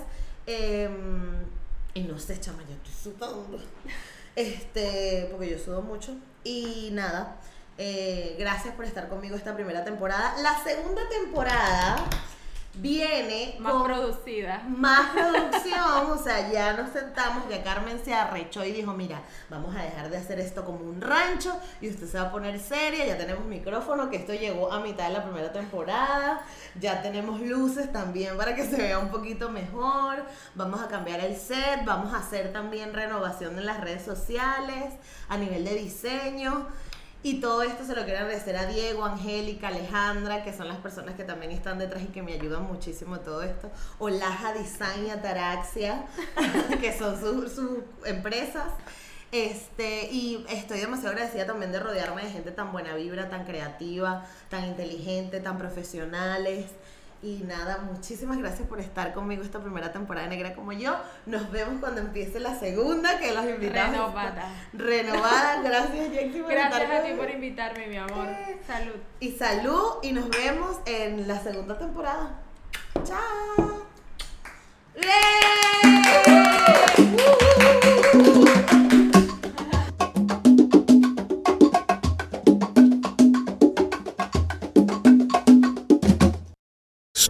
Em, 0.46 1.46
y 1.94 2.04
no 2.04 2.20
sé, 2.20 2.40
chama, 2.40 2.64
yo 2.64 2.76
estoy 2.76 3.14
sudando. 3.14 3.60
Este, 4.36 5.28
porque 5.32 5.50
yo 5.50 5.60
sudo 5.60 5.82
mucho. 5.82 6.16
Y 6.44 6.90
nada, 6.94 7.38
eh, 7.78 8.36
gracias 8.40 8.74
por 8.76 8.86
estar 8.86 9.10
conmigo 9.10 9.36
esta 9.36 9.54
primera 9.54 9.84
temporada. 9.84 10.36
La 10.42 10.64
segunda 10.64 11.02
temporada 11.10 11.98
viene 12.76 13.56
más 13.60 13.84
producida. 13.84 14.64
Más 14.68 15.10
producción, 15.14 16.12
o 16.12 16.18
sea, 16.18 16.52
ya 16.52 16.74
nos 16.74 16.92
sentamos, 16.92 17.44
ya 17.50 17.64
Carmen 17.64 18.00
se 18.04 18.14
arrechó 18.14 18.64
y 18.64 18.72
dijo, 18.72 18.94
mira, 18.94 19.22
vamos 19.50 19.76
a 19.76 19.84
dejar 19.84 20.10
de 20.10 20.18
hacer 20.18 20.40
esto 20.40 20.64
como 20.64 20.80
un 20.80 21.02
rancho 21.02 21.56
y 21.82 21.90
usted 21.90 22.08
se 22.08 22.18
va 22.18 22.26
a 22.26 22.32
poner 22.32 22.60
seria, 22.60 23.06
ya 23.06 23.18
tenemos 23.18 23.46
micrófono, 23.46 24.10
que 24.10 24.18
esto 24.18 24.34
llegó 24.34 24.72
a 24.72 24.80
mitad 24.80 25.08
de 25.08 25.14
la 25.14 25.24
primera 25.24 25.52
temporada, 25.52 26.42
ya 26.80 27.02
tenemos 27.02 27.42
luces 27.42 27.92
también 27.92 28.38
para 28.38 28.56
que 28.56 28.66
se 28.66 28.78
vea 28.78 29.00
un 29.00 29.10
poquito 29.10 29.50
mejor, 29.50 30.24
vamos 30.56 30.82
a 30.82 30.88
cambiar 30.88 31.20
el 31.20 31.36
set, 31.36 31.84
vamos 31.86 32.14
a 32.14 32.18
hacer 32.18 32.54
también 32.54 32.94
renovación 32.94 33.58
en 33.58 33.66
las 33.66 33.82
redes 33.82 34.04
sociales, 34.04 34.94
a 35.30 35.38
nivel 35.38 35.66
de 35.66 35.76
diseño. 35.76 36.68
Y 37.24 37.40
todo 37.40 37.62
esto 37.62 37.86
se 37.86 37.96
lo 37.96 38.04
quiero 38.04 38.22
agradecer 38.22 38.58
a 38.58 38.66
Diego, 38.66 39.06
Angélica, 39.06 39.68
Alejandra, 39.68 40.44
que 40.44 40.54
son 40.54 40.68
las 40.68 40.78
personas 40.78 41.14
que 41.14 41.24
también 41.24 41.52
están 41.52 41.78
detrás 41.78 42.02
y 42.02 42.08
que 42.08 42.24
me 42.24 42.34
ayudan 42.34 42.64
muchísimo 42.64 43.20
todo 43.20 43.44
esto. 43.44 43.70
Olaja 44.00 44.54
Design 44.54 45.06
y 45.06 45.10
Ataraxia, 45.12 46.08
que 46.82 46.98
son 46.98 47.20
sus 47.22 47.52
empresas. 48.06 48.74
Este, 49.32 50.12
y 50.12 50.46
estoy 50.50 50.80
demasiado 50.80 51.12
agradecida 51.12 51.46
también 51.46 51.72
de 51.72 51.80
rodearme 51.80 52.24
de 52.24 52.32
gente 52.32 52.52
tan 52.52 52.72
buena 52.72 52.96
vibra, 52.96 53.30
tan 53.30 53.46
creativa, 53.46 54.26
tan 54.50 54.66
inteligente, 54.66 55.40
tan 55.40 55.60
profesionales. 55.60 56.66
Y 57.24 57.44
nada, 57.44 57.78
muchísimas 57.80 58.40
gracias 58.40 58.68
por 58.68 58.80
estar 58.80 59.14
conmigo 59.14 59.44
esta 59.44 59.60
primera 59.60 59.92
temporada 59.92 60.28
Negra 60.28 60.56
como 60.56 60.72
yo. 60.72 60.96
Nos 61.28 61.52
vemos 61.52 61.80
cuando 61.80 62.02
empiece 62.02 62.40
la 62.40 62.58
segunda, 62.58 63.20
que 63.20 63.32
los 63.32 63.46
invitamos. 63.46 63.94
Renovada. 63.94 64.54
Renovada. 64.74 65.62
Gracias, 65.62 66.12
Jexy, 66.12 66.42
por 66.42 66.52
Gracias 66.52 66.92
a 66.92 67.04
ti 67.04 67.14
por 67.14 67.30
invitarme, 67.30 67.88
mi 67.88 67.98
amor. 67.98 68.28
Salud. 68.66 68.96
Y 69.20 69.32
salud, 69.34 69.98
y 70.02 70.14
nos 70.14 70.30
vemos 70.30 70.80
en 70.86 71.28
la 71.28 71.40
segunda 71.40 71.78
temporada. 71.78 72.40
Chao. 73.04 73.86